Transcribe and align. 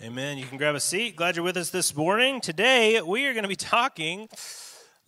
Amen. 0.00 0.38
You 0.38 0.46
can 0.46 0.58
grab 0.58 0.76
a 0.76 0.80
seat. 0.80 1.16
Glad 1.16 1.34
you're 1.34 1.44
with 1.44 1.56
us 1.56 1.70
this 1.70 1.96
morning. 1.96 2.40
Today, 2.40 3.02
we 3.02 3.26
are 3.26 3.32
going 3.32 3.42
to 3.42 3.48
be 3.48 3.56
talking 3.56 4.28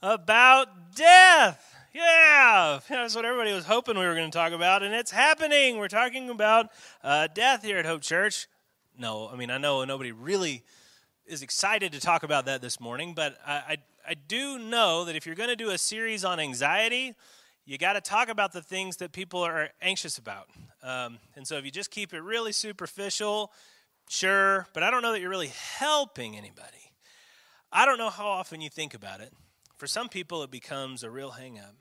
about 0.02 0.96
death. 0.96 1.64
Yeah, 1.94 2.80
that's 2.88 3.14
what 3.14 3.24
everybody 3.24 3.52
was 3.52 3.64
hoping 3.64 3.96
we 3.96 4.04
were 4.04 4.16
going 4.16 4.28
to 4.28 4.36
talk 4.36 4.52
about, 4.52 4.82
and 4.82 4.92
it's 4.92 5.12
happening. 5.12 5.78
We're 5.78 5.86
talking 5.86 6.28
about 6.28 6.70
uh, 7.04 7.28
death 7.32 7.62
here 7.62 7.78
at 7.78 7.86
Hope 7.86 8.02
Church. 8.02 8.48
No, 8.98 9.30
I 9.32 9.36
mean, 9.36 9.52
I 9.52 9.58
know 9.58 9.84
nobody 9.84 10.10
really 10.10 10.64
is 11.24 11.42
excited 11.42 11.92
to 11.92 12.00
talk 12.00 12.24
about 12.24 12.46
that 12.46 12.60
this 12.60 12.80
morning, 12.80 13.14
but 13.14 13.38
I, 13.46 13.52
I, 13.52 13.76
I 14.08 14.14
do 14.14 14.58
know 14.58 15.04
that 15.04 15.14
if 15.14 15.24
you're 15.24 15.36
going 15.36 15.50
to 15.50 15.56
do 15.56 15.70
a 15.70 15.78
series 15.78 16.24
on 16.24 16.40
anxiety, 16.40 17.14
you 17.64 17.78
got 17.78 17.92
to 17.92 18.00
talk 18.00 18.28
about 18.28 18.52
the 18.52 18.60
things 18.60 18.96
that 18.96 19.12
people 19.12 19.40
are 19.40 19.68
anxious 19.80 20.18
about. 20.18 20.48
Um, 20.82 21.20
and 21.36 21.46
so 21.46 21.58
if 21.58 21.64
you 21.64 21.70
just 21.70 21.92
keep 21.92 22.12
it 22.12 22.22
really 22.22 22.50
superficial, 22.50 23.52
Sure, 24.12 24.66
but 24.74 24.82
I 24.82 24.90
don't 24.90 25.02
know 25.02 25.12
that 25.12 25.20
you're 25.20 25.30
really 25.30 25.52
helping 25.78 26.36
anybody. 26.36 26.92
I 27.70 27.86
don't 27.86 27.96
know 27.96 28.10
how 28.10 28.26
often 28.26 28.60
you 28.60 28.68
think 28.68 28.92
about 28.92 29.20
it. 29.20 29.32
For 29.76 29.86
some 29.86 30.08
people, 30.08 30.42
it 30.42 30.50
becomes 30.50 31.04
a 31.04 31.10
real 31.10 31.30
hang 31.30 31.60
up. 31.60 31.76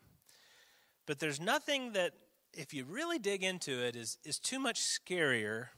But 1.08 1.18
there's 1.18 1.42
nothing 1.42 1.94
that, 1.94 2.14
if 2.54 2.72
you 2.72 2.86
really 2.86 3.18
dig 3.18 3.44
into 3.44 3.84
it, 3.84 3.96
is, 3.96 4.20
is 4.24 4.38
too 4.38 4.60
much 4.60 4.80
scarier 4.80 5.70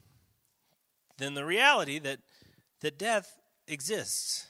than 1.17 1.35
the 1.35 1.45
reality 1.45 1.99
that, 1.99 2.19
that 2.81 2.99
death 2.99 3.37
exists. 3.65 4.47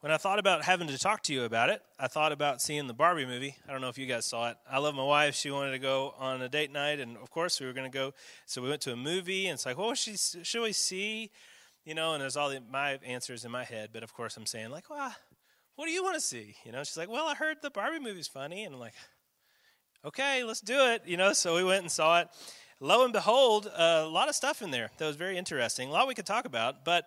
When 0.00 0.12
I 0.12 0.16
thought 0.16 0.38
about 0.38 0.62
having 0.62 0.86
to 0.86 0.96
talk 0.96 1.24
to 1.24 1.32
you 1.32 1.42
about 1.42 1.70
it, 1.70 1.82
I 1.98 2.06
thought 2.06 2.30
about 2.30 2.62
seeing 2.62 2.86
the 2.86 2.94
Barbie 2.94 3.26
movie. 3.26 3.56
I 3.68 3.72
don't 3.72 3.80
know 3.80 3.88
if 3.88 3.98
you 3.98 4.06
guys 4.06 4.26
saw 4.26 4.48
it. 4.50 4.56
I 4.70 4.78
love 4.78 4.94
my 4.94 5.02
wife. 5.02 5.34
She 5.34 5.50
wanted 5.50 5.72
to 5.72 5.80
go 5.80 6.14
on 6.20 6.40
a 6.40 6.48
date 6.48 6.70
night, 6.70 7.00
and 7.00 7.16
of 7.16 7.32
course, 7.32 7.58
we 7.58 7.66
were 7.66 7.72
going 7.72 7.90
to 7.90 7.98
go. 7.98 8.14
So 8.46 8.62
we 8.62 8.68
went 8.68 8.80
to 8.82 8.92
a 8.92 8.96
movie, 8.96 9.48
and 9.48 9.54
it's 9.54 9.66
like, 9.66 9.76
should, 9.96 10.16
she, 10.20 10.44
should 10.44 10.62
we 10.62 10.70
see? 10.70 11.32
You 11.84 11.96
know, 11.96 12.12
and 12.12 12.22
there's 12.22 12.36
all 12.36 12.48
the, 12.48 12.60
my 12.70 13.00
answers 13.04 13.44
in 13.44 13.50
my 13.50 13.64
head, 13.64 13.90
but 13.92 14.04
of 14.04 14.14
course, 14.14 14.36
I'm 14.36 14.46
saying, 14.46 14.70
like, 14.70 14.88
well, 14.88 15.12
what 15.74 15.86
do 15.86 15.90
you 15.90 16.04
want 16.04 16.14
to 16.14 16.20
see? 16.20 16.54
You 16.64 16.70
know, 16.70 16.84
she's 16.84 16.96
like, 16.96 17.10
well, 17.10 17.26
I 17.26 17.34
heard 17.34 17.56
the 17.60 17.70
Barbie 17.70 17.98
movie's 17.98 18.28
funny. 18.28 18.62
And 18.62 18.74
I'm 18.74 18.80
like, 18.80 18.94
okay, 20.04 20.44
let's 20.44 20.60
do 20.60 20.78
it. 20.78 21.02
You 21.06 21.16
know, 21.16 21.32
so 21.32 21.56
we 21.56 21.64
went 21.64 21.82
and 21.82 21.90
saw 21.90 22.20
it. 22.20 22.28
Lo 22.78 23.02
and 23.02 23.12
behold, 23.12 23.68
a 23.76 24.06
lot 24.06 24.28
of 24.28 24.36
stuff 24.36 24.62
in 24.62 24.70
there 24.70 24.90
that 24.98 25.06
was 25.06 25.16
very 25.16 25.36
interesting. 25.36 25.88
A 25.88 25.92
lot 25.92 26.06
we 26.06 26.14
could 26.14 26.24
talk 26.24 26.44
about, 26.44 26.84
but 26.84 27.06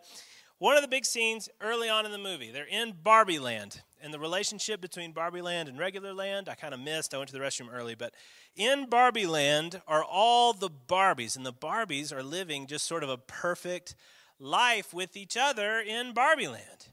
one 0.62 0.76
of 0.76 0.84
the 0.84 0.88
big 0.88 1.06
scenes 1.06 1.50
early 1.60 1.90
on 1.90 2.06
in 2.06 2.12
the 2.12 2.20
movie, 2.20 2.52
they're 2.52 2.68
in 2.68 2.94
Barbie 3.02 3.40
Land. 3.40 3.82
And 4.00 4.14
the 4.14 4.20
relationship 4.20 4.80
between 4.80 5.12
Barbie 5.12 5.42
Land 5.42 5.68
and 5.68 5.80
regular 5.80 6.14
land, 6.14 6.48
I 6.48 6.54
kind 6.54 6.76
of 6.76 6.80
missed. 6.80 7.16
I 7.16 7.18
went 7.18 7.32
to 7.32 7.34
the 7.36 7.44
restroom 7.44 7.74
early. 7.74 7.96
But 7.96 8.14
in 8.56 8.88
Barbie 8.88 9.26
Land 9.26 9.82
are 9.88 10.04
all 10.04 10.54
the 10.54 10.70
Barbies. 10.70 11.36
And 11.36 11.44
the 11.44 11.52
Barbies 11.52 12.14
are 12.14 12.22
living 12.22 12.68
just 12.68 12.86
sort 12.86 13.04
of 13.04 13.10
a 13.10 13.18
perfect 13.18 13.96
life 14.38 14.94
with 14.94 15.18
each 15.18 15.36
other 15.36 15.80
in 15.80 16.14
Barbie 16.14 16.48
Land. 16.48 16.90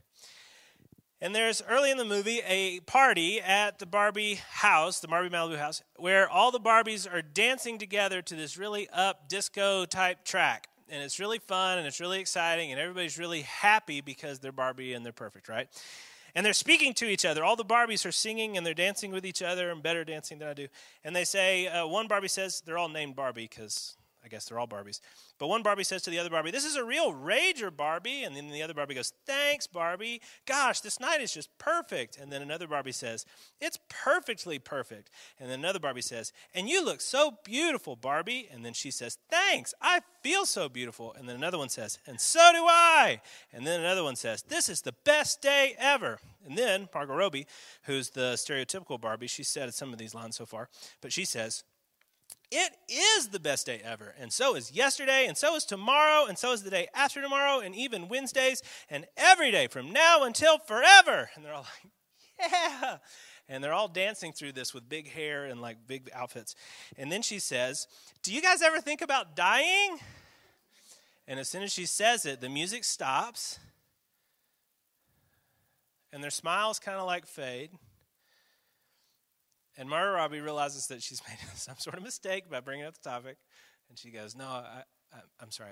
And 1.21 1.35
there's 1.35 1.61
early 1.69 1.91
in 1.91 1.97
the 1.97 2.05
movie 2.05 2.41
a 2.47 2.79
party 2.79 3.39
at 3.39 3.77
the 3.77 3.85
Barbie 3.85 4.39
house, 4.49 4.99
the 4.99 5.07
Barbie 5.07 5.29
Malibu 5.29 5.59
house, 5.59 5.83
where 5.95 6.27
all 6.27 6.49
the 6.49 6.59
Barbies 6.59 7.11
are 7.11 7.21
dancing 7.21 7.77
together 7.77 8.23
to 8.23 8.35
this 8.35 8.57
really 8.57 8.89
up 8.89 9.29
disco 9.29 9.85
type 9.85 10.25
track 10.25 10.69
and 10.91 11.03
it's 11.03 11.19
really 11.19 11.39
fun 11.39 11.77
and 11.77 11.87
it's 11.87 11.99
really 11.99 12.19
exciting 12.19 12.71
and 12.71 12.79
everybody's 12.79 13.17
really 13.17 13.41
happy 13.41 14.01
because 14.01 14.39
they're 14.39 14.51
Barbie 14.51 14.93
and 14.93 15.05
they're 15.05 15.13
perfect, 15.13 15.49
right? 15.49 15.67
And 16.35 16.45
they're 16.45 16.53
speaking 16.53 16.93
to 16.95 17.05
each 17.05 17.25
other. 17.25 17.43
All 17.43 17.55
the 17.55 17.65
Barbies 17.65 18.05
are 18.05 18.11
singing 18.11 18.57
and 18.57 18.65
they're 18.65 18.73
dancing 18.73 19.11
with 19.11 19.25
each 19.25 19.41
other 19.41 19.71
and 19.71 19.81
better 19.81 20.03
dancing 20.03 20.39
than 20.39 20.47
I 20.47 20.53
do. 20.53 20.67
And 21.03 21.15
they 21.15 21.23
say, 21.23 21.67
uh, 21.67 21.87
one 21.87 22.07
Barbie 22.07 22.27
says, 22.27 22.61
they're 22.65 22.77
all 22.77 22.89
named 22.89 23.15
Barbie 23.15 23.49
because 23.49 23.95
I 24.23 24.27
guess 24.27 24.45
they're 24.45 24.59
all 24.59 24.67
Barbies. 24.67 24.99
But 25.37 25.47
one 25.47 25.63
Barbie 25.63 25.83
says 25.83 26.01
to 26.03 26.09
the 26.09 26.19
other 26.19 26.29
Barbie, 26.29 26.51
This 26.51 26.65
is 26.65 26.75
a 26.75 26.83
real 26.83 27.13
rager, 27.13 27.75
Barbie. 27.75 28.23
And 28.23 28.35
then 28.35 28.49
the 28.49 28.61
other 28.61 28.73
Barbie 28.73 28.95
goes, 28.95 29.13
Thanks, 29.25 29.65
Barbie. 29.65 30.21
Gosh, 30.45 30.81
this 30.81 30.99
night 30.99 31.21
is 31.21 31.33
just 31.33 31.49
perfect. 31.57 32.17
And 32.17 32.31
then 32.31 32.41
another 32.41 32.67
Barbie 32.67 32.91
says, 32.91 33.25
It's 33.61 33.79
perfectly 33.89 34.59
perfect. 34.59 35.09
And 35.39 35.49
then 35.49 35.59
another 35.59 35.79
Barbie 35.79 36.01
says, 36.01 36.33
And 36.53 36.67
you 36.67 36.83
look 36.83 37.01
so 37.01 37.37
beautiful, 37.43 37.95
Barbie. 37.95 38.49
And 38.51 38.65
then 38.65 38.73
she 38.73 38.91
says, 38.91 39.17
Thanks, 39.29 39.73
I 39.81 40.01
feel 40.21 40.45
so 40.45 40.67
beautiful. 40.67 41.13
And 41.17 41.27
then 41.27 41.35
another 41.35 41.57
one 41.57 41.69
says, 41.69 41.99
And 42.05 42.19
so 42.19 42.51
do 42.51 42.65
I. 42.65 43.21
And 43.53 43.65
then 43.65 43.79
another 43.79 44.03
one 44.03 44.15
says, 44.17 44.41
This 44.41 44.67
is 44.67 44.81
the 44.81 44.95
best 45.05 45.41
day 45.41 45.75
ever. 45.79 46.19
And 46.45 46.57
then 46.57 46.89
Margot 46.93 47.15
Robbie, 47.15 47.47
who's 47.83 48.09
the 48.09 48.33
stereotypical 48.33 48.99
Barbie, 48.99 49.27
she 49.27 49.43
said 49.43 49.73
some 49.73 49.93
of 49.93 49.99
these 49.99 50.15
lines 50.15 50.35
so 50.35 50.45
far, 50.45 50.69
but 51.01 51.13
she 51.13 51.25
says, 51.25 51.63
it 52.51 52.71
is 52.89 53.29
the 53.29 53.39
best 53.39 53.65
day 53.67 53.81
ever. 53.83 54.15
And 54.19 54.33
so 54.33 54.55
is 54.55 54.71
yesterday, 54.71 55.25
and 55.27 55.37
so 55.37 55.55
is 55.55 55.65
tomorrow, 55.65 56.25
and 56.25 56.37
so 56.37 56.51
is 56.51 56.63
the 56.63 56.71
day 56.71 56.87
after 56.95 57.21
tomorrow, 57.21 57.59
and 57.59 57.75
even 57.75 58.07
Wednesdays, 58.07 58.63
and 58.89 59.05
every 59.15 59.51
day 59.51 59.67
from 59.67 59.93
now 59.93 60.23
until 60.23 60.57
forever. 60.57 61.29
And 61.35 61.45
they're 61.45 61.53
all 61.53 61.67
like, 61.83 62.51
yeah. 62.51 62.97
And 63.47 63.63
they're 63.63 63.73
all 63.73 63.87
dancing 63.87 64.31
through 64.31 64.53
this 64.53 64.73
with 64.73 64.87
big 64.87 65.09
hair 65.09 65.45
and 65.45 65.61
like 65.61 65.77
big 65.87 66.09
outfits. 66.13 66.55
And 66.97 67.11
then 67.11 67.21
she 67.21 67.39
says, 67.39 67.87
Do 68.21 68.33
you 68.33 68.41
guys 68.41 68.61
ever 68.61 68.79
think 68.79 69.01
about 69.01 69.35
dying? 69.35 69.97
And 71.27 71.39
as 71.39 71.49
soon 71.49 71.63
as 71.63 71.71
she 71.71 71.85
says 71.85 72.25
it, 72.25 72.41
the 72.41 72.49
music 72.49 72.83
stops, 72.83 73.59
and 76.11 76.23
their 76.23 76.31
smiles 76.31 76.79
kind 76.79 76.99
of 76.99 77.05
like 77.05 77.27
fade. 77.27 77.71
And 79.79 79.89
Margot 79.89 80.13
Robbie 80.13 80.41
realizes 80.41 80.87
that 80.87 81.01
she's 81.01 81.21
made 81.27 81.37
some 81.55 81.77
sort 81.79 81.97
of 81.97 82.03
mistake 82.03 82.49
by 82.51 82.59
bringing 82.59 82.85
up 82.85 82.95
the 83.01 83.09
topic. 83.09 83.37
And 83.87 83.97
she 83.97 84.11
goes, 84.11 84.35
No, 84.35 84.45
I, 84.45 84.83
am 85.41 85.49
sorry. 85.49 85.71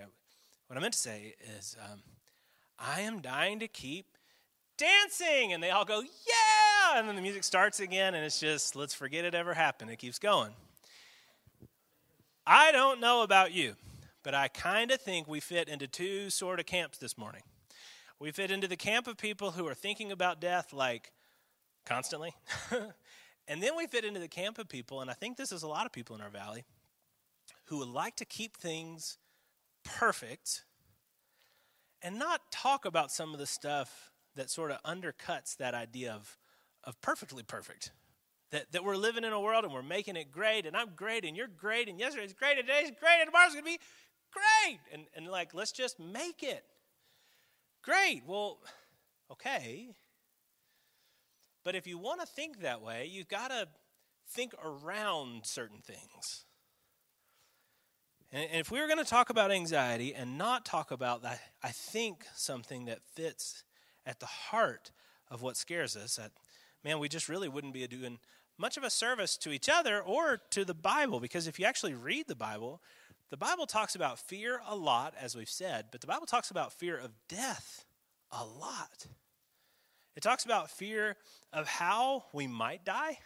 What 0.68 0.78
I 0.78 0.80
meant 0.80 0.94
to 0.94 1.00
say 1.00 1.36
is, 1.60 1.76
um, 1.92 2.02
I 2.80 3.02
am 3.02 3.20
dying 3.20 3.60
to 3.60 3.68
keep 3.68 4.18
dancing. 4.78 5.52
And 5.52 5.62
they 5.62 5.72
all 5.72 5.84
go, 5.84 6.02
Yeah. 6.02 7.00
And 7.00 7.08
then 7.08 7.18
the 7.18 7.22
music 7.22 7.44
starts 7.44 7.82
again. 7.82 8.16
And 8.16 8.24
it's 8.24 8.40
just, 8.40 8.78
let's 8.78 8.94
forget 8.94 9.26
it 9.26 9.36
ever 9.36 9.54
happened. 9.54 9.92
It 9.92 9.98
keeps 9.98 10.20
going. 10.20 10.54
I 12.46 12.72
don't 12.72 13.02
know 13.02 13.24
about 13.24 13.52
you, 13.52 13.76
but 14.24 14.34
I 14.34 14.48
kind 14.48 14.90
of 14.90 15.02
think 15.02 15.28
we 15.28 15.42
fit 15.42 15.68
into 15.68 15.86
two 15.86 16.30
sort 16.30 16.62
of 16.62 16.66
camps 16.66 16.98
this 16.98 17.18
morning. 17.18 17.42
We 18.22 18.32
fit 18.32 18.52
into 18.52 18.70
the 18.70 18.78
camp 18.78 19.06
of 19.06 19.18
people 19.18 19.52
who 19.52 19.68
are 19.68 19.74
thinking 19.74 20.14
about 20.14 20.40
death 20.40 20.72
like 20.72 21.12
constantly. 21.86 22.34
And 23.48 23.64
then 23.64 23.76
we 23.78 23.88
fit 23.88 24.04
into 24.04 24.20
the 24.20 24.28
camp 24.28 24.60
of 24.60 24.68
people, 24.68 25.02
and 25.02 25.10
I 25.10 25.14
think 25.14 25.38
this 25.38 25.52
is 25.52 25.64
a 25.64 25.68
lot 25.68 25.86
of 25.86 25.92
people 25.92 26.16
in 26.16 26.22
our 26.22 26.30
valley, 26.30 26.66
who 27.66 27.78
would 27.80 27.88
like 27.88 28.16
to 28.18 28.26
keep 28.26 28.58
things 28.58 29.18
perfect 29.84 30.66
and 32.02 32.20
not 32.20 32.52
talk 32.52 32.86
about 32.86 33.12
some 33.12 33.34
of 33.34 33.40
the 33.40 33.46
stuff 33.46 34.12
that 34.36 34.50
sort 34.50 34.72
of 34.72 34.82
undercuts 34.84 35.58
that 35.58 35.74
idea 35.74 36.12
of, 36.14 36.38
of 36.84 37.00
perfectly 37.02 37.44
perfect. 37.44 37.92
That, 38.52 38.72
that 38.72 38.84
we're 38.84 38.96
living 38.96 39.26
in 39.26 39.34
a 39.34 39.42
world 39.42 39.66
and 39.66 39.74
we're 39.74 39.82
making 39.82 40.16
it 40.16 40.32
great, 40.32 40.66
and 40.66 40.76
I'm 40.76 40.92
great, 40.96 41.26
and 41.26 41.36
you're 41.36 41.48
great, 41.48 41.90
and 41.90 42.00
yesterday's 42.00 42.34
great, 42.34 42.58
and 42.58 42.68
today's 42.68 42.92
great, 43.00 43.20
and 43.20 43.28
tomorrow's 43.28 43.54
gonna 43.54 43.66
be 43.66 43.80
great. 44.32 44.80
And, 44.94 45.04
and 45.16 45.28
like, 45.28 45.54
let's 45.54 45.72
just 45.72 46.00
make 46.00 46.44
it 46.44 46.64
great. 47.82 48.24
Well, 48.26 48.60
okay. 49.32 49.90
But 51.68 51.76
if 51.76 51.86
you 51.86 51.98
want 51.98 52.22
to 52.22 52.26
think 52.26 52.62
that 52.62 52.82
way, 52.82 53.10
you've 53.12 53.28
got 53.28 53.50
to 53.50 53.68
think 54.30 54.54
around 54.64 55.46
certain 55.46 55.82
things. 55.82 56.46
And 58.32 58.48
if 58.54 58.72
we 58.72 58.80
were 58.80 58.88
going 58.88 59.04
to 59.04 59.10
talk 59.10 59.30
about 59.30 59.52
anxiety 59.52 60.16
and 60.16 60.38
not 60.38 60.64
talk 60.64 60.92
about 60.92 61.24
that, 61.24 61.42
I 61.62 61.72
think 61.72 62.24
something 62.34 62.86
that 62.86 63.02
fits 63.04 63.66
at 64.06 64.22
the 64.22 64.28
heart 64.28 64.92
of 65.30 65.42
what 65.42 65.58
scares 65.58 65.98
us, 65.98 66.16
that 66.16 66.32
man, 66.86 67.00
we 67.00 67.10
just 67.10 67.28
really 67.28 67.50
wouldn't 67.50 67.74
be 67.74 67.86
doing 67.86 68.20
much 68.58 68.78
of 68.78 68.86
a 68.86 68.90
service 68.90 69.36
to 69.36 69.52
each 69.52 69.68
other 69.68 70.02
or 70.02 70.40
to 70.52 70.64
the 70.64 70.74
Bible. 70.74 71.20
Because 71.20 71.48
if 71.48 71.60
you 71.60 71.66
actually 71.66 71.96
read 71.96 72.30
the 72.30 72.36
Bible, 72.36 72.82
the 73.30 73.36
Bible 73.36 73.66
talks 73.66 73.94
about 73.94 74.20
fear 74.20 74.62
a 74.66 74.74
lot, 74.78 75.16
as 75.20 75.36
we've 75.36 75.50
said, 75.50 75.88
but 75.92 76.00
the 76.00 76.08
Bible 76.08 76.28
talks 76.28 76.50
about 76.50 76.72
fear 76.72 76.98
of 76.98 77.12
death 77.28 77.84
a 78.32 78.46
lot. 78.46 79.08
It 80.18 80.24
talks 80.24 80.46
about 80.46 80.72
fear 80.72 81.16
of 81.54 81.68
how 81.68 82.26
we 82.34 82.48
might 82.48 82.84
die. 82.84 83.20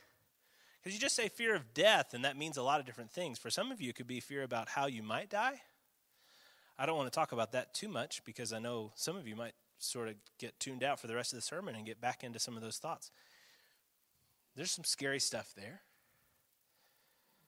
Because 0.77 0.93
you 0.93 0.99
just 0.99 1.15
say 1.15 1.29
fear 1.29 1.55
of 1.55 1.73
death, 1.73 2.13
and 2.13 2.25
that 2.25 2.35
means 2.35 2.57
a 2.57 2.61
lot 2.61 2.81
of 2.81 2.85
different 2.85 3.11
things. 3.11 3.39
For 3.39 3.49
some 3.49 3.71
of 3.71 3.79
you, 3.79 3.91
it 3.91 3.95
could 3.95 4.07
be 4.07 4.19
fear 4.19 4.43
about 4.43 4.67
how 4.67 4.87
you 4.87 5.01
might 5.01 5.29
die. 5.29 5.61
I 6.77 6.85
don't 6.85 6.97
want 6.97 7.09
to 7.09 7.15
talk 7.15 7.31
about 7.31 7.53
that 7.53 7.73
too 7.73 7.87
much 7.87 8.25
because 8.25 8.51
I 8.51 8.59
know 8.59 8.91
some 8.95 9.15
of 9.15 9.25
you 9.25 9.37
might 9.37 9.53
sort 9.77 10.09
of 10.09 10.15
get 10.37 10.59
tuned 10.59 10.83
out 10.83 10.99
for 10.99 11.07
the 11.07 11.15
rest 11.15 11.31
of 11.31 11.37
the 11.37 11.43
sermon 11.43 11.75
and 11.75 11.85
get 11.85 12.01
back 12.01 12.25
into 12.25 12.39
some 12.39 12.57
of 12.57 12.61
those 12.61 12.77
thoughts. 12.77 13.09
There's 14.57 14.71
some 14.71 14.83
scary 14.83 15.21
stuff 15.21 15.53
there. 15.55 15.83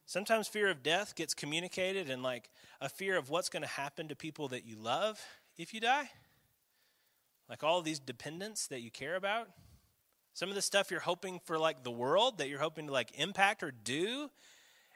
Sometimes 0.06 0.48
fear 0.48 0.69
of 0.69 0.84
death 0.84 1.16
gets 1.16 1.34
communicated 1.34 2.10
in 2.10 2.24
like 2.24 2.50
a 2.80 2.88
fear 2.88 3.18
of 3.18 3.30
what's 3.30 3.50
going 3.50 3.63
to 3.63 3.69
happen 3.69 4.07
to 4.07 4.16
people 4.16 4.48
that 4.48 4.66
you 4.66 4.78
love 4.78 5.19
if 5.57 5.74
you 5.74 5.81
die. 5.81 6.12
Like 7.50 7.63
all 7.63 7.81
these 7.81 8.00
dependents 8.00 8.68
that 8.68 8.81
you 8.81 8.92
care 8.92 9.16
about. 9.16 9.50
Some 10.34 10.50
of 10.50 10.56
the 10.56 10.62
stuff 10.62 10.90
you're 10.90 11.00
hoping 11.00 11.40
for, 11.45 11.60
like 11.60 11.84
the 11.84 11.92
world, 11.92 12.40
that 12.40 12.50
you're 12.50 12.60
hoping 12.60 12.88
to 12.88 12.94
like 12.94 13.12
impact 13.16 13.62
or 13.62 13.72
do. 13.72 14.30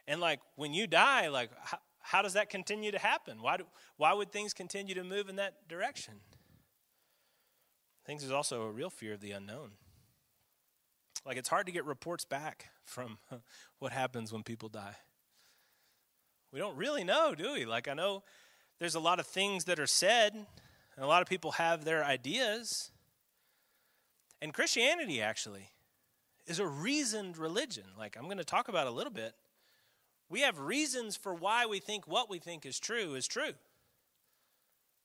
And 0.08 0.20
like 0.20 0.40
when 0.56 0.74
you 0.74 0.88
die, 0.88 1.28
like 1.28 1.52
how, 1.62 1.78
how 2.00 2.22
does 2.22 2.34
that 2.34 2.50
continue 2.50 2.92
to 2.92 2.98
happen? 2.98 3.42
Why, 3.42 3.58
do, 3.58 3.66
why 3.98 4.14
would 4.14 4.32
things 4.32 4.54
continue 4.54 4.96
to 4.96 5.04
move 5.04 5.30
in 5.30 5.36
that 5.36 5.68
direction? 5.68 6.16
think 8.08 8.22
there's 8.22 8.32
also 8.32 8.62
a 8.62 8.72
real 8.72 8.90
fear 8.90 9.14
of 9.14 9.20
the 9.20 9.32
unknown. 9.32 9.72
Like 11.26 11.36
it's 11.36 11.50
hard 11.50 11.66
to 11.66 11.74
get 11.74 11.84
reports 11.84 12.24
back 12.24 12.70
from 12.86 13.18
what 13.80 13.92
happens 13.92 14.32
when 14.32 14.44
people 14.44 14.70
die. 14.70 14.96
We 16.54 16.60
don't 16.60 16.78
really 16.78 17.04
know, 17.04 17.36
do 17.36 17.54
we? 17.54 17.66
Like 17.66 17.90
I 17.90 17.94
know 17.94 18.24
there's 18.80 18.96
a 18.96 19.02
lot 19.02 19.20
of 19.20 19.28
things 19.28 19.66
that 19.66 19.78
are 19.78 19.88
said, 19.88 20.48
and 20.98 21.06
a 21.06 21.08
lot 21.08 21.22
of 21.22 21.30
people 21.30 21.52
have 21.52 21.86
their 21.86 22.04
ideas. 22.04 22.92
And 24.42 24.54
Christianity 24.54 25.22
actually 25.22 25.70
is 26.48 26.60
a 26.60 26.68
reasoned 26.68 27.38
religion. 27.38 27.84
Like 27.98 28.18
I'm 28.18 28.26
going 28.26 28.38
to 28.38 28.44
talk 28.44 28.68
about 28.68 28.88
a 28.88 28.92
little 28.92 29.14
bit. 29.14 29.36
We 30.30 30.42
have 30.42 30.60
reasons 30.60 31.16
for 31.16 31.34
why 31.34 31.68
we 31.68 31.80
think 31.80 32.08
what 32.08 32.30
we 32.30 32.40
think 32.40 32.66
is 32.66 32.80
true 32.80 33.14
is 33.16 33.28
true. 33.28 33.54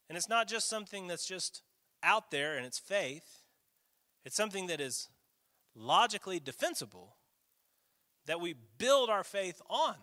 And 0.09 0.17
it's 0.17 0.29
not 0.29 0.49
just 0.49 0.69
something 0.69 1.07
that's 1.07 1.27
just 1.27 1.63
out 2.03 2.31
there 2.31 2.57
and 2.57 2.67
it's 2.67 2.79
faith. 2.79 3.43
It's 4.25 4.37
something 4.37 4.67
that 4.67 4.81
is 4.81 5.09
logically 5.75 6.41
defensible 6.41 7.17
that 8.27 8.41
we 8.41 8.55
build 8.79 9.11
our 9.11 9.25
faith 9.25 9.61
on. 9.69 9.95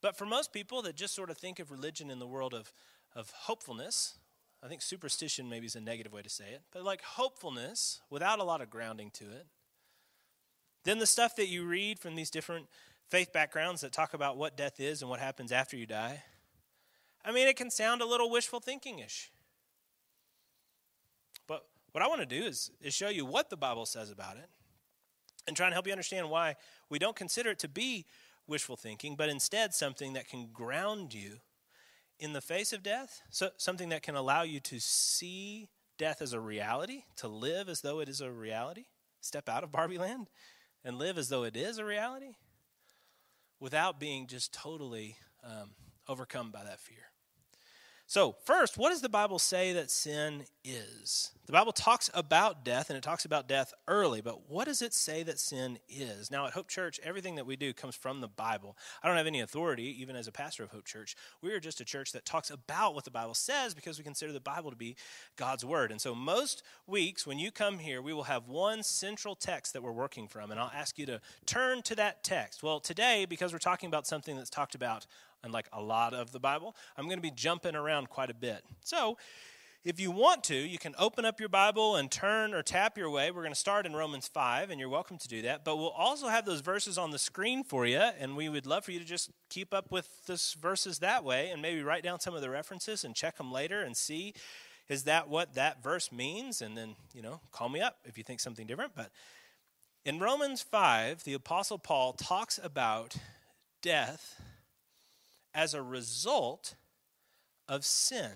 But 0.00 0.16
for 0.16 0.26
most 0.26 0.52
people 0.52 0.82
that 0.82 0.96
just 0.96 1.14
sort 1.14 1.30
of 1.30 1.38
think 1.38 1.58
of 1.58 1.70
religion 1.70 2.10
in 2.10 2.18
the 2.18 2.26
world 2.26 2.54
of, 2.54 2.72
of 3.14 3.30
hopefulness, 3.30 4.18
I 4.62 4.68
think 4.68 4.82
superstition 4.82 5.48
maybe 5.48 5.66
is 5.66 5.76
a 5.76 5.80
negative 5.80 6.12
way 6.12 6.22
to 6.22 6.30
say 6.30 6.50
it, 6.52 6.62
but 6.72 6.84
like 6.84 7.02
hopefulness 7.02 8.00
without 8.10 8.38
a 8.38 8.44
lot 8.44 8.60
of 8.60 8.70
grounding 8.70 9.10
to 9.14 9.24
it. 9.24 9.46
Then 10.84 10.98
the 10.98 11.06
stuff 11.06 11.36
that 11.36 11.48
you 11.48 11.64
read 11.64 11.98
from 11.98 12.14
these 12.14 12.30
different 12.30 12.66
faith 13.08 13.32
backgrounds 13.32 13.82
that 13.82 13.92
talk 13.92 14.14
about 14.14 14.36
what 14.36 14.56
death 14.56 14.80
is 14.80 15.02
and 15.02 15.10
what 15.10 15.20
happens 15.20 15.52
after 15.52 15.76
you 15.76 15.86
die, 15.86 16.22
I 17.24 17.32
mean, 17.32 17.46
it 17.46 17.56
can 17.56 17.70
sound 17.70 18.02
a 18.02 18.06
little 18.06 18.30
wishful 18.30 18.60
thinking 18.60 18.98
ish. 18.98 19.30
But 21.46 21.64
what 21.92 22.02
I 22.02 22.08
want 22.08 22.20
to 22.20 22.26
do 22.26 22.44
is, 22.44 22.70
is 22.80 22.94
show 22.94 23.08
you 23.08 23.24
what 23.24 23.50
the 23.50 23.56
Bible 23.56 23.86
says 23.86 24.10
about 24.10 24.36
it 24.36 24.48
and 25.46 25.56
try 25.56 25.66
and 25.66 25.72
help 25.72 25.86
you 25.86 25.92
understand 25.92 26.30
why 26.30 26.56
we 26.88 26.98
don't 26.98 27.16
consider 27.16 27.50
it 27.50 27.58
to 27.60 27.68
be 27.68 28.06
wishful 28.46 28.76
thinking, 28.76 29.14
but 29.14 29.28
instead 29.28 29.74
something 29.74 30.14
that 30.14 30.28
can 30.28 30.48
ground 30.52 31.14
you 31.14 31.38
in 32.22 32.32
the 32.32 32.40
face 32.40 32.72
of 32.72 32.84
death, 32.84 33.20
so, 33.30 33.50
something 33.56 33.88
that 33.88 34.04
can 34.04 34.14
allow 34.14 34.42
you 34.42 34.60
to 34.60 34.78
see 34.78 35.68
death 35.98 36.22
as 36.22 36.32
a 36.32 36.38
reality, 36.38 37.02
to 37.16 37.26
live 37.26 37.68
as 37.68 37.80
though 37.80 37.98
it 37.98 38.08
is 38.08 38.20
a 38.20 38.30
reality, 38.30 38.84
step 39.20 39.48
out 39.48 39.64
of 39.64 39.72
Barbie 39.72 39.98
land 39.98 40.30
and 40.84 40.98
live 40.98 41.18
as 41.18 41.28
though 41.28 41.42
it 41.42 41.56
is 41.56 41.78
a 41.78 41.84
reality 41.84 42.36
without 43.58 43.98
being 43.98 44.28
just 44.28 44.52
totally 44.52 45.16
um, 45.42 45.70
overcome 46.08 46.52
by 46.52 46.62
that 46.62 46.78
fear. 46.78 47.11
So, 48.12 48.36
first, 48.44 48.76
what 48.76 48.90
does 48.90 49.00
the 49.00 49.08
Bible 49.08 49.38
say 49.38 49.72
that 49.72 49.90
sin 49.90 50.44
is? 50.66 51.30
The 51.46 51.52
Bible 51.52 51.72
talks 51.72 52.10
about 52.12 52.62
death, 52.62 52.90
and 52.90 52.96
it 52.98 53.02
talks 53.02 53.24
about 53.24 53.48
death 53.48 53.72
early, 53.88 54.20
but 54.20 54.50
what 54.50 54.66
does 54.66 54.82
it 54.82 54.92
say 54.92 55.22
that 55.22 55.38
sin 55.38 55.78
is? 55.88 56.30
Now, 56.30 56.46
at 56.46 56.52
Hope 56.52 56.68
Church, 56.68 57.00
everything 57.02 57.36
that 57.36 57.46
we 57.46 57.56
do 57.56 57.72
comes 57.72 57.94
from 57.94 58.20
the 58.20 58.28
Bible. 58.28 58.76
I 59.02 59.08
don't 59.08 59.16
have 59.16 59.26
any 59.26 59.40
authority, 59.40 59.98
even 60.02 60.14
as 60.14 60.28
a 60.28 60.32
pastor 60.32 60.62
of 60.62 60.72
Hope 60.72 60.84
Church. 60.84 61.16
We 61.40 61.52
are 61.52 61.58
just 61.58 61.80
a 61.80 61.86
church 61.86 62.12
that 62.12 62.26
talks 62.26 62.50
about 62.50 62.94
what 62.94 63.06
the 63.06 63.10
Bible 63.10 63.32
says 63.32 63.72
because 63.72 63.96
we 63.96 64.04
consider 64.04 64.30
the 64.30 64.40
Bible 64.40 64.68
to 64.68 64.76
be 64.76 64.94
God's 65.36 65.64
Word. 65.64 65.90
And 65.90 65.98
so, 65.98 66.14
most 66.14 66.62
weeks 66.86 67.26
when 67.26 67.38
you 67.38 67.50
come 67.50 67.78
here, 67.78 68.02
we 68.02 68.12
will 68.12 68.24
have 68.24 68.46
one 68.46 68.82
central 68.82 69.34
text 69.34 69.72
that 69.72 69.82
we're 69.82 69.90
working 69.90 70.28
from, 70.28 70.50
and 70.50 70.60
I'll 70.60 70.70
ask 70.74 70.98
you 70.98 71.06
to 71.06 71.22
turn 71.46 71.80
to 71.84 71.94
that 71.94 72.24
text. 72.24 72.62
Well, 72.62 72.78
today, 72.78 73.24
because 73.26 73.54
we're 73.54 73.58
talking 73.58 73.86
about 73.86 74.06
something 74.06 74.36
that's 74.36 74.50
talked 74.50 74.74
about 74.74 75.06
and 75.42 75.52
like 75.52 75.68
a 75.72 75.82
lot 75.82 76.14
of 76.14 76.32
the 76.32 76.40
Bible, 76.40 76.76
I'm 76.96 77.04
going 77.06 77.18
to 77.18 77.22
be 77.22 77.30
jumping 77.30 77.74
around 77.74 78.08
quite 78.08 78.30
a 78.30 78.34
bit. 78.34 78.62
So, 78.82 79.16
if 79.84 79.98
you 79.98 80.12
want 80.12 80.44
to, 80.44 80.54
you 80.54 80.78
can 80.78 80.94
open 80.96 81.24
up 81.24 81.40
your 81.40 81.48
Bible 81.48 81.96
and 81.96 82.08
turn 82.08 82.54
or 82.54 82.62
tap 82.62 82.96
your 82.96 83.10
way. 83.10 83.32
We're 83.32 83.42
going 83.42 83.52
to 83.52 83.58
start 83.58 83.84
in 83.84 83.94
Romans 83.94 84.28
5, 84.28 84.70
and 84.70 84.78
you're 84.78 84.88
welcome 84.88 85.18
to 85.18 85.26
do 85.26 85.42
that. 85.42 85.64
But 85.64 85.76
we'll 85.76 85.88
also 85.88 86.28
have 86.28 86.44
those 86.44 86.60
verses 86.60 86.96
on 86.98 87.10
the 87.10 87.18
screen 87.18 87.64
for 87.64 87.84
you, 87.84 87.98
and 87.98 88.36
we 88.36 88.48
would 88.48 88.64
love 88.64 88.84
for 88.84 88.92
you 88.92 89.00
to 89.00 89.04
just 89.04 89.30
keep 89.50 89.74
up 89.74 89.90
with 89.90 90.24
those 90.26 90.54
verses 90.60 91.00
that 91.00 91.24
way 91.24 91.50
and 91.50 91.60
maybe 91.60 91.82
write 91.82 92.04
down 92.04 92.20
some 92.20 92.32
of 92.32 92.42
the 92.42 92.50
references 92.50 93.02
and 93.02 93.16
check 93.16 93.38
them 93.38 93.50
later 93.50 93.80
and 93.80 93.96
see 93.96 94.34
is 94.88 95.04
that 95.04 95.28
what 95.28 95.54
that 95.54 95.82
verse 95.82 96.12
means? 96.12 96.60
And 96.60 96.76
then, 96.76 96.96
you 97.14 97.22
know, 97.22 97.40
call 97.50 97.68
me 97.68 97.80
up 97.80 97.98
if 98.04 98.18
you 98.18 98.24
think 98.24 98.40
something 98.40 98.66
different. 98.66 98.92
But 98.94 99.10
in 100.04 100.18
Romans 100.18 100.62
5, 100.62 101.24
the 101.24 101.34
Apostle 101.34 101.78
Paul 101.78 102.12
talks 102.12 102.60
about 102.62 103.16
death 103.80 104.40
as 105.54 105.74
a 105.74 105.82
result 105.82 106.74
of 107.68 107.84
sin. 107.84 108.30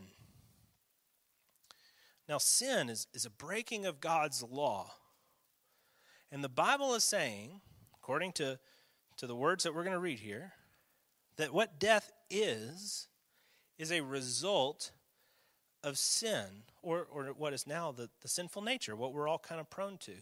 Now, 2.29 2.39
sin 2.39 2.89
is, 2.89 3.07
is 3.15 3.25
a 3.25 3.31
breaking 3.31 3.87
of 3.87 4.01
God's 4.01 4.43
law. 4.43 4.93
And 6.33 6.43
the 6.43 6.49
Bible 6.49 6.95
is 6.95 7.05
saying, 7.05 7.61
according 7.95 8.33
to, 8.33 8.59
to 9.17 9.27
the 9.27 9.37
words 9.37 9.65
that 9.65 9.75
we're 9.75 9.85
going 9.85 9.95
to 9.95 10.01
read 10.01 10.19
here, 10.19 10.53
that 11.37 11.53
what 11.53 11.79
death 11.79 12.13
is, 12.31 13.07
is 13.79 13.93
a 13.93 14.01
result 14.01 14.91
of 15.85 15.99
sin, 15.99 16.65
or, 16.83 17.07
or 17.13 17.27
what 17.27 17.53
is 17.53 17.67
now 17.67 17.93
the, 17.93 18.09
the 18.23 18.29
sinful 18.29 18.63
nature, 18.63 18.97
what 18.97 19.13
we're 19.13 19.29
all 19.29 19.39
kind 19.39 19.61
of 19.61 19.71
prone 19.71 19.99
to. 19.99 20.13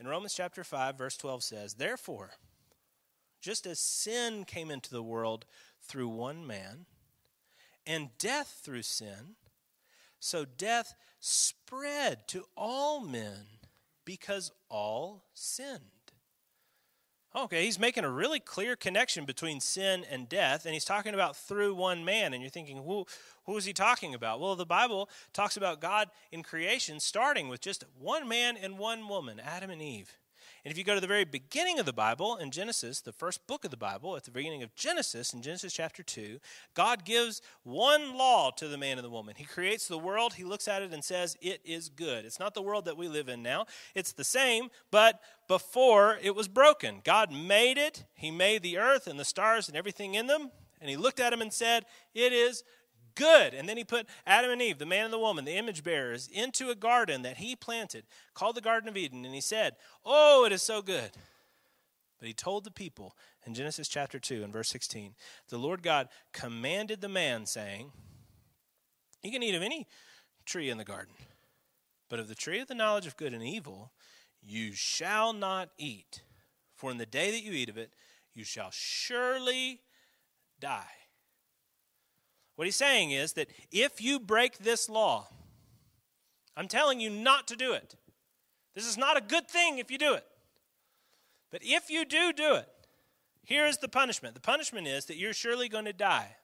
In 0.00 0.08
Romans 0.08 0.34
chapter 0.34 0.64
5, 0.64 0.96
verse 0.96 1.16
12 1.16 1.42
says, 1.42 1.74
Therefore, 1.74 2.30
just 3.42 3.66
as 3.66 3.78
sin 3.78 4.44
came 4.44 4.70
into 4.70 4.90
the 4.90 5.02
world 5.02 5.44
through 5.86 6.08
one 6.08 6.46
man, 6.46 6.86
and 7.86 8.10
death 8.18 8.60
through 8.62 8.82
sin, 8.82 9.36
so 10.18 10.44
death 10.44 10.94
spread 11.20 12.26
to 12.28 12.44
all 12.56 13.00
men 13.00 13.46
because 14.04 14.50
all 14.68 15.24
sinned. 15.34 15.80
Okay, 17.36 17.64
he's 17.64 17.80
making 17.80 18.04
a 18.04 18.10
really 18.10 18.38
clear 18.38 18.76
connection 18.76 19.24
between 19.24 19.58
sin 19.58 20.04
and 20.08 20.28
death, 20.28 20.66
and 20.66 20.72
he's 20.72 20.84
talking 20.84 21.14
about 21.14 21.36
through 21.36 21.74
one 21.74 22.04
man. 22.04 22.32
And 22.32 22.40
you're 22.40 22.50
thinking, 22.50 22.76
who, 22.76 23.06
who 23.46 23.56
is 23.56 23.64
he 23.64 23.72
talking 23.72 24.14
about? 24.14 24.38
Well, 24.38 24.54
the 24.54 24.64
Bible 24.64 25.10
talks 25.32 25.56
about 25.56 25.80
God 25.80 26.10
in 26.30 26.44
creation 26.44 27.00
starting 27.00 27.48
with 27.48 27.60
just 27.60 27.82
one 27.98 28.28
man 28.28 28.56
and 28.56 28.78
one 28.78 29.08
woman, 29.08 29.40
Adam 29.40 29.70
and 29.70 29.82
Eve. 29.82 30.16
And 30.64 30.72
if 30.72 30.78
you 30.78 30.84
go 30.84 30.94
to 30.94 31.00
the 31.00 31.06
very 31.06 31.26
beginning 31.26 31.78
of 31.78 31.84
the 31.84 31.92
Bible, 31.92 32.36
in 32.36 32.50
Genesis, 32.50 33.02
the 33.02 33.12
first 33.12 33.46
book 33.46 33.66
of 33.66 33.70
the 33.70 33.76
Bible, 33.76 34.16
at 34.16 34.24
the 34.24 34.30
beginning 34.30 34.62
of 34.62 34.74
Genesis, 34.74 35.34
in 35.34 35.42
Genesis 35.42 35.74
chapter 35.74 36.02
2, 36.02 36.38
God 36.72 37.04
gives 37.04 37.42
one 37.64 38.16
law 38.16 38.50
to 38.52 38.68
the 38.68 38.78
man 38.78 38.96
and 38.96 39.04
the 39.04 39.10
woman. 39.10 39.34
He 39.36 39.44
creates 39.44 39.86
the 39.86 39.98
world, 39.98 40.34
he 40.34 40.44
looks 40.44 40.66
at 40.66 40.80
it 40.80 40.94
and 40.94 41.04
says, 41.04 41.36
It 41.42 41.60
is 41.66 41.90
good. 41.90 42.24
It's 42.24 42.40
not 42.40 42.54
the 42.54 42.62
world 42.62 42.86
that 42.86 42.96
we 42.96 43.08
live 43.08 43.28
in 43.28 43.42
now, 43.42 43.66
it's 43.94 44.12
the 44.12 44.24
same, 44.24 44.70
but 44.90 45.20
before 45.48 46.18
it 46.22 46.34
was 46.34 46.48
broken. 46.48 47.02
God 47.04 47.30
made 47.30 47.76
it, 47.76 48.04
He 48.14 48.30
made 48.30 48.62
the 48.62 48.78
earth 48.78 49.06
and 49.06 49.20
the 49.20 49.24
stars 49.26 49.68
and 49.68 49.76
everything 49.76 50.14
in 50.14 50.28
them, 50.28 50.50
and 50.80 50.88
He 50.88 50.96
looked 50.96 51.20
at 51.20 51.28
them 51.28 51.42
and 51.42 51.52
said, 51.52 51.84
It 52.14 52.32
is 52.32 52.64
good. 53.14 53.54
And 53.54 53.68
then 53.68 53.76
he 53.76 53.84
put 53.84 54.06
Adam 54.26 54.50
and 54.50 54.62
Eve, 54.62 54.78
the 54.78 54.86
man 54.86 55.04
and 55.04 55.12
the 55.12 55.18
woman, 55.18 55.44
the 55.44 55.56
image 55.56 55.82
bearers, 55.82 56.28
into 56.32 56.70
a 56.70 56.74
garden 56.74 57.22
that 57.22 57.38
he 57.38 57.56
planted 57.56 58.04
called 58.34 58.56
the 58.56 58.60
Garden 58.60 58.88
of 58.88 58.96
Eden. 58.96 59.24
And 59.24 59.34
he 59.34 59.40
said, 59.40 59.76
Oh, 60.04 60.44
it 60.44 60.52
is 60.52 60.62
so 60.62 60.82
good. 60.82 61.10
But 62.18 62.28
he 62.28 62.34
told 62.34 62.64
the 62.64 62.70
people 62.70 63.16
in 63.46 63.54
Genesis 63.54 63.88
chapter 63.88 64.18
2 64.18 64.42
and 64.42 64.52
verse 64.52 64.68
16, 64.68 65.14
the 65.48 65.58
Lord 65.58 65.82
God 65.82 66.08
commanded 66.32 67.00
the 67.00 67.08
man, 67.08 67.46
saying, 67.46 67.92
You 69.22 69.30
can 69.30 69.42
eat 69.42 69.54
of 69.54 69.62
any 69.62 69.86
tree 70.46 70.70
in 70.70 70.78
the 70.78 70.84
garden, 70.84 71.14
but 72.08 72.18
of 72.18 72.28
the 72.28 72.34
tree 72.34 72.60
of 72.60 72.68
the 72.68 72.74
knowledge 72.74 73.06
of 73.06 73.16
good 73.16 73.34
and 73.34 73.42
evil 73.42 73.92
you 74.46 74.72
shall 74.74 75.32
not 75.32 75.70
eat. 75.78 76.22
For 76.76 76.90
in 76.90 76.98
the 76.98 77.06
day 77.06 77.30
that 77.30 77.42
you 77.42 77.52
eat 77.52 77.68
of 77.68 77.78
it, 77.78 77.94
you 78.34 78.44
shall 78.44 78.70
surely 78.70 79.80
die. 80.60 81.03
What 82.56 82.66
he's 82.66 82.76
saying 82.76 83.10
is 83.10 83.32
that 83.34 83.48
if 83.72 84.00
you 84.00 84.20
break 84.20 84.58
this 84.58 84.88
law, 84.88 85.28
I'm 86.56 86.68
telling 86.68 87.00
you 87.00 87.10
not 87.10 87.48
to 87.48 87.56
do 87.56 87.72
it. 87.72 87.96
This 88.74 88.86
is 88.86 88.96
not 88.96 89.16
a 89.16 89.20
good 89.20 89.48
thing 89.48 89.78
if 89.78 89.90
you 89.90 89.98
do 89.98 90.14
it. 90.14 90.24
But 91.50 91.62
if 91.64 91.90
you 91.90 92.04
do 92.04 92.32
do 92.32 92.54
it, 92.54 92.68
here 93.44 93.66
is 93.66 93.78
the 93.78 93.88
punishment. 93.88 94.34
The 94.34 94.40
punishment 94.40 94.86
is 94.86 95.06
that 95.06 95.16
you're 95.16 95.32
surely 95.32 95.68
going 95.68 95.84
to 95.84 95.92
die. 95.92 96.36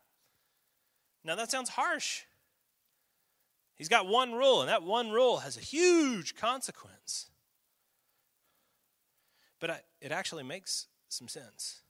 Now, 1.25 1.35
that 1.35 1.51
sounds 1.51 1.71
harsh. 1.71 2.23
He's 3.77 3.89
got 3.89 4.07
one 4.07 4.33
rule, 4.33 4.61
and 4.61 4.69
that 4.69 4.83
one 4.83 5.11
rule 5.11 5.39
has 5.39 5.57
a 5.57 5.61
huge 5.61 6.35
consequence. 6.37 7.29
But 9.59 9.85
it 10.01 10.13
actually 10.13 10.43
makes 10.43 10.87
some 11.09 11.29
sense. 11.29 11.81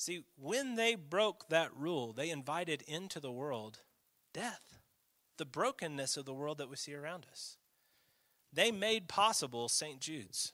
See, 0.00 0.24
when 0.38 0.76
they 0.76 0.94
broke 0.94 1.50
that 1.50 1.76
rule, 1.76 2.14
they 2.14 2.30
invited 2.30 2.80
into 2.88 3.20
the 3.20 3.30
world 3.30 3.80
death, 4.32 4.78
the 5.36 5.44
brokenness 5.44 6.16
of 6.16 6.24
the 6.24 6.32
world 6.32 6.56
that 6.56 6.70
we 6.70 6.76
see 6.76 6.94
around 6.94 7.26
us. 7.30 7.58
They 8.50 8.72
made 8.72 9.08
possible 9.08 9.68
St. 9.68 10.00
Jude's. 10.00 10.52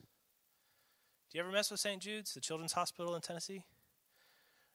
Do 1.31 1.39
you 1.39 1.45
ever 1.45 1.53
mess 1.53 1.71
with 1.71 1.79
St. 1.79 2.03
Jude's, 2.03 2.35
the 2.35 2.41
children's 2.41 2.73
hospital 2.73 3.15
in 3.15 3.21
Tennessee? 3.21 3.63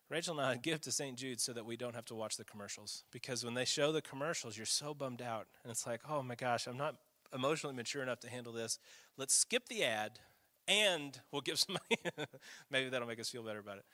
Rachel 0.07 0.39
and 0.39 0.47
I 0.47 0.55
give 0.63 0.79
to 0.81 0.91
St. 0.93 1.17
Jude 1.17 1.41
so 1.41 1.51
that 1.51 1.65
we 1.65 1.75
don't 1.75 1.95
have 1.95 2.05
to 2.05 2.15
watch 2.15 2.37
the 2.37 2.45
commercials. 2.45 3.03
Because 3.11 3.43
when 3.43 3.55
they 3.55 3.65
show 3.65 3.91
the 3.91 4.01
commercials, 4.01 4.55
you're 4.55 4.65
so 4.65 4.93
bummed 4.93 5.21
out. 5.21 5.47
And 5.63 5.71
it's 5.71 5.85
like, 5.85 5.99
oh 6.07 6.23
my 6.23 6.35
gosh, 6.35 6.65
I'm 6.65 6.77
not 6.77 6.95
emotionally 7.33 7.75
mature 7.75 8.03
enough 8.03 8.21
to 8.21 8.29
handle 8.29 8.53
this. 8.53 8.79
Let's 9.17 9.35
skip 9.35 9.67
the 9.67 9.83
ad 9.83 10.19
and 10.65 11.19
we'll 11.29 11.41
give 11.41 11.59
some 11.59 11.75
money. 11.89 12.27
Maybe 12.69 12.87
that'll 12.87 13.09
make 13.09 13.19
us 13.19 13.27
feel 13.27 13.43
better 13.43 13.59
about 13.59 13.79
it. 13.79 13.85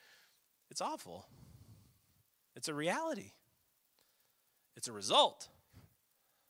It's 0.70 0.82
awful. 0.82 1.28
It's 2.56 2.68
a 2.68 2.74
reality, 2.74 3.34
it's 4.76 4.88
a 4.88 4.92
result 4.92 5.50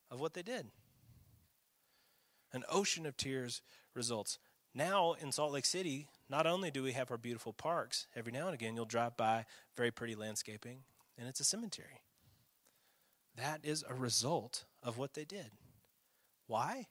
of 0.09 0.21
what 0.21 0.33
they 0.33 0.41
did. 0.41 0.67
An 2.53 2.63
ocean 2.69 3.05
of 3.05 3.17
tears 3.17 3.61
results. 3.93 4.39
Now 4.73 5.15
in 5.19 5.33
Salt 5.33 5.51
Lake 5.51 5.65
City, 5.65 6.07
not 6.29 6.47
only 6.47 6.71
do 6.71 6.81
we 6.81 6.93
have 6.93 7.11
our 7.11 7.17
beautiful 7.17 7.51
parks, 7.51 8.07
every 8.15 8.31
now 8.31 8.45
and 8.45 8.53
again 8.53 8.75
you'll 8.75 8.85
drive 8.85 9.17
by 9.17 9.45
very 9.75 9.91
pretty 9.91 10.15
landscaping, 10.15 10.83
and 11.17 11.27
it's 11.27 11.41
a 11.41 11.43
cemetery. 11.43 12.01
That 13.35 13.59
is 13.63 13.83
a 13.87 13.93
result 13.93 14.63
of 14.81 14.97
what 14.97 15.13
they 15.13 15.25
did. 15.25 15.51
Why? 16.47 16.87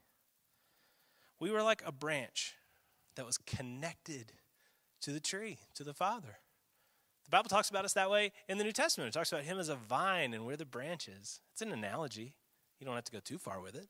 We 1.40 1.50
were 1.50 1.62
like 1.62 1.82
a 1.86 1.92
branch 1.92 2.54
that 3.14 3.24
was 3.24 3.38
connected 3.38 4.32
to 5.00 5.10
the 5.10 5.20
tree, 5.20 5.58
to 5.74 5.84
the 5.84 5.94
Father. 5.94 6.38
The 7.26 7.30
Bible 7.30 7.48
talks 7.48 7.70
about 7.70 7.84
us 7.84 7.92
that 7.94 8.10
way 8.10 8.30
in 8.48 8.56
the 8.56 8.64
New 8.64 8.72
Testament. 8.72 9.08
It 9.08 9.18
talks 9.18 9.32
about 9.32 9.44
Him 9.44 9.58
as 9.58 9.68
a 9.68 9.74
vine 9.74 10.32
and 10.32 10.46
we're 10.46 10.56
the 10.56 10.64
branches. 10.64 11.40
It's 11.52 11.62
an 11.62 11.72
analogy. 11.72 12.34
You 12.78 12.86
don't 12.86 12.94
have 12.94 13.04
to 13.04 13.12
go 13.12 13.20
too 13.20 13.38
far 13.38 13.60
with 13.60 13.74
it. 13.74 13.88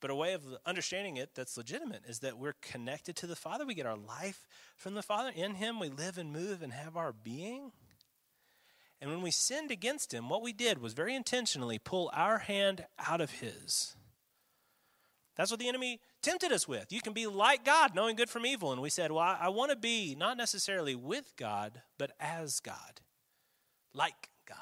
But 0.00 0.10
a 0.10 0.14
way 0.14 0.34
of 0.34 0.42
understanding 0.66 1.16
it 1.16 1.30
that's 1.34 1.56
legitimate 1.56 2.02
is 2.06 2.18
that 2.18 2.36
we're 2.36 2.56
connected 2.60 3.16
to 3.16 3.26
the 3.26 3.36
Father. 3.36 3.64
We 3.64 3.74
get 3.74 3.86
our 3.86 3.96
life 3.96 4.46
from 4.76 4.94
the 4.94 5.02
Father. 5.02 5.30
In 5.34 5.54
Him, 5.54 5.80
we 5.80 5.88
live 5.88 6.18
and 6.18 6.32
move 6.32 6.60
and 6.60 6.72
have 6.72 6.96
our 6.96 7.12
being. 7.12 7.72
And 9.00 9.10
when 9.10 9.22
we 9.22 9.30
sinned 9.30 9.70
against 9.70 10.12
Him, 10.12 10.28
what 10.28 10.42
we 10.42 10.52
did 10.52 10.82
was 10.82 10.92
very 10.92 11.14
intentionally 11.14 11.78
pull 11.78 12.10
our 12.12 12.38
hand 12.38 12.84
out 12.98 13.20
of 13.20 13.30
His. 13.30 13.96
That's 15.36 15.50
what 15.50 15.60
the 15.60 15.68
enemy 15.68 16.00
tempted 16.22 16.52
us 16.52 16.68
with. 16.68 16.92
You 16.92 17.00
can 17.00 17.14
be 17.14 17.26
like 17.26 17.64
God, 17.64 17.94
knowing 17.94 18.16
good 18.16 18.28
from 18.28 18.44
evil. 18.44 18.72
And 18.72 18.82
we 18.82 18.90
said, 18.90 19.10
well, 19.10 19.24
I, 19.24 19.38
I 19.42 19.48
want 19.48 19.70
to 19.70 19.76
be 19.76 20.14
not 20.14 20.36
necessarily 20.36 20.94
with 20.94 21.32
God, 21.36 21.80
but 21.98 22.12
as 22.20 22.60
God, 22.60 23.00
like 23.94 24.28
God, 24.46 24.56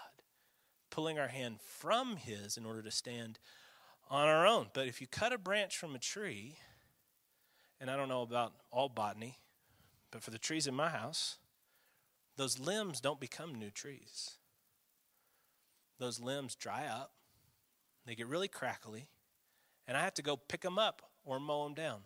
pulling 0.91 1.19
our 1.19 1.29
hand 1.29 1.59
from 1.61 2.17
His 2.17 2.57
in 2.57 2.65
order 2.65 2.83
to 2.83 2.91
stand 2.91 3.41
on 4.09 4.29
our 4.29 4.47
own. 4.47 4.69
But 4.73 4.87
if 4.87 5.01
you 5.01 5.07
cut 5.09 5.33
a 5.33 5.39
branch 5.39 5.77
from 5.77 5.95
a 5.95 5.99
tree, 5.99 6.57
and 7.81 7.91
I 7.91 7.97
don't 7.97 8.09
know 8.09 8.23
about 8.23 8.53
all 8.71 8.89
botany, 8.89 9.39
but 10.13 10.23
for 10.23 10.31
the 10.31 10.39
trees 10.39 10.67
in 10.67 10.75
my 10.75 10.89
house, 10.91 11.39
those 12.37 12.59
limbs 12.59 13.01
don't 13.01 13.21
become 13.21 13.55
new 13.55 13.71
trees. 13.71 14.37
Those 15.99 16.21
limbs 16.21 16.55
dry 16.55 16.87
up, 16.87 17.13
they 18.07 18.15
get 18.15 18.27
really 18.27 18.49
crackly, 18.49 19.09
and 19.87 19.97
I 19.97 20.03
have 20.03 20.15
to 20.15 20.23
go 20.23 20.37
pick 20.37 20.61
them 20.61 20.79
up 20.79 21.03
or 21.25 21.41
mow 21.41 21.65
them 21.65 21.75
down. 21.75 22.01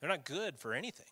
They're 0.00 0.10
not 0.10 0.24
good 0.24 0.58
for 0.58 0.74
anything. 0.74 1.06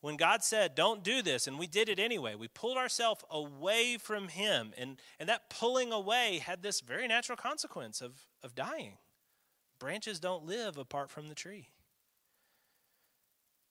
When 0.00 0.16
God 0.16 0.44
said, 0.44 0.74
don't 0.74 1.02
do 1.02 1.20
this, 1.22 1.46
and 1.46 1.58
we 1.58 1.66
did 1.66 1.88
it 1.88 1.98
anyway, 1.98 2.34
we 2.34 2.48
pulled 2.48 2.76
ourselves 2.76 3.24
away 3.30 3.98
from 3.98 4.28
Him. 4.28 4.72
And, 4.78 5.00
and 5.18 5.28
that 5.28 5.50
pulling 5.50 5.92
away 5.92 6.38
had 6.44 6.62
this 6.62 6.80
very 6.80 7.08
natural 7.08 7.36
consequence 7.36 8.00
of, 8.00 8.12
of 8.42 8.54
dying. 8.54 8.98
Branches 9.78 10.20
don't 10.20 10.46
live 10.46 10.76
apart 10.76 11.10
from 11.10 11.28
the 11.28 11.34
tree. 11.34 11.70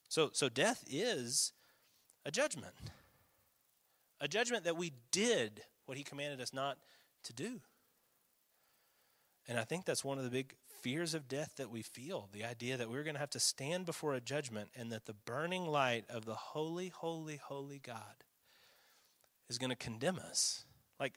So, 0.10 0.29
so 0.34 0.50
death 0.50 0.84
is 0.89 1.53
a 2.25 2.32
judgment, 2.32 2.74
a 4.20 4.27
judgment 4.27 4.63
that 4.65 4.77
we 4.77 4.91
did 5.12 5.62
what 5.86 5.98
He 5.98 6.03
commanded 6.03 6.41
us 6.41 6.53
not 6.53 6.77
to 7.24 7.34
do. 7.34 7.62
And 9.48 9.60
I 9.60 9.64
think 9.64 9.86
that's 9.86 10.04
one 10.04 10.18
of 10.18 10.24
the 10.24 10.30
big 10.30 10.56
fears 10.82 11.14
of 11.14 11.28
death 11.28 11.54
that 11.58 11.70
we 11.70 11.82
feel 11.82 12.30
the 12.32 12.44
idea 12.44 12.78
that 12.78 12.90
we're 12.90 13.04
going 13.04 13.16
to 13.16 13.20
have 13.20 13.30
to 13.32 13.40
stand 13.40 13.86
before 13.86 14.14
a 14.14 14.22
judgment 14.22 14.70
and 14.75 14.92
that 14.92 15.06
the 15.06 15.14
burning 15.14 15.66
light 15.66 16.06
of 16.10 16.25
the 16.25 16.36
holy, 16.36 16.90
holy, 16.90 17.38
holy 17.38 17.80
God 17.80 18.24
is 19.50 19.58
going 19.58 19.70
to 19.70 19.75
condemn 19.75 20.20
us. 20.20 20.66
Like 21.00 21.14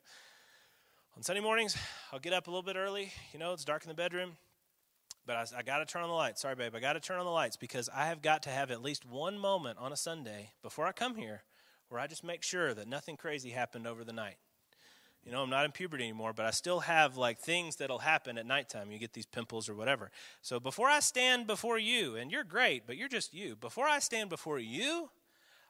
on 1.17 1.23
Sunday 1.23 1.41
mornings, 1.41 1.77
I'll 2.13 2.19
get 2.19 2.33
up 2.33 2.47
a 2.47 2.51
little 2.51 2.63
bit 2.63 2.77
early. 2.77 3.13
You 3.33 3.39
know, 3.39 3.53
it's 3.53 3.65
dark 3.65 3.83
in 3.85 3.89
the 3.89 3.95
bedroom, 3.95 4.33
but 5.27 5.37
I, 5.37 5.59
I 5.59 5.63
got 5.63 5.79
to 5.79 5.87
turn 5.87 6.03
on 6.03 6.09
the 6.09 6.15
lights. 6.15 6.43
Sorry, 6.43 6.55
babe, 6.55 6.75
I 6.75 6.81
got 6.81 6.95
to 6.95 7.01
turn 7.01 7.19
on 7.19 7.25
the 7.25 7.31
lights 7.31 7.57
because 7.57 7.89
I 7.95 8.07
have 8.07 8.23
got 8.23 8.43
to 8.45 8.51
have 8.51 8.71
at 8.71 8.83
least 8.83 9.05
one 9.05 9.39
moment 9.39 9.79
on 9.79 9.93
a 9.93 9.97
Sunday 9.97 10.53
before 10.63 10.87
I 10.87 10.93
come 10.93 11.17
here 11.17 11.43
where 11.89 12.01
I 12.01 12.07
just 12.07 12.25
make 12.25 12.43
sure 12.43 12.75
that 12.75 12.89
nothing 12.89 13.17
crazy 13.17 13.51
happened 13.51 13.87
over 13.87 14.05
the 14.05 14.13
night. 14.13 14.37
You 15.29 15.35
know, 15.35 15.43
I'm 15.43 15.51
not 15.51 15.67
in 15.67 15.73
puberty 15.73 16.05
anymore, 16.05 16.33
but 16.33 16.47
I 16.47 16.51
still 16.53 16.81
have 16.81 17.19
like 17.19 17.39
things 17.39 17.77
that'll 17.77 17.99
happen 17.99 18.39
at 18.39 18.47
nighttime. 18.47 18.91
You 18.91 18.99
get 18.99 19.13
these 19.13 19.27
pimples 19.27 19.69
or 19.69 19.75
whatever. 19.75 20.11
So 20.41 20.59
before 20.59 20.89
I 20.89 21.01
stand 21.01 21.47
before 21.47 21.77
you, 21.77 22.17
and 22.17 22.33
you're 22.33 22.45
great, 22.45 22.87
but 22.87 22.97
you're 22.97 23.11
just 23.11 23.35
you, 23.35 23.55
before 23.55 23.87
I 23.87 23.99
stand 23.99 24.31
before 24.31 24.59
you, 24.59 25.11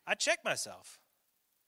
I 0.06 0.14
check 0.14 0.44
myself. 0.44 1.00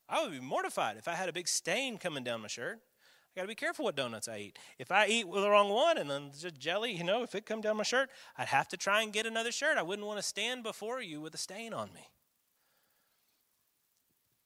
I 0.09 0.23
would 0.23 0.31
be 0.31 0.39
mortified 0.39 0.99
if 0.99 1.09
I 1.09 1.15
had 1.15 1.29
a 1.29 1.33
big 1.33 1.49
stain 1.49 1.99
coming 1.99 2.23
down 2.23 2.43
my 2.43 2.47
shirt. 2.47 2.79
I 2.79 3.41
got 3.41 3.43
to 3.43 3.49
be 3.49 3.57
careful 3.57 3.87
what 3.87 3.97
donuts 3.97 4.29
I 4.29 4.39
eat. 4.39 4.59
If 4.79 4.93
I 4.93 5.09
eat 5.09 5.27
with 5.27 5.43
the 5.43 5.51
wrong 5.51 5.71
one 5.71 5.99
and 5.99 6.09
then 6.09 6.31
just 6.39 6.61
jelly, 6.61 6.93
you 6.93 7.03
know, 7.03 7.25
if 7.25 7.35
it 7.35 7.45
come 7.45 7.61
down 7.61 7.77
my 7.77 7.83
shirt, 7.83 8.09
I'd 8.39 8.47
have 8.47 8.69
to 8.69 8.77
try 8.77 9.03
and 9.03 9.13
get 9.13 9.27
another 9.27 9.51
shirt. 9.51 9.77
I 9.77 9.83
wouldn't 9.83 10.07
want 10.07 10.21
to 10.21 10.25
stand 10.25 10.63
before 10.63 11.03
you 11.03 11.21
with 11.21 11.35
a 11.35 11.39
stain 11.39 11.73
on 11.73 11.93
me. 11.93 12.07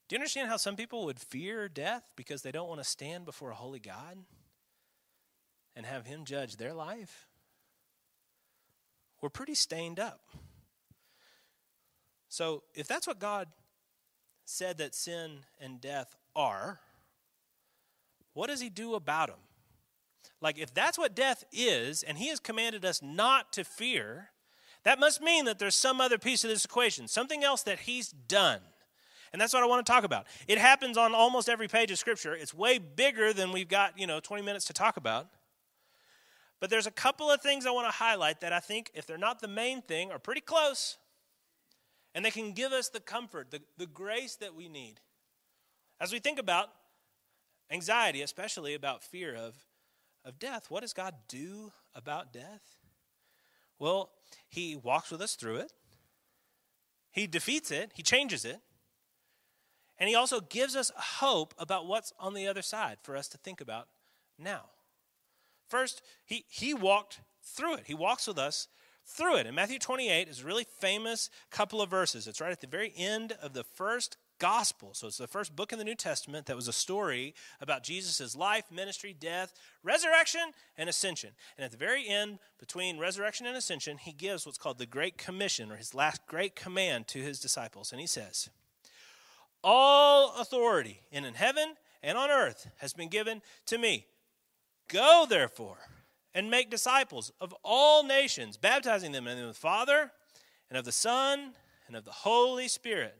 Do 0.08 0.14
you 0.14 0.18
understand 0.18 0.48
how 0.48 0.58
some 0.58 0.76
people 0.76 1.06
would 1.06 1.18
fear 1.18 1.68
death 1.68 2.10
because 2.14 2.42
they 2.42 2.52
don't 2.52 2.68
want 2.68 2.80
to 2.80 2.88
stand 2.88 3.24
before 3.24 3.50
a 3.50 3.54
holy 3.54 3.78
God 3.78 4.18
and 5.74 5.86
have 5.86 6.06
Him 6.06 6.24
judge 6.24 6.56
their 6.56 6.74
life? 6.74 7.28
We're 9.22 9.30
pretty 9.30 9.54
stained 9.54 9.98
up. 9.98 10.20
So, 12.28 12.64
if 12.74 12.86
that's 12.86 13.06
what 13.06 13.18
God 13.18 13.48
said 14.44 14.76
that 14.78 14.94
sin 14.94 15.38
and 15.58 15.80
death 15.80 16.14
are, 16.36 16.80
what 18.34 18.48
does 18.48 18.60
He 18.60 18.68
do 18.68 18.94
about 18.94 19.28
them? 19.28 19.38
Like, 20.42 20.58
if 20.58 20.74
that's 20.74 20.98
what 20.98 21.14
death 21.14 21.44
is, 21.50 22.02
and 22.02 22.18
He 22.18 22.28
has 22.28 22.40
commanded 22.40 22.84
us 22.84 23.00
not 23.00 23.54
to 23.54 23.64
fear, 23.64 24.30
that 24.82 25.00
must 25.00 25.22
mean 25.22 25.46
that 25.46 25.58
there's 25.58 25.74
some 25.74 26.02
other 26.02 26.18
piece 26.18 26.44
of 26.44 26.50
this 26.50 26.66
equation, 26.66 27.08
something 27.08 27.42
else 27.42 27.62
that 27.62 27.80
He's 27.80 28.10
done 28.10 28.60
and 29.34 29.40
that's 29.40 29.52
what 29.52 29.64
I 29.64 29.66
want 29.66 29.84
to 29.84 29.92
talk 29.92 30.04
about. 30.04 30.28
It 30.46 30.58
happens 30.58 30.96
on 30.96 31.12
almost 31.12 31.48
every 31.48 31.66
page 31.66 31.90
of 31.90 31.98
Scripture. 31.98 32.36
It's 32.36 32.54
way 32.54 32.78
bigger 32.78 33.32
than 33.32 33.50
we've 33.50 33.66
got, 33.66 33.98
you 33.98 34.06
know, 34.06 34.20
20 34.20 34.44
minutes 34.44 34.64
to 34.66 34.72
talk 34.72 34.96
about. 34.96 35.26
But 36.60 36.70
there's 36.70 36.86
a 36.86 36.92
couple 36.92 37.32
of 37.32 37.40
things 37.40 37.66
I 37.66 37.72
want 37.72 37.88
to 37.88 37.92
highlight 37.92 38.42
that 38.42 38.52
I 38.52 38.60
think, 38.60 38.92
if 38.94 39.08
they're 39.08 39.18
not 39.18 39.40
the 39.40 39.48
main 39.48 39.82
thing, 39.82 40.12
are 40.12 40.20
pretty 40.20 40.40
close. 40.40 40.98
And 42.14 42.24
they 42.24 42.30
can 42.30 42.52
give 42.52 42.70
us 42.70 42.90
the 42.90 43.00
comfort, 43.00 43.50
the, 43.50 43.60
the 43.76 43.88
grace 43.88 44.36
that 44.36 44.54
we 44.54 44.68
need. 44.68 45.00
As 46.00 46.12
we 46.12 46.20
think 46.20 46.38
about 46.38 46.68
anxiety, 47.72 48.22
especially 48.22 48.74
about 48.74 49.02
fear 49.02 49.34
of, 49.34 49.56
of 50.24 50.38
death, 50.38 50.66
what 50.68 50.82
does 50.82 50.92
God 50.92 51.12
do 51.26 51.72
about 51.92 52.32
death? 52.32 52.76
Well, 53.80 54.12
He 54.48 54.76
walks 54.76 55.10
with 55.10 55.20
us 55.20 55.34
through 55.34 55.56
it, 55.56 55.72
He 57.10 57.26
defeats 57.26 57.72
it, 57.72 57.90
He 57.96 58.04
changes 58.04 58.44
it. 58.44 58.60
And 59.98 60.08
he 60.08 60.14
also 60.14 60.40
gives 60.40 60.74
us 60.74 60.90
hope 60.96 61.54
about 61.58 61.86
what's 61.86 62.12
on 62.18 62.34
the 62.34 62.46
other 62.46 62.62
side 62.62 62.98
for 63.02 63.16
us 63.16 63.28
to 63.28 63.38
think 63.38 63.60
about 63.60 63.88
now. 64.38 64.62
First, 65.68 66.02
he, 66.24 66.44
he 66.48 66.74
walked 66.74 67.20
through 67.42 67.74
it. 67.74 67.84
He 67.86 67.94
walks 67.94 68.26
with 68.26 68.38
us 68.38 68.68
through 69.06 69.36
it. 69.36 69.46
And 69.46 69.54
Matthew 69.54 69.78
28 69.78 70.28
is 70.28 70.40
a 70.40 70.46
really 70.46 70.66
famous 70.78 71.30
couple 71.50 71.80
of 71.80 71.90
verses. 71.90 72.26
It's 72.26 72.40
right 72.40 72.52
at 72.52 72.60
the 72.60 72.66
very 72.66 72.92
end 72.96 73.32
of 73.42 73.52
the 73.52 73.64
first 73.64 74.16
gospel. 74.38 74.94
So 74.94 75.06
it's 75.06 75.18
the 75.18 75.26
first 75.26 75.54
book 75.54 75.72
in 75.72 75.78
the 75.78 75.84
New 75.84 75.94
Testament 75.94 76.46
that 76.46 76.56
was 76.56 76.68
a 76.68 76.72
story 76.72 77.34
about 77.60 77.84
Jesus' 77.84 78.34
life, 78.34 78.64
ministry, 78.70 79.14
death, 79.18 79.52
resurrection, 79.82 80.52
and 80.76 80.88
ascension. 80.88 81.30
And 81.56 81.64
at 81.64 81.70
the 81.70 81.76
very 81.76 82.08
end, 82.08 82.38
between 82.58 82.98
resurrection 82.98 83.46
and 83.46 83.56
ascension, 83.56 83.98
he 83.98 84.12
gives 84.12 84.44
what's 84.44 84.58
called 84.58 84.78
the 84.78 84.86
Great 84.86 85.18
Commission, 85.18 85.70
or 85.70 85.76
his 85.76 85.94
last 85.94 86.26
great 86.26 86.56
command 86.56 87.06
to 87.08 87.20
his 87.20 87.38
disciples. 87.38 87.92
And 87.92 88.00
he 88.00 88.06
says, 88.06 88.48
all 89.64 90.36
authority 90.38 91.00
in 91.10 91.24
heaven 91.24 91.74
and 92.02 92.16
on 92.16 92.30
earth 92.30 92.70
has 92.78 92.92
been 92.92 93.08
given 93.08 93.42
to 93.66 93.78
me. 93.78 94.06
Go, 94.88 95.26
therefore, 95.28 95.78
and 96.34 96.50
make 96.50 96.70
disciples 96.70 97.32
of 97.40 97.54
all 97.64 98.04
nations, 98.04 98.56
baptizing 98.56 99.12
them 99.12 99.26
in 99.26 99.38
the 99.38 99.46
the 99.46 99.54
Father, 99.54 100.12
and 100.68 100.78
of 100.78 100.84
the 100.84 100.92
Son, 100.92 101.54
and 101.86 101.96
of 101.96 102.04
the 102.04 102.12
Holy 102.12 102.68
Spirit, 102.68 103.16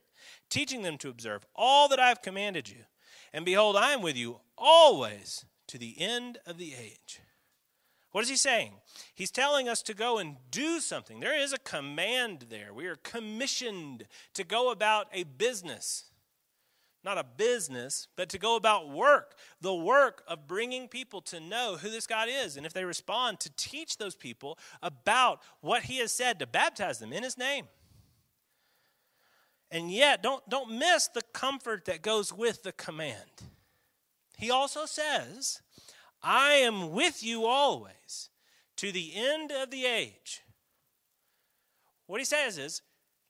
teaching 0.51 0.83
them 0.83 0.99
to 0.99 1.09
observe 1.09 1.47
all 1.55 1.89
that 1.89 1.99
I 1.99 2.09
have 2.09 2.23
commanded 2.23 2.69
you. 2.69 2.85
And 3.33 3.45
behold, 3.45 3.77
I 3.77 3.93
am 3.93 4.03
with 4.03 4.17
you 4.17 4.41
always 4.59 5.45
to 5.69 5.79
the 5.79 5.99
end 5.99 6.39
of 6.47 6.59
the 6.59 6.75
age. 6.75 7.21
What 8.13 8.23
is 8.23 8.31
he 8.31 8.37
saying? 8.37 8.75
He's 9.15 9.33
telling 9.33 9.69
us 9.69 9.83
to 9.83 9.95
go 9.95 10.19
and 10.19 10.37
do 10.51 10.79
something. 10.79 11.19
There 11.19 11.37
is 11.37 11.53
a 11.53 11.59
command 11.59 12.47
there. 12.49 12.73
We 12.73 12.87
are 12.87 12.97
commissioned 12.97 14.07
to 14.35 14.45
go 14.45 14.71
about 14.71 15.09
a 15.13 15.25
business 15.25 16.05
not 17.05 17.19
a 17.19 17.25
business, 17.25 18.09
but 18.17 18.29
to 18.31 18.39
go 18.39 18.57
about 18.57 18.91
work, 18.91 19.35
the 19.61 19.75
work 19.75 20.23
of 20.27 20.47
bringing 20.47 20.89
people 20.89 21.21
to 21.23 21.39
know 21.39 21.77
who 21.81 21.91
this 21.91 22.07
God 22.07 22.29
is. 22.31 22.57
And 22.57 22.65
if 22.65 22.73
they 22.73 22.85
respond, 22.85 23.41
to 23.41 23.51
teach 23.57 23.99
those 23.99 24.15
people 24.15 24.59
about 24.83 25.41
what 25.61 25.85
He 25.85 25.99
has 25.99 26.13
said, 26.13 26.39
to 26.39 26.47
baptize 26.47 26.99
them 26.99 27.13
in 27.13 27.23
His 27.23 27.37
name. 27.37 27.67
And 29.71 29.91
yet, 29.91 30.23
don't, 30.23 30.49
don't 30.49 30.79
miss 30.79 31.09
the 31.09 31.23
comfort 31.33 31.85
that 31.87 32.01
goes 32.01 32.33
with 32.33 32.63
the 32.63 32.73
command. 32.73 33.43
He 34.37 34.51
also 34.51 34.87
says, 34.87 35.61
I 36.23 36.53
am 36.53 36.93
with 36.93 37.23
you 37.23 37.45
always 37.45 38.31
to 38.77 38.93
the 38.93 39.13
end 39.15 39.53
of 39.53 39.71
the 39.71 39.85
age. 39.85 40.43
What 42.07 42.21
he 42.21 42.25
says 42.25 42.59
is, 42.59 42.83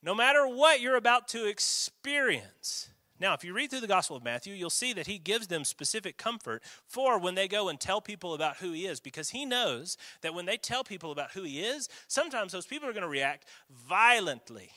no 0.02 0.14
matter 0.14 0.46
what 0.46 0.80
you're 0.80 0.96
about 0.96 1.28
to 1.28 1.46
experience, 1.46 2.88
now, 3.21 3.33
if 3.33 3.44
you 3.44 3.54
read 3.54 3.71
through 3.71 3.80
the 3.80 3.87
Gospel 3.87 4.16
of 4.16 4.25
Matthew, 4.25 4.54
you'll 4.54 4.71
see 4.71 4.92
that 4.92 5.06
he 5.06 5.18
gives 5.18 5.47
them 5.47 5.64
specific 5.64 6.16
comfort 6.16 6.62
for 6.87 7.18
when 7.18 7.37
they 7.37 7.47
go 7.47 7.68
and 7.68 7.78
tell 7.78 8.00
people 8.00 8.35
about 8.35 8.56
who 8.56 8.73
he 8.73 8.87
is, 8.87 8.99
because 8.99 9.30
he 9.30 9.44
knows 9.47 9.97
that 10.23 10.35
when 10.35 10.47
they 10.47 10.56
tell 10.56 10.83
people 10.83 11.12
about 11.12 11.30
who 11.30 11.44
he 11.44 11.61
is, 11.61 11.88
sometimes 12.09 12.52
those 12.52 12.66
people 12.66 12.88
are 12.88 12.92
going 12.92 13.02
to 13.02 13.09
react 13.09 13.47
violently. 13.71 14.71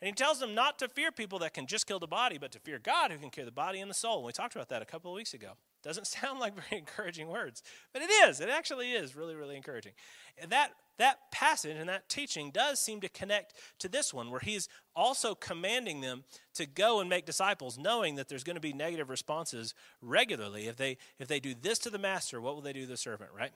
And 0.00 0.08
he 0.08 0.12
tells 0.12 0.40
them 0.40 0.54
not 0.54 0.78
to 0.80 0.88
fear 0.88 1.12
people 1.12 1.38
that 1.40 1.54
can 1.54 1.66
just 1.66 1.86
kill 1.86 2.00
the 2.00 2.08
body, 2.08 2.38
but 2.38 2.52
to 2.52 2.58
fear 2.58 2.78
God 2.78 3.12
who 3.12 3.18
can 3.18 3.30
kill 3.30 3.44
the 3.44 3.52
body 3.52 3.80
and 3.80 3.90
the 3.90 3.94
soul. 3.94 4.18
And 4.18 4.26
we 4.26 4.32
talked 4.32 4.54
about 4.54 4.68
that 4.70 4.82
a 4.82 4.86
couple 4.86 5.10
of 5.10 5.16
weeks 5.16 5.34
ago. 5.34 5.52
Doesn't 5.82 6.06
sound 6.08 6.40
like 6.40 6.54
very 6.54 6.80
encouraging 6.80 7.28
words, 7.28 7.62
but 7.92 8.02
it 8.02 8.10
is. 8.10 8.40
It 8.40 8.48
actually 8.48 8.92
is 8.92 9.14
really, 9.14 9.36
really 9.36 9.56
encouraging. 9.56 9.92
And 10.36 10.50
that 10.50 10.72
that 10.98 11.30
passage 11.32 11.76
and 11.76 11.88
that 11.88 12.08
teaching 12.08 12.50
does 12.50 12.80
seem 12.80 13.00
to 13.00 13.08
connect 13.08 13.54
to 13.78 13.88
this 13.88 14.12
one, 14.12 14.30
where 14.30 14.40
he's 14.40 14.68
also 14.94 15.34
commanding 15.34 16.00
them 16.00 16.24
to 16.54 16.66
go 16.66 17.00
and 17.00 17.08
make 17.08 17.24
disciples, 17.26 17.78
knowing 17.78 18.16
that 18.16 18.28
there's 18.28 18.44
going 18.44 18.56
to 18.56 18.60
be 18.60 18.72
negative 18.72 19.08
responses 19.08 19.74
regularly. 20.02 20.66
If 20.66 20.76
they 20.76 20.98
if 21.18 21.28
they 21.28 21.40
do 21.40 21.54
this 21.54 21.78
to 21.80 21.90
the 21.90 21.98
master, 21.98 22.40
what 22.40 22.54
will 22.54 22.62
they 22.62 22.72
do 22.72 22.82
to 22.82 22.86
the 22.86 22.96
servant, 22.96 23.30
right? 23.36 23.52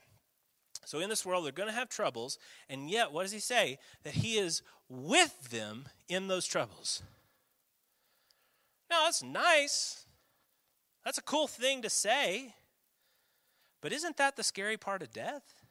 So 0.84 0.98
in 0.98 1.08
this 1.08 1.24
world, 1.24 1.44
they're 1.44 1.52
going 1.52 1.68
to 1.68 1.74
have 1.74 1.88
troubles, 1.88 2.38
and 2.68 2.90
yet, 2.90 3.12
what 3.12 3.22
does 3.22 3.32
he 3.32 3.38
say? 3.38 3.78
That 4.02 4.14
he 4.14 4.36
is 4.36 4.62
with 4.88 5.50
them 5.50 5.86
in 6.08 6.28
those 6.28 6.46
troubles. 6.46 7.02
Now, 8.90 9.04
that's 9.04 9.22
nice. 9.22 10.06
That's 11.04 11.18
a 11.18 11.22
cool 11.22 11.46
thing 11.46 11.82
to 11.82 11.90
say. 11.90 12.54
But 13.80 13.92
isn't 13.92 14.16
that 14.18 14.36
the 14.36 14.42
scary 14.42 14.76
part 14.76 15.02
of 15.02 15.12
death? 15.12 15.61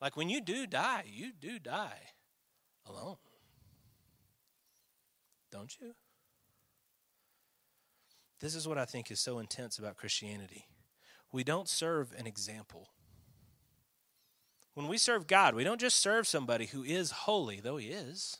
Like 0.00 0.16
when 0.16 0.28
you 0.28 0.40
do 0.40 0.66
die, 0.66 1.04
you 1.06 1.32
do 1.32 1.58
die 1.58 2.10
alone. 2.86 3.16
Don't 5.50 5.74
you? 5.80 5.94
This 8.40 8.54
is 8.54 8.68
what 8.68 8.78
I 8.78 8.84
think 8.84 9.10
is 9.10 9.20
so 9.20 9.38
intense 9.38 9.78
about 9.78 9.96
Christianity. 9.96 10.66
We 11.32 11.44
don't 11.44 11.68
serve 11.68 12.12
an 12.16 12.26
example. 12.26 12.90
When 14.74 14.88
we 14.88 14.98
serve 14.98 15.26
God, 15.26 15.54
we 15.54 15.64
don't 15.64 15.80
just 15.80 15.98
serve 15.98 16.26
somebody 16.26 16.66
who 16.66 16.84
is 16.84 17.10
holy, 17.10 17.60
though 17.60 17.78
he 17.78 17.88
is. 17.88 18.38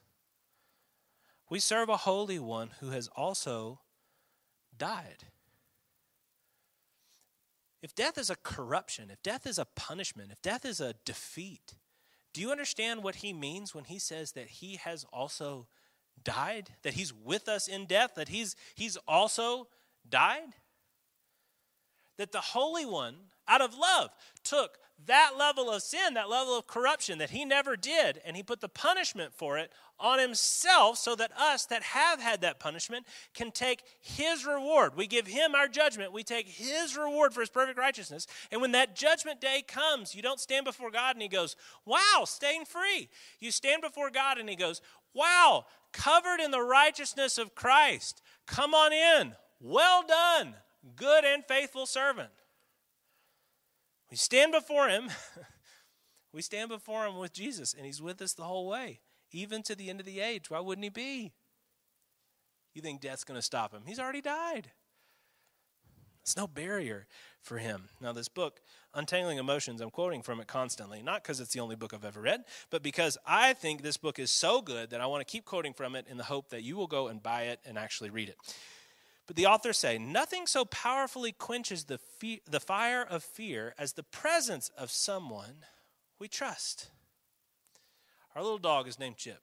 We 1.48 1.60
serve 1.60 1.88
a 1.88 1.96
holy 1.96 2.38
one 2.38 2.72
who 2.80 2.90
has 2.90 3.08
also 3.16 3.80
died. 4.76 5.24
If 7.86 7.94
death 7.94 8.18
is 8.18 8.30
a 8.30 8.36
corruption, 8.42 9.12
if 9.12 9.22
death 9.22 9.46
is 9.46 9.60
a 9.60 9.64
punishment, 9.64 10.32
if 10.32 10.42
death 10.42 10.64
is 10.64 10.80
a 10.80 10.96
defeat, 11.04 11.76
do 12.34 12.40
you 12.40 12.50
understand 12.50 13.04
what 13.04 13.14
he 13.14 13.32
means 13.32 13.76
when 13.76 13.84
he 13.84 14.00
says 14.00 14.32
that 14.32 14.48
he 14.48 14.74
has 14.74 15.06
also 15.12 15.68
died? 16.20 16.70
That 16.82 16.94
he's 16.94 17.14
with 17.14 17.48
us 17.48 17.68
in 17.68 17.86
death? 17.86 18.16
That 18.16 18.30
he's, 18.30 18.56
he's 18.74 18.96
also 19.06 19.68
died? 20.08 20.56
That 22.16 22.32
the 22.32 22.40
Holy 22.40 22.84
One, 22.84 23.18
out 23.46 23.60
of 23.60 23.78
love, 23.78 24.10
took 24.42 24.78
that 25.04 25.32
level 25.38 25.70
of 25.70 25.82
sin, 25.82 26.14
that 26.14 26.30
level 26.30 26.58
of 26.58 26.66
corruption 26.66 27.18
that 27.18 27.30
he 27.30 27.44
never 27.44 27.76
did, 27.76 28.20
and 28.24 28.34
he 28.34 28.42
put 28.42 28.60
the 28.60 28.68
punishment 28.68 29.34
for 29.34 29.58
it 29.58 29.70
on 30.00 30.18
himself 30.18 30.98
so 30.98 31.14
that 31.14 31.30
us 31.38 31.66
that 31.66 31.82
have 31.82 32.20
had 32.20 32.40
that 32.40 32.58
punishment 32.58 33.06
can 33.34 33.50
take 33.50 33.82
his 34.00 34.46
reward. 34.46 34.96
We 34.96 35.06
give 35.06 35.26
him 35.26 35.54
our 35.54 35.68
judgment, 35.68 36.12
we 36.12 36.22
take 36.22 36.48
his 36.48 36.96
reward 36.96 37.34
for 37.34 37.40
his 37.40 37.50
perfect 37.50 37.78
righteousness. 37.78 38.26
And 38.50 38.60
when 38.60 38.72
that 38.72 38.96
judgment 38.96 39.40
day 39.40 39.62
comes, 39.66 40.14
you 40.14 40.22
don't 40.22 40.40
stand 40.40 40.64
before 40.64 40.90
God 40.90 41.14
and 41.14 41.22
he 41.22 41.28
goes, 41.28 41.56
Wow, 41.84 42.24
staying 42.24 42.64
free. 42.64 43.08
You 43.38 43.50
stand 43.50 43.82
before 43.82 44.10
God 44.10 44.38
and 44.38 44.48
he 44.48 44.56
goes, 44.56 44.80
Wow, 45.14 45.66
covered 45.92 46.40
in 46.40 46.50
the 46.50 46.62
righteousness 46.62 47.38
of 47.38 47.54
Christ. 47.54 48.22
Come 48.46 48.74
on 48.74 48.92
in. 48.92 49.34
Well 49.60 50.04
done, 50.06 50.54
good 50.94 51.24
and 51.24 51.44
faithful 51.44 51.86
servant. 51.86 52.30
We 54.10 54.16
stand 54.16 54.52
before 54.52 54.88
him. 54.88 55.08
we 56.32 56.42
stand 56.42 56.68
before 56.68 57.06
him 57.06 57.16
with 57.16 57.32
Jesus, 57.32 57.74
and 57.74 57.84
he's 57.84 58.02
with 58.02 58.20
us 58.22 58.34
the 58.34 58.44
whole 58.44 58.68
way, 58.68 59.00
even 59.32 59.62
to 59.64 59.74
the 59.74 59.90
end 59.90 60.00
of 60.00 60.06
the 60.06 60.20
age. 60.20 60.50
Why 60.50 60.60
wouldn't 60.60 60.84
he 60.84 60.90
be? 60.90 61.32
You 62.74 62.82
think 62.82 63.00
death's 63.00 63.24
going 63.24 63.38
to 63.38 63.42
stop 63.42 63.72
him? 63.72 63.82
He's 63.86 63.98
already 63.98 64.20
died. 64.20 64.70
It's 66.26 66.36
no 66.36 66.48
barrier 66.48 67.06
for 67.40 67.58
him. 67.58 67.88
Now, 68.00 68.12
this 68.12 68.26
book, 68.26 68.60
Untangling 68.92 69.38
Emotions, 69.38 69.80
I'm 69.80 69.90
quoting 69.90 70.22
from 70.22 70.40
it 70.40 70.48
constantly, 70.48 71.00
not 71.00 71.22
because 71.22 71.38
it's 71.38 71.52
the 71.52 71.60
only 71.60 71.76
book 71.76 71.94
I've 71.94 72.04
ever 72.04 72.20
read, 72.20 72.42
but 72.68 72.82
because 72.82 73.16
I 73.24 73.52
think 73.52 73.80
this 73.82 73.96
book 73.96 74.18
is 74.18 74.32
so 74.32 74.60
good 74.60 74.90
that 74.90 75.00
I 75.00 75.06
want 75.06 75.20
to 75.20 75.30
keep 75.30 75.44
quoting 75.44 75.72
from 75.72 75.94
it 75.94 76.06
in 76.10 76.16
the 76.16 76.24
hope 76.24 76.48
that 76.48 76.64
you 76.64 76.74
will 76.74 76.88
go 76.88 77.06
and 77.06 77.22
buy 77.22 77.42
it 77.42 77.60
and 77.64 77.78
actually 77.78 78.10
read 78.10 78.28
it. 78.28 78.36
But 79.26 79.36
the 79.36 79.46
authors 79.46 79.78
say 79.78 79.98
nothing 79.98 80.46
so 80.46 80.64
powerfully 80.64 81.32
quenches 81.32 81.84
the, 81.84 81.98
fe- 81.98 82.42
the 82.48 82.60
fire 82.60 83.02
of 83.02 83.24
fear 83.24 83.74
as 83.76 83.92
the 83.92 84.04
presence 84.04 84.70
of 84.78 84.90
someone 84.90 85.64
we 86.18 86.28
trust. 86.28 86.90
Our 88.34 88.42
little 88.42 88.58
dog 88.58 88.86
is 88.86 88.98
named 88.98 89.16
Chip, 89.16 89.40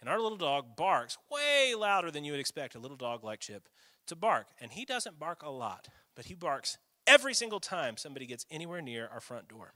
and 0.00 0.08
our 0.08 0.20
little 0.20 0.38
dog 0.38 0.76
barks 0.76 1.18
way 1.30 1.74
louder 1.74 2.10
than 2.10 2.24
you 2.24 2.32
would 2.32 2.40
expect 2.40 2.74
a 2.74 2.78
little 2.78 2.96
dog 2.96 3.22
like 3.22 3.40
Chip 3.40 3.68
to 4.06 4.16
bark. 4.16 4.46
And 4.60 4.72
he 4.72 4.84
doesn't 4.84 5.18
bark 5.18 5.42
a 5.42 5.50
lot, 5.50 5.88
but 6.14 6.26
he 6.26 6.34
barks 6.34 6.78
every 7.06 7.34
single 7.34 7.60
time 7.60 7.96
somebody 7.96 8.24
gets 8.26 8.46
anywhere 8.50 8.80
near 8.80 9.08
our 9.12 9.20
front 9.20 9.48
door. 9.48 9.72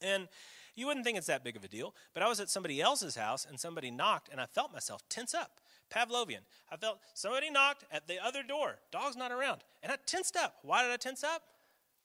And 0.00 0.28
you 0.76 0.86
wouldn't 0.86 1.04
think 1.04 1.16
it's 1.16 1.28
that 1.28 1.44
big 1.44 1.56
of 1.56 1.64
a 1.64 1.68
deal, 1.68 1.94
but 2.12 2.22
I 2.22 2.28
was 2.28 2.40
at 2.40 2.50
somebody 2.50 2.80
else's 2.80 3.16
house 3.16 3.46
and 3.48 3.58
somebody 3.58 3.90
knocked, 3.90 4.28
and 4.28 4.40
I 4.40 4.46
felt 4.46 4.72
myself 4.72 5.02
tense 5.08 5.34
up. 5.34 5.60
Pavlovian. 5.90 6.40
I 6.70 6.76
felt 6.76 6.98
somebody 7.14 7.50
knocked 7.50 7.84
at 7.90 8.06
the 8.06 8.24
other 8.24 8.42
door. 8.42 8.76
Dog's 8.90 9.16
not 9.16 9.32
around. 9.32 9.62
And 9.82 9.92
I 9.92 9.96
tensed 10.06 10.36
up. 10.36 10.56
Why 10.62 10.82
did 10.82 10.92
I 10.92 10.96
tense 10.96 11.24
up? 11.24 11.42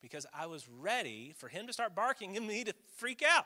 Because 0.02 0.26
I 0.34 0.46
was 0.46 0.68
ready 0.70 1.34
for 1.38 1.50
him 1.50 1.68
to 1.68 1.74
start 1.74 1.96
barking 1.96 2.38
and 2.38 2.48
me 2.48 2.64
to 2.64 2.74
freak 2.96 3.22
out. 3.22 3.46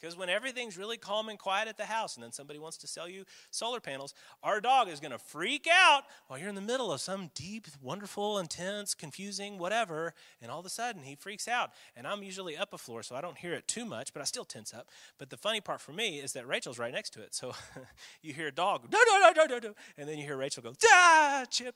Because 0.00 0.16
when 0.16 0.30
everything's 0.30 0.78
really 0.78 0.96
calm 0.96 1.28
and 1.28 1.38
quiet 1.38 1.68
at 1.68 1.76
the 1.76 1.84
house 1.84 2.16
and 2.16 2.24
then 2.24 2.32
somebody 2.32 2.58
wants 2.58 2.78
to 2.78 2.86
sell 2.86 3.08
you 3.08 3.24
solar 3.50 3.80
panels, 3.80 4.14
our 4.42 4.60
dog 4.60 4.88
is 4.88 4.98
going 4.98 5.12
to 5.12 5.18
freak 5.18 5.66
out 5.70 6.04
while 6.26 6.38
you're 6.38 6.48
in 6.48 6.54
the 6.54 6.60
middle 6.60 6.90
of 6.90 7.00
some 7.00 7.30
deep, 7.34 7.66
wonderful, 7.82 8.38
intense, 8.38 8.94
confusing, 8.94 9.58
whatever, 9.58 10.14
and 10.40 10.50
all 10.50 10.60
of 10.60 10.66
a 10.66 10.70
sudden 10.70 11.02
he 11.02 11.14
freaks 11.14 11.46
out. 11.46 11.70
And 11.94 12.06
I'm 12.06 12.22
usually 12.22 12.56
up 12.56 12.72
a 12.72 12.78
floor, 12.78 13.02
so 13.02 13.14
I 13.14 13.20
don't 13.20 13.36
hear 13.36 13.52
it 13.52 13.68
too 13.68 13.84
much, 13.84 14.12
but 14.14 14.22
I 14.22 14.24
still 14.24 14.44
tense 14.44 14.72
up. 14.72 14.88
But 15.18 15.28
the 15.28 15.36
funny 15.36 15.60
part 15.60 15.80
for 15.80 15.92
me 15.92 16.18
is 16.18 16.32
that 16.32 16.46
Rachel's 16.48 16.78
right 16.78 16.92
next 16.92 17.10
to 17.10 17.22
it. 17.22 17.34
So 17.34 17.52
you 18.22 18.32
hear 18.32 18.48
a 18.48 18.52
dog, 18.52 18.88
no, 18.90 18.98
no, 19.06 19.18
no, 19.18 19.32
no, 19.36 19.44
no, 19.44 19.58
no, 19.58 19.74
and 19.98 20.08
then 20.08 20.18
you 20.18 20.24
hear 20.24 20.36
Rachel 20.36 20.62
go, 20.62 20.72
ah, 20.86 21.44
Chip. 21.50 21.74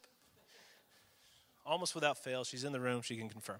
Almost 1.66 1.94
without 1.94 2.18
fail, 2.18 2.44
she's 2.44 2.64
in 2.64 2.72
the 2.72 2.80
room, 2.80 3.02
she 3.02 3.16
can 3.16 3.28
confirm. 3.28 3.58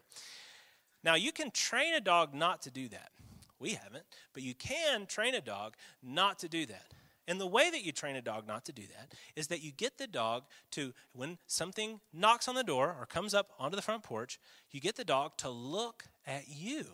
Now, 1.03 1.17
you 1.17 1.33
can 1.33 1.51
train 1.51 1.95
a 1.95 2.01
dog 2.01 2.35
not 2.35 2.63
to 2.63 2.71
do 2.71 2.89
that. 2.89 3.11
We 3.59 3.71
haven't, 3.71 4.05
but 4.33 4.43
you 4.43 4.55
can 4.55 5.07
train 5.07 5.35
a 5.35 5.41
dog 5.41 5.75
not 6.03 6.39
to 6.41 6.49
do 6.49 6.67
that. 6.67 6.93
And 7.27 7.41
the 7.41 7.47
way 7.47 7.71
that 7.71 7.85
you 7.85 7.93
train 7.93 8.17
a 8.17 8.23
dog 8.23 8.47
not 8.47 8.65
to 8.67 8.73
do 8.73 8.83
that 8.83 9.15
is 9.35 9.47
that 9.47 9.63
you 9.63 9.73
get 9.73 9.97
the 9.97 10.07
dog 10.07 10.45
to, 10.73 10.93
when 11.13 11.39
something 11.47 12.01
knocks 12.13 12.49
on 12.49 12.55
the 12.55 12.63
door 12.63 12.95
or 12.99 13.07
comes 13.07 13.33
up 13.33 13.53
onto 13.59 13.77
the 13.77 13.83
front 13.83 14.03
porch, 14.03 14.39
you 14.71 14.81
get 14.81 14.97
the 14.97 15.05
dog 15.05 15.37
to 15.39 15.49
look 15.49 16.05
at 16.27 16.49
you 16.49 16.85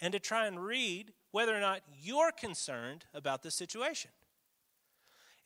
and 0.00 0.12
to 0.12 0.20
try 0.20 0.46
and 0.46 0.64
read 0.64 1.12
whether 1.32 1.56
or 1.56 1.60
not 1.60 1.80
you're 2.00 2.30
concerned 2.30 3.04
about 3.12 3.42
the 3.42 3.50
situation. 3.50 4.10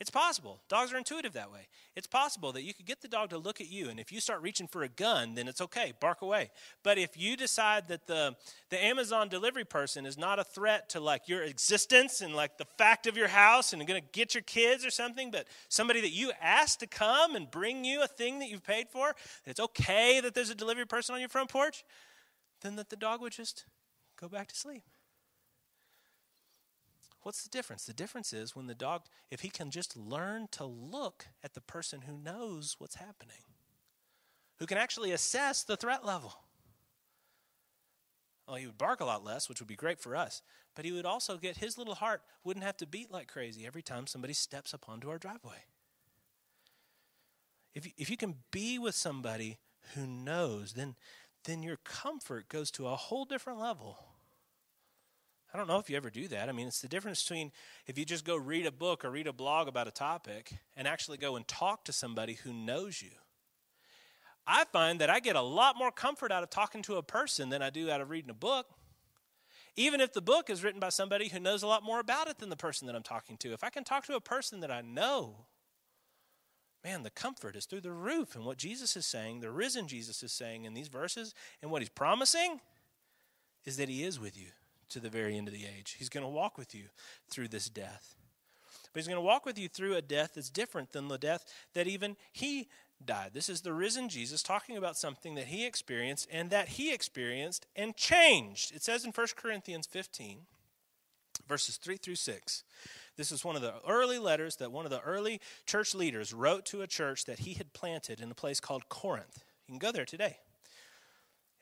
It's 0.00 0.10
possible. 0.10 0.62
Dogs 0.70 0.94
are 0.94 0.96
intuitive 0.96 1.34
that 1.34 1.52
way. 1.52 1.68
It's 1.94 2.06
possible 2.06 2.52
that 2.52 2.62
you 2.62 2.72
could 2.72 2.86
get 2.86 3.02
the 3.02 3.08
dog 3.08 3.28
to 3.30 3.38
look 3.38 3.60
at 3.60 3.68
you, 3.70 3.90
and 3.90 4.00
if 4.00 4.10
you 4.10 4.18
start 4.18 4.40
reaching 4.40 4.66
for 4.66 4.82
a 4.82 4.88
gun, 4.88 5.34
then 5.34 5.46
it's 5.46 5.60
okay, 5.60 5.92
bark 6.00 6.22
away. 6.22 6.50
But 6.82 6.96
if 6.96 7.18
you 7.20 7.36
decide 7.36 7.88
that 7.88 8.06
the, 8.06 8.34
the 8.70 8.82
Amazon 8.82 9.28
delivery 9.28 9.66
person 9.66 10.06
is 10.06 10.16
not 10.16 10.38
a 10.38 10.44
threat 10.44 10.88
to 10.90 11.00
like 11.00 11.28
your 11.28 11.42
existence 11.42 12.22
and 12.22 12.34
like 12.34 12.56
the 12.56 12.64
fact 12.64 13.06
of 13.06 13.14
your 13.14 13.28
house 13.28 13.74
and 13.74 13.86
to 13.86 14.00
get 14.12 14.32
your 14.32 14.42
kids 14.42 14.86
or 14.86 14.90
something, 14.90 15.30
but 15.30 15.46
somebody 15.68 16.00
that 16.00 16.12
you 16.12 16.32
asked 16.40 16.80
to 16.80 16.86
come 16.86 17.36
and 17.36 17.50
bring 17.50 17.84
you 17.84 18.02
a 18.02 18.08
thing 18.08 18.38
that 18.38 18.48
you've 18.48 18.64
paid 18.64 18.88
for, 18.88 19.14
it's 19.44 19.60
okay 19.60 20.18
that 20.22 20.34
there's 20.34 20.50
a 20.50 20.54
delivery 20.54 20.86
person 20.86 21.14
on 21.14 21.20
your 21.20 21.28
front 21.28 21.50
porch, 21.50 21.84
then 22.62 22.76
that 22.76 22.88
the 22.88 22.96
dog 22.96 23.20
would 23.20 23.32
just 23.32 23.66
go 24.18 24.28
back 24.28 24.48
to 24.48 24.56
sleep. 24.56 24.84
What's 27.22 27.42
the 27.42 27.50
difference? 27.50 27.84
The 27.84 27.92
difference 27.92 28.32
is 28.32 28.56
when 28.56 28.66
the 28.66 28.74
dog, 28.74 29.02
if 29.30 29.40
he 29.40 29.50
can 29.50 29.70
just 29.70 29.96
learn 29.96 30.48
to 30.52 30.64
look 30.64 31.26
at 31.44 31.54
the 31.54 31.60
person 31.60 32.02
who 32.02 32.16
knows 32.16 32.76
what's 32.78 32.94
happening, 32.94 33.44
who 34.58 34.66
can 34.66 34.78
actually 34.78 35.12
assess 35.12 35.62
the 35.62 35.76
threat 35.76 36.04
level. 36.04 36.34
Well, 38.46 38.56
he 38.56 38.66
would 38.66 38.78
bark 38.78 39.00
a 39.00 39.04
lot 39.04 39.24
less, 39.24 39.48
which 39.48 39.60
would 39.60 39.68
be 39.68 39.76
great 39.76 40.00
for 40.00 40.16
us, 40.16 40.42
but 40.74 40.84
he 40.84 40.92
would 40.92 41.06
also 41.06 41.36
get 41.36 41.58
his 41.58 41.76
little 41.78 41.94
heart 41.94 42.22
wouldn't 42.42 42.64
have 42.64 42.76
to 42.78 42.86
beat 42.86 43.10
like 43.10 43.28
crazy 43.28 43.66
every 43.66 43.82
time 43.82 44.06
somebody 44.06 44.34
steps 44.34 44.72
up 44.74 44.88
onto 44.88 45.10
our 45.10 45.18
driveway. 45.18 45.64
If 47.74 47.86
you, 47.86 47.92
if 47.96 48.10
you 48.10 48.16
can 48.16 48.36
be 48.50 48.78
with 48.78 48.94
somebody 48.94 49.58
who 49.94 50.06
knows, 50.06 50.72
then, 50.72 50.96
then 51.44 51.62
your 51.62 51.76
comfort 51.84 52.48
goes 52.48 52.70
to 52.72 52.88
a 52.88 52.96
whole 52.96 53.24
different 53.24 53.60
level. 53.60 53.98
I 55.52 55.58
don't 55.58 55.66
know 55.66 55.78
if 55.78 55.90
you 55.90 55.96
ever 55.96 56.10
do 56.10 56.28
that. 56.28 56.48
I 56.48 56.52
mean, 56.52 56.68
it's 56.68 56.80
the 56.80 56.88
difference 56.88 57.22
between 57.22 57.50
if 57.86 57.98
you 57.98 58.04
just 58.04 58.24
go 58.24 58.36
read 58.36 58.66
a 58.66 58.72
book 58.72 59.04
or 59.04 59.10
read 59.10 59.26
a 59.26 59.32
blog 59.32 59.66
about 59.66 59.88
a 59.88 59.92
topic 59.92 60.52
and 60.76 60.86
actually 60.86 61.18
go 61.18 61.34
and 61.36 61.46
talk 61.48 61.84
to 61.84 61.92
somebody 61.92 62.34
who 62.34 62.52
knows 62.52 63.02
you. 63.02 63.10
I 64.46 64.64
find 64.64 65.00
that 65.00 65.10
I 65.10 65.20
get 65.20 65.36
a 65.36 65.42
lot 65.42 65.76
more 65.76 65.90
comfort 65.90 66.30
out 66.30 66.42
of 66.42 66.50
talking 66.50 66.82
to 66.82 66.96
a 66.96 67.02
person 67.02 67.48
than 67.48 67.62
I 67.62 67.70
do 67.70 67.90
out 67.90 68.00
of 68.00 68.10
reading 68.10 68.30
a 68.30 68.34
book. 68.34 68.66
Even 69.76 70.00
if 70.00 70.12
the 70.12 70.22
book 70.22 70.50
is 70.50 70.62
written 70.62 70.80
by 70.80 70.88
somebody 70.88 71.28
who 71.28 71.40
knows 71.40 71.62
a 71.62 71.66
lot 71.66 71.82
more 71.82 72.00
about 72.00 72.28
it 72.28 72.38
than 72.38 72.48
the 72.48 72.56
person 72.56 72.86
that 72.86 72.94
I'm 72.94 73.02
talking 73.02 73.36
to. 73.38 73.52
If 73.52 73.64
I 73.64 73.70
can 73.70 73.84
talk 73.84 74.06
to 74.06 74.16
a 74.16 74.20
person 74.20 74.60
that 74.60 74.70
I 74.70 74.82
know, 74.82 75.46
man, 76.84 77.02
the 77.02 77.10
comfort 77.10 77.56
is 77.56 77.66
through 77.66 77.82
the 77.82 77.92
roof. 77.92 78.36
And 78.36 78.44
what 78.44 78.56
Jesus 78.56 78.96
is 78.96 79.06
saying, 79.06 79.40
the 79.40 79.50
risen 79.50 79.88
Jesus 79.88 80.22
is 80.22 80.32
saying 80.32 80.64
in 80.64 80.74
these 80.74 80.88
verses, 80.88 81.34
and 81.60 81.70
what 81.70 81.82
he's 81.82 81.88
promising 81.88 82.60
is 83.64 83.76
that 83.76 83.88
he 83.88 84.04
is 84.04 84.18
with 84.18 84.36
you 84.38 84.50
to 84.90 85.00
the 85.00 85.08
very 85.08 85.36
end 85.36 85.48
of 85.48 85.54
the 85.54 85.66
age. 85.66 85.96
He's 85.98 86.08
going 86.08 86.24
to 86.24 86.30
walk 86.30 86.58
with 86.58 86.74
you 86.74 86.84
through 87.30 87.48
this 87.48 87.68
death. 87.68 88.14
But 88.92 89.00
he's 89.00 89.08
going 89.08 89.16
to 89.16 89.22
walk 89.22 89.46
with 89.46 89.58
you 89.58 89.68
through 89.68 89.94
a 89.94 90.02
death 90.02 90.32
that's 90.34 90.50
different 90.50 90.92
than 90.92 91.08
the 91.08 91.18
death 91.18 91.44
that 91.74 91.86
even 91.86 92.16
he 92.32 92.68
died. 93.04 93.30
This 93.32 93.48
is 93.48 93.60
the 93.60 93.72
risen 93.72 94.08
Jesus 94.08 94.42
talking 94.42 94.76
about 94.76 94.96
something 94.96 95.36
that 95.36 95.46
he 95.46 95.64
experienced 95.64 96.28
and 96.30 96.50
that 96.50 96.68
he 96.68 96.92
experienced 96.92 97.66
and 97.76 97.96
changed. 97.96 98.74
It 98.74 98.82
says 98.82 99.04
in 99.04 99.12
1 99.12 99.26
Corinthians 99.36 99.86
15, 99.86 100.40
verses 101.48 101.76
3 101.76 101.96
through 101.96 102.16
6. 102.16 102.64
This 103.16 103.32
is 103.32 103.44
one 103.44 103.56
of 103.56 103.62
the 103.62 103.74
early 103.88 104.18
letters 104.18 104.56
that 104.56 104.72
one 104.72 104.84
of 104.84 104.90
the 104.90 105.00
early 105.00 105.40
church 105.66 105.94
leaders 105.94 106.32
wrote 106.32 106.64
to 106.66 106.82
a 106.82 106.86
church 106.86 107.26
that 107.26 107.40
he 107.40 107.54
had 107.54 107.72
planted 107.72 108.20
in 108.20 108.30
a 108.30 108.34
place 108.34 108.60
called 108.60 108.88
Corinth. 108.88 109.44
You 109.66 109.72
can 109.72 109.78
go 109.78 109.92
there 109.92 110.04
today. 110.04 110.38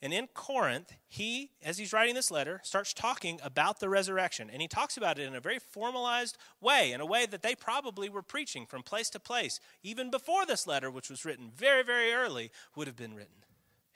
And 0.00 0.12
in 0.12 0.28
Corinth, 0.28 0.92
he, 1.08 1.50
as 1.62 1.78
he's 1.78 1.92
writing 1.92 2.14
this 2.14 2.30
letter, 2.30 2.60
starts 2.62 2.94
talking 2.94 3.40
about 3.42 3.80
the 3.80 3.88
resurrection. 3.88 4.48
And 4.50 4.62
he 4.62 4.68
talks 4.68 4.96
about 4.96 5.18
it 5.18 5.26
in 5.26 5.34
a 5.34 5.40
very 5.40 5.58
formalized 5.58 6.38
way, 6.60 6.92
in 6.92 7.00
a 7.00 7.06
way 7.06 7.26
that 7.26 7.42
they 7.42 7.56
probably 7.56 8.08
were 8.08 8.22
preaching 8.22 8.64
from 8.64 8.84
place 8.84 9.10
to 9.10 9.20
place, 9.20 9.58
even 9.82 10.10
before 10.10 10.46
this 10.46 10.68
letter, 10.68 10.88
which 10.90 11.10
was 11.10 11.24
written 11.24 11.50
very, 11.54 11.82
very 11.82 12.12
early, 12.12 12.52
would 12.76 12.86
have 12.86 12.96
been 12.96 13.14
written. 13.14 13.42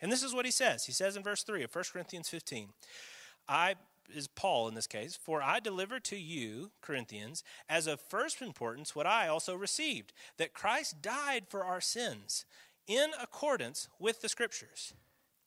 And 0.01 0.11
this 0.11 0.25
is 0.25 0.35
what 0.35 0.45
he 0.45 0.51
says. 0.51 0.87
He 0.87 0.93
says 0.93 1.17
in 1.17 1.23
verse 1.23 1.45
3 1.45 1.63
of 1.63 1.73
1 1.73 1.85
Corinthians 1.93 2.29
15, 2.29 2.71
I, 3.49 3.77
is 4.13 4.27
Paul 4.27 4.67
in 4.67 4.75
this 4.75 4.89
case, 4.89 5.17
for 5.17 5.41
I 5.41 5.61
delivered 5.61 6.03
to 6.07 6.17
you, 6.17 6.73
Corinthians, 6.81 7.45
as 7.69 7.87
of 7.87 8.01
first 8.01 8.43
importance 8.43 8.97
what 8.97 9.07
I 9.07 9.29
also 9.29 9.55
received, 9.55 10.13
that 10.37 10.53
Christ 10.53 11.01
died 11.01 11.45
for 11.49 11.65
our 11.65 11.81
sins 11.81 12.45
in 12.89 13.11
accordance 13.21 13.89
with 14.01 14.21
the 14.21 14.29
Scriptures 14.29 14.95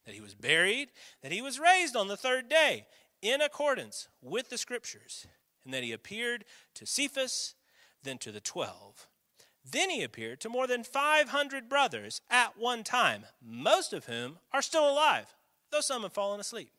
that 0.06 0.16
he 0.16 0.22
was 0.22 0.36
buried, 0.36 0.90
that 1.22 1.32
he 1.32 1.42
was 1.42 1.60
raised 1.60 1.96
on 1.96 2.08
the 2.08 2.18
third 2.18 2.48
day 2.48 2.86
in 3.22 3.42
accordance 3.42 4.08
with 4.22 4.50
the 4.50 4.58
scriptures, 4.58 5.26
and 5.64 5.74
that 5.74 5.84
he 5.84 5.92
appeared 5.92 6.46
to 6.76 6.86
Cephas, 6.86 7.56
then 8.04 8.18
to 8.20 8.32
the 8.32 8.40
twelve. 8.40 9.08
Then 9.70 9.90
he 9.90 10.04
appeared 10.04 10.40
to 10.42 10.50
more 10.50 10.68
than 10.68 10.84
500 10.84 11.68
brothers 11.68 12.22
at 12.30 12.58
one 12.58 12.84
time, 12.84 13.26
most 13.42 13.94
of 13.94 14.06
whom 14.06 14.38
are 14.54 14.62
still 14.62 14.88
alive, 14.88 15.34
though 15.72 15.82
some 15.82 16.04
have 16.04 16.14
fallen 16.14 16.40
asleep. 16.40 16.70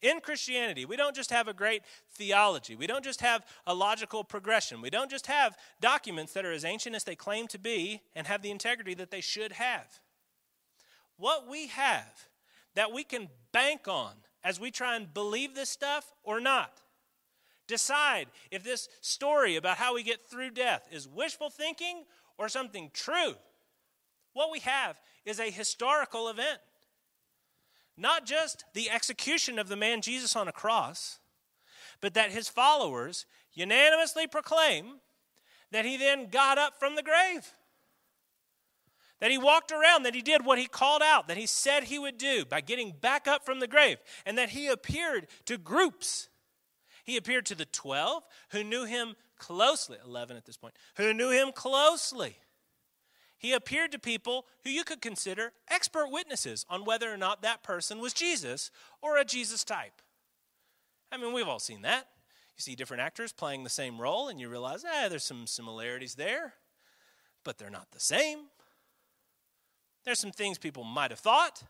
In 0.00 0.20
Christianity, 0.20 0.84
we 0.84 0.96
don't 0.96 1.16
just 1.16 1.30
have 1.30 1.48
a 1.48 1.54
great 1.54 1.82
theology. 2.08 2.76
We 2.76 2.86
don't 2.86 3.02
just 3.02 3.20
have 3.22 3.44
a 3.66 3.74
logical 3.74 4.22
progression. 4.22 4.80
We 4.80 4.90
don't 4.90 5.10
just 5.10 5.26
have 5.26 5.56
documents 5.80 6.34
that 6.34 6.44
are 6.44 6.52
as 6.52 6.64
ancient 6.64 6.94
as 6.94 7.02
they 7.02 7.16
claim 7.16 7.48
to 7.48 7.58
be 7.58 8.02
and 8.14 8.26
have 8.28 8.42
the 8.42 8.50
integrity 8.50 8.94
that 8.94 9.10
they 9.10 9.22
should 9.22 9.52
have 9.52 9.98
what 11.16 11.48
we 11.48 11.68
have 11.68 12.28
that 12.74 12.92
we 12.92 13.04
can 13.04 13.28
bank 13.52 13.88
on 13.88 14.12
as 14.44 14.60
we 14.60 14.70
try 14.70 14.96
and 14.96 15.12
believe 15.12 15.54
this 15.54 15.70
stuff 15.70 16.12
or 16.22 16.40
not. 16.40 16.82
Decide 17.66 18.28
if 18.50 18.62
this 18.62 18.88
story 19.00 19.56
about 19.56 19.78
how 19.78 19.94
we 19.94 20.02
get 20.02 20.24
through 20.24 20.50
death 20.50 20.86
is 20.92 21.08
wishful 21.08 21.50
thinking 21.50 22.04
or 22.38 22.48
something 22.48 22.90
true. 22.92 23.34
What 24.34 24.52
we 24.52 24.60
have 24.60 25.00
is 25.24 25.40
a 25.40 25.50
historical 25.50 26.28
event. 26.28 26.60
Not 27.96 28.26
just 28.26 28.64
the 28.74 28.90
execution 28.90 29.58
of 29.58 29.68
the 29.68 29.76
man 29.76 30.02
Jesus 30.02 30.36
on 30.36 30.48
a 30.48 30.52
cross, 30.52 31.18
but 32.00 32.14
that 32.14 32.30
his 32.30 32.48
followers 32.48 33.26
unanimously 33.54 34.26
proclaim 34.26 35.00
that 35.72 35.86
he 35.86 35.96
then 35.96 36.28
got 36.28 36.58
up 36.58 36.78
from 36.78 36.94
the 36.94 37.02
grave. 37.02 37.50
That 39.20 39.30
he 39.30 39.38
walked 39.38 39.72
around, 39.72 40.02
that 40.02 40.14
he 40.14 40.20
did 40.20 40.44
what 40.44 40.58
he 40.58 40.66
called 40.66 41.02
out, 41.02 41.28
that 41.28 41.38
he 41.38 41.46
said 41.46 41.84
he 41.84 41.98
would 41.98 42.18
do 42.18 42.44
by 42.44 42.60
getting 42.60 42.92
back 43.00 43.26
up 43.26 43.46
from 43.46 43.60
the 43.60 43.66
grave, 43.66 43.98
and 44.26 44.36
that 44.36 44.50
he 44.50 44.66
appeared 44.66 45.26
to 45.46 45.56
groups. 45.56 46.28
He 47.04 47.16
appeared 47.16 47.46
to 47.46 47.54
the 47.54 47.64
12 47.64 48.24
who 48.50 48.62
knew 48.62 48.84
him 48.84 49.14
closely, 49.38 49.96
11 50.04 50.36
at 50.36 50.44
this 50.44 50.56
point, 50.56 50.74
who 50.96 51.14
knew 51.14 51.30
him 51.30 51.52
closely. 51.52 52.36
He 53.38 53.52
appeared 53.52 53.92
to 53.92 53.98
people 53.98 54.46
who 54.64 54.70
you 54.70 54.82
could 54.82 55.00
consider 55.00 55.52
expert 55.68 56.10
witnesses 56.10 56.64
on 56.68 56.84
whether 56.84 57.12
or 57.12 57.18
not 57.18 57.42
that 57.42 57.62
person 57.62 58.00
was 58.00 58.12
Jesus 58.12 58.70
or 59.02 59.18
a 59.18 59.24
Jesus 59.24 59.62
type. 59.62 60.02
I 61.12 61.18
mean, 61.18 61.32
we've 61.32 61.48
all 61.48 61.58
seen 61.58 61.82
that. 61.82 62.08
You 62.56 62.62
see 62.62 62.74
different 62.74 63.02
actors 63.02 63.32
playing 63.32 63.64
the 63.64 63.70
same 63.70 64.00
role, 64.00 64.28
and 64.28 64.40
you 64.40 64.48
realize, 64.48 64.84
eh, 64.84 65.08
there's 65.08 65.24
some 65.24 65.46
similarities 65.46 66.14
there, 66.14 66.54
but 67.44 67.58
they're 67.58 67.70
not 67.70 67.90
the 67.92 68.00
same. 68.00 68.46
There's 70.06 70.20
some 70.20 70.30
things 70.30 70.56
people 70.56 70.84
might 70.84 71.10
have 71.10 71.18
thought, 71.18 71.64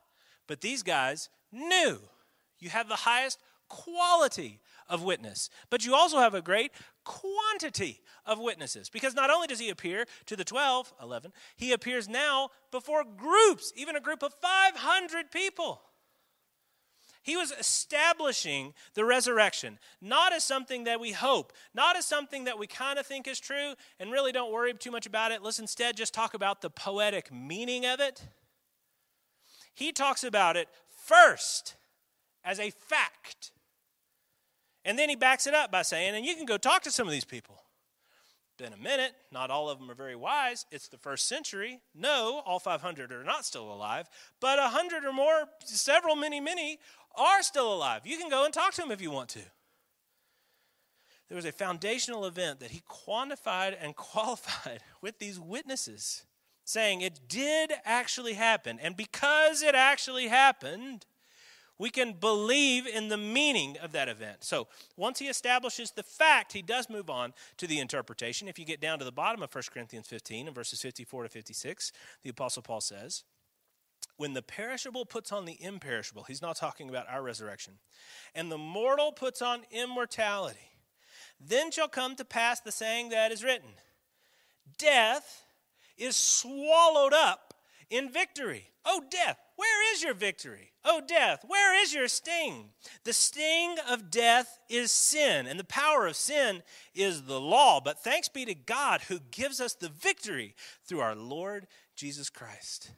but 0.46 0.60
these 0.60 0.82
guys 0.82 1.30
knew. 1.50 1.98
You 2.60 2.68
have 2.68 2.88
the 2.88 2.94
highest 2.96 3.40
quality 3.68 4.60
of 4.88 5.02
witness, 5.02 5.48
but 5.70 5.84
you 5.84 5.94
also 5.94 6.18
have 6.18 6.34
a 6.34 6.42
great 6.42 6.70
quantity 7.04 8.00
of 8.26 8.38
witnesses 8.38 8.90
because 8.90 9.14
not 9.14 9.30
only 9.30 9.46
does 9.46 9.58
he 9.58 9.70
appear 9.70 10.04
to 10.26 10.36
the 10.36 10.44
12, 10.44 10.92
11, 11.02 11.32
he 11.56 11.72
appears 11.72 12.08
now 12.08 12.50
before 12.70 13.04
groups, 13.04 13.72
even 13.74 13.96
a 13.96 14.00
group 14.00 14.22
of 14.22 14.34
500 14.34 15.30
people. 15.30 15.80
He 17.26 17.36
was 17.36 17.50
establishing 17.50 18.72
the 18.94 19.04
resurrection, 19.04 19.80
not 20.00 20.32
as 20.32 20.44
something 20.44 20.84
that 20.84 21.00
we 21.00 21.10
hope, 21.10 21.52
not 21.74 21.96
as 21.96 22.06
something 22.06 22.44
that 22.44 22.56
we 22.56 22.68
kind 22.68 23.00
of 23.00 23.04
think 23.04 23.26
is 23.26 23.40
true 23.40 23.74
and 23.98 24.12
really 24.12 24.30
don't 24.30 24.52
worry 24.52 24.72
too 24.74 24.92
much 24.92 25.06
about 25.06 25.32
it. 25.32 25.42
Let's 25.42 25.58
instead 25.58 25.96
just 25.96 26.14
talk 26.14 26.34
about 26.34 26.62
the 26.62 26.70
poetic 26.70 27.32
meaning 27.32 27.84
of 27.84 27.98
it. 27.98 28.28
He 29.74 29.90
talks 29.90 30.22
about 30.22 30.56
it 30.56 30.68
first 31.04 31.74
as 32.44 32.60
a 32.60 32.70
fact. 32.70 33.50
And 34.84 34.96
then 34.96 35.08
he 35.08 35.16
backs 35.16 35.48
it 35.48 35.54
up 35.54 35.72
by 35.72 35.82
saying, 35.82 36.14
and 36.14 36.24
you 36.24 36.36
can 36.36 36.46
go 36.46 36.56
talk 36.56 36.82
to 36.82 36.92
some 36.92 37.08
of 37.08 37.12
these 37.12 37.24
people. 37.24 37.60
Been 38.56 38.72
a 38.72 38.76
minute, 38.78 39.12
not 39.32 39.50
all 39.50 39.68
of 39.68 39.78
them 39.78 39.90
are 39.90 39.94
very 39.94 40.16
wise. 40.16 40.64
It's 40.70 40.88
the 40.88 40.96
first 40.96 41.28
century. 41.28 41.80
No, 41.94 42.40
all 42.46 42.58
500 42.58 43.12
are 43.12 43.22
not 43.22 43.44
still 43.44 43.70
alive, 43.70 44.08
but 44.40 44.58
100 44.58 45.04
or 45.04 45.12
more, 45.12 45.44
several, 45.64 46.16
many, 46.16 46.40
many 46.40 46.78
are 47.16 47.42
still 47.42 47.72
alive. 47.72 48.02
You 48.04 48.18
can 48.18 48.28
go 48.28 48.44
and 48.44 48.52
talk 48.52 48.72
to 48.74 48.80
them 48.80 48.90
if 48.90 49.00
you 49.00 49.10
want 49.10 49.30
to. 49.30 49.40
There 51.28 51.36
was 51.36 51.44
a 51.44 51.52
foundational 51.52 52.24
event 52.24 52.60
that 52.60 52.70
he 52.70 52.82
quantified 52.88 53.76
and 53.80 53.96
qualified 53.96 54.80
with 55.00 55.18
these 55.18 55.40
witnesses, 55.40 56.24
saying 56.64 57.00
it 57.00 57.20
did 57.28 57.72
actually 57.84 58.34
happen. 58.34 58.78
And 58.80 58.96
because 58.96 59.62
it 59.62 59.74
actually 59.74 60.28
happened, 60.28 61.06
we 61.78 61.90
can 61.90 62.12
believe 62.12 62.86
in 62.86 63.08
the 63.08 63.16
meaning 63.16 63.76
of 63.82 63.92
that 63.92 64.08
event. 64.08 64.44
So 64.44 64.68
once 64.96 65.18
he 65.18 65.26
establishes 65.26 65.90
the 65.90 66.02
fact, 66.02 66.52
he 66.52 66.62
does 66.62 66.88
move 66.88 67.10
on 67.10 67.34
to 67.58 67.66
the 67.66 67.80
interpretation. 67.80 68.48
If 68.48 68.58
you 68.58 68.64
get 68.64 68.80
down 68.80 68.98
to 68.98 69.04
the 69.04 69.12
bottom 69.12 69.42
of 69.42 69.54
1 69.54 69.64
Corinthians 69.72 70.06
15 70.06 70.46
and 70.46 70.54
verses 70.54 70.80
54 70.80 71.24
to 71.24 71.28
56, 71.28 71.92
the 72.22 72.30
Apostle 72.30 72.62
Paul 72.62 72.80
says, 72.80 73.24
when 74.16 74.32
the 74.32 74.42
perishable 74.42 75.04
puts 75.04 75.32
on 75.32 75.44
the 75.44 75.62
imperishable, 75.62 76.24
he's 76.24 76.42
not 76.42 76.56
talking 76.56 76.88
about 76.88 77.08
our 77.08 77.22
resurrection, 77.22 77.74
and 78.34 78.50
the 78.50 78.58
mortal 78.58 79.12
puts 79.12 79.42
on 79.42 79.62
immortality, 79.70 80.70
then 81.40 81.70
shall 81.70 81.88
come 81.88 82.16
to 82.16 82.24
pass 82.24 82.60
the 82.60 82.72
saying 82.72 83.10
that 83.10 83.32
is 83.32 83.44
written 83.44 83.70
Death 84.78 85.44
is 85.96 86.16
swallowed 86.16 87.12
up 87.12 87.54
in 87.90 88.10
victory. 88.10 88.70
Oh, 88.84 89.02
death, 89.10 89.38
where 89.56 89.92
is 89.92 90.02
your 90.02 90.14
victory? 90.14 90.72
Oh, 90.84 91.02
death, 91.06 91.44
where 91.46 91.80
is 91.82 91.92
your 91.92 92.08
sting? 92.08 92.70
The 93.04 93.12
sting 93.12 93.76
of 93.90 94.10
death 94.10 94.58
is 94.68 94.92
sin, 94.92 95.46
and 95.46 95.58
the 95.58 95.64
power 95.64 96.06
of 96.06 96.14
sin 96.14 96.62
is 96.94 97.22
the 97.22 97.40
law. 97.40 97.80
But 97.80 97.98
thanks 97.98 98.28
be 98.28 98.44
to 98.44 98.54
God 98.54 99.02
who 99.02 99.18
gives 99.30 99.60
us 99.60 99.74
the 99.74 99.88
victory 99.88 100.54
through 100.84 101.00
our 101.00 101.16
Lord 101.16 101.66
Jesus 101.96 102.30
Christ. 102.30 102.90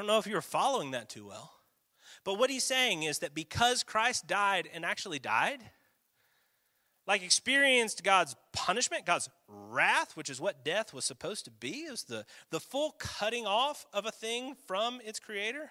I 0.00 0.02
don't 0.02 0.06
know 0.06 0.18
if 0.18 0.26
you 0.26 0.34
were 0.34 0.40
following 0.40 0.92
that 0.92 1.10
too 1.10 1.26
well, 1.26 1.52
but 2.24 2.38
what 2.38 2.48
he's 2.48 2.64
saying 2.64 3.02
is 3.02 3.18
that 3.18 3.34
because 3.34 3.82
Christ 3.82 4.26
died 4.26 4.66
and 4.72 4.82
actually 4.82 5.18
died, 5.18 5.60
like 7.06 7.22
experienced 7.22 8.02
God's 8.02 8.34
punishment, 8.54 9.04
God's 9.04 9.28
wrath, 9.46 10.16
which 10.16 10.30
is 10.30 10.40
what 10.40 10.64
death 10.64 10.94
was 10.94 11.04
supposed 11.04 11.44
to 11.44 11.50
be, 11.50 11.80
is 11.80 12.04
the, 12.04 12.24
the 12.50 12.60
full 12.60 12.94
cutting 12.98 13.46
off 13.46 13.84
of 13.92 14.06
a 14.06 14.10
thing 14.10 14.54
from 14.66 15.02
its 15.04 15.20
creator. 15.20 15.70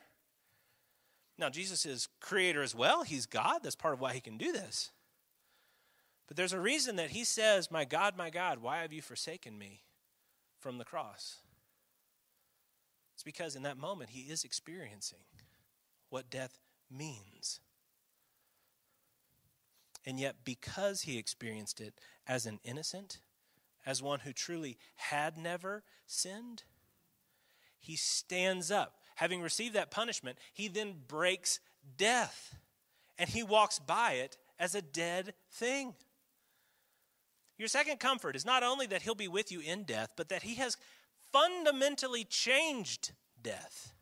Now, 1.40 1.50
Jesus 1.50 1.84
is 1.88 2.08
creator 2.22 2.62
as 2.62 2.76
well. 2.76 3.02
He's 3.02 3.26
God. 3.26 3.62
That's 3.64 3.76
part 3.76 3.96
of 3.96 4.00
why 4.00 4.14
he 4.14 4.22
can 4.22 4.38
do 4.38 4.52
this. 4.52 4.92
But 6.28 6.38
there's 6.38 6.54
a 6.54 6.62
reason 6.62 6.98
that 6.98 7.10
he 7.10 7.24
says, 7.24 7.72
My 7.72 7.84
God, 7.84 8.16
my 8.16 8.30
God, 8.30 8.60
why 8.60 8.82
have 8.84 8.94
you 8.94 9.02
forsaken 9.02 9.58
me 9.58 9.82
from 10.60 10.78
the 10.78 10.86
cross? 10.86 11.38
It's 13.20 13.24
because 13.26 13.58
in 13.58 13.64
that 13.64 13.78
moment 13.78 14.12
he 14.12 14.32
is 14.32 14.46
experiencing 14.46 15.20
what 16.10 16.30
death 16.30 16.58
means. 16.90 17.60
And 20.06 20.18
yet, 20.18 20.38
because 20.46 21.02
he 21.02 21.18
experienced 21.18 21.82
it 21.82 21.96
as 22.26 22.46
an 22.46 22.62
innocent, 22.64 23.20
as 23.86 24.02
one 24.02 24.22
who 24.22 24.32
truly 24.32 24.78
had 24.96 25.38
never 25.38 25.84
sinned, 26.08 26.64
he 27.78 27.98
stands 27.98 28.72
up. 28.72 28.94
Having 29.16 29.42
received 29.42 29.76
that 29.76 29.92
punishment, 29.92 30.38
he 30.54 30.70
then 30.70 30.94
breaks 31.06 31.60
death 31.98 32.56
and 33.18 33.30
he 33.30 33.44
walks 33.44 33.80
by 33.80 34.14
it 34.14 34.38
as 34.58 34.76
a 34.76 34.82
dead 34.82 35.34
thing. 35.52 35.94
Your 37.58 37.68
second 37.68 38.00
comfort 38.00 38.38
is 38.38 38.46
not 38.46 38.64
only 38.64 38.86
that 38.88 39.02
he'll 39.02 39.14
be 39.14 39.28
with 39.28 39.52
you 39.52 39.60
in 39.60 39.84
death, 39.84 40.14
but 40.16 40.30
that 40.30 40.44
he 40.44 40.56
has 40.56 40.78
fundamentally 41.32 42.24
changed 42.24 43.12
death. 43.42 43.94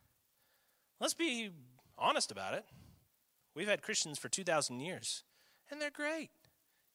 Let's 0.99 1.13
be 1.13 1.51
honest 1.97 2.31
about 2.31 2.53
it. 2.53 2.65
We've 3.55 3.67
had 3.67 3.81
Christians 3.81 4.19
for 4.19 4.29
2,000 4.29 4.79
years 4.79 5.23
and 5.69 5.81
they're 5.81 5.89
great. 5.89 6.29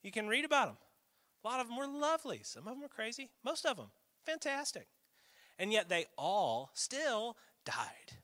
You 0.02 0.10
can 0.10 0.28
read 0.28 0.44
about 0.44 0.66
them. 0.68 0.76
A 1.44 1.48
lot 1.48 1.60
of 1.60 1.68
them 1.68 1.76
were 1.76 1.86
lovely. 1.86 2.40
Some 2.42 2.66
of 2.66 2.74
them 2.74 2.82
were 2.82 2.88
crazy. 2.88 3.30
Most 3.44 3.66
of 3.66 3.76
them, 3.76 3.90
fantastic. 4.24 4.88
And 5.58 5.72
yet 5.72 5.88
they 5.88 6.06
all 6.16 6.70
still 6.74 7.36
died. 7.64 8.18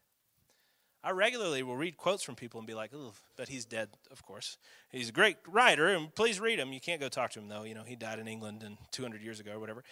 I 1.02 1.10
regularly 1.12 1.62
will 1.62 1.76
read 1.76 1.96
quotes 1.96 2.24
from 2.24 2.34
people 2.34 2.58
and 2.58 2.66
be 2.66 2.74
like, 2.74 2.92
"Oh, 2.92 3.14
but 3.36 3.48
he's 3.48 3.64
dead." 3.64 3.90
Of 4.10 4.24
course, 4.24 4.58
he's 4.90 5.10
a 5.10 5.12
great 5.12 5.36
writer, 5.46 5.88
and 5.88 6.12
please 6.12 6.40
read 6.40 6.58
him. 6.58 6.72
You 6.72 6.80
can't 6.80 7.00
go 7.00 7.08
talk 7.08 7.30
to 7.32 7.38
him 7.38 7.48
though. 7.48 7.62
You 7.62 7.74
know, 7.74 7.84
he 7.84 7.94
died 7.94 8.18
in 8.18 8.26
England 8.26 8.64
and 8.64 8.78
200 8.90 9.22
years 9.22 9.38
ago 9.38 9.52
or 9.52 9.60
whatever. 9.60 9.84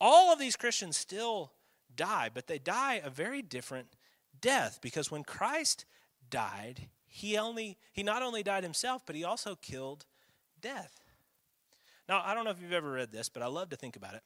All 0.00 0.32
of 0.32 0.38
these 0.38 0.56
Christians 0.56 0.96
still 0.96 1.52
die, 1.94 2.30
but 2.32 2.46
they 2.46 2.58
die 2.58 3.00
a 3.02 3.10
very 3.10 3.42
different 3.42 3.96
death 4.40 4.78
because 4.82 5.10
when 5.10 5.24
Christ 5.24 5.84
died, 6.28 6.88
he 7.06 7.38
only 7.38 7.78
he 7.92 8.02
not 8.02 8.22
only 8.22 8.42
died 8.42 8.62
himself, 8.62 9.02
but 9.06 9.16
he 9.16 9.24
also 9.24 9.54
killed 9.54 10.04
death. 10.60 11.00
Now, 12.08 12.22
I 12.24 12.34
don't 12.34 12.44
know 12.44 12.50
if 12.50 12.60
you've 12.60 12.72
ever 12.72 12.92
read 12.92 13.10
this, 13.10 13.28
but 13.28 13.42
I 13.42 13.46
love 13.46 13.70
to 13.70 13.76
think 13.76 13.96
about 13.96 14.14
it. 14.14 14.22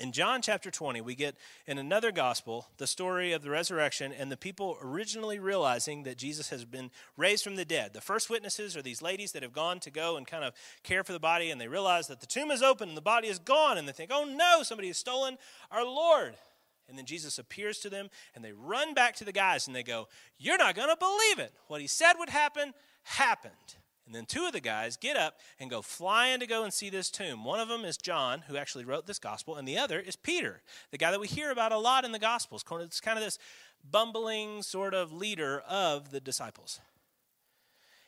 In 0.00 0.10
John 0.10 0.42
chapter 0.42 0.72
20, 0.72 1.00
we 1.02 1.14
get 1.14 1.36
in 1.68 1.78
another 1.78 2.10
gospel 2.10 2.66
the 2.78 2.86
story 2.86 3.32
of 3.32 3.42
the 3.42 3.50
resurrection 3.50 4.12
and 4.12 4.30
the 4.30 4.36
people 4.36 4.76
originally 4.82 5.38
realizing 5.38 6.02
that 6.02 6.18
Jesus 6.18 6.48
has 6.48 6.64
been 6.64 6.90
raised 7.16 7.44
from 7.44 7.54
the 7.54 7.64
dead. 7.64 7.94
The 7.94 8.00
first 8.00 8.28
witnesses 8.28 8.76
are 8.76 8.82
these 8.82 9.02
ladies 9.02 9.30
that 9.32 9.44
have 9.44 9.52
gone 9.52 9.78
to 9.80 9.92
go 9.92 10.16
and 10.16 10.26
kind 10.26 10.42
of 10.42 10.52
care 10.82 11.04
for 11.04 11.12
the 11.12 11.20
body, 11.20 11.50
and 11.50 11.60
they 11.60 11.68
realize 11.68 12.08
that 12.08 12.20
the 12.20 12.26
tomb 12.26 12.50
is 12.50 12.60
open 12.60 12.88
and 12.88 12.96
the 12.96 13.02
body 13.02 13.28
is 13.28 13.38
gone, 13.38 13.78
and 13.78 13.86
they 13.86 13.92
think, 13.92 14.10
oh 14.12 14.24
no, 14.24 14.64
somebody 14.64 14.88
has 14.88 14.98
stolen 14.98 15.38
our 15.70 15.84
Lord. 15.84 16.34
And 16.88 16.98
then 16.98 17.06
Jesus 17.06 17.38
appears 17.38 17.78
to 17.80 17.88
them, 17.88 18.10
and 18.34 18.44
they 18.44 18.52
run 18.52 18.94
back 18.94 19.14
to 19.16 19.24
the 19.24 19.32
guys 19.32 19.66
and 19.66 19.74
they 19.74 19.82
go, 19.82 20.08
You're 20.38 20.58
not 20.58 20.74
going 20.74 20.90
to 20.90 20.96
believe 20.96 21.38
it. 21.38 21.52
What 21.68 21.80
he 21.80 21.86
said 21.86 22.14
would 22.18 22.28
happen, 22.28 22.74
happened. 23.04 23.76
And 24.06 24.14
then 24.14 24.26
two 24.26 24.44
of 24.44 24.52
the 24.52 24.60
guys 24.60 24.96
get 24.96 25.16
up 25.16 25.38
and 25.58 25.70
go 25.70 25.80
flying 25.80 26.40
to 26.40 26.46
go 26.46 26.62
and 26.62 26.72
see 26.72 26.90
this 26.90 27.10
tomb. 27.10 27.44
One 27.44 27.60
of 27.60 27.68
them 27.68 27.84
is 27.84 27.96
John, 27.96 28.44
who 28.48 28.56
actually 28.56 28.84
wrote 28.84 29.06
this 29.06 29.18
gospel, 29.18 29.56
and 29.56 29.66
the 29.66 29.78
other 29.78 29.98
is 29.98 30.16
Peter, 30.16 30.62
the 30.90 30.98
guy 30.98 31.10
that 31.10 31.20
we 31.20 31.26
hear 31.26 31.50
about 31.50 31.72
a 31.72 31.78
lot 31.78 32.04
in 32.04 32.12
the 32.12 32.18
gospels. 32.18 32.64
It's 32.70 33.00
kind 33.00 33.18
of 33.18 33.24
this 33.24 33.38
bumbling 33.90 34.62
sort 34.62 34.94
of 34.94 35.12
leader 35.12 35.62
of 35.68 36.10
the 36.10 36.20
disciples. 36.20 36.80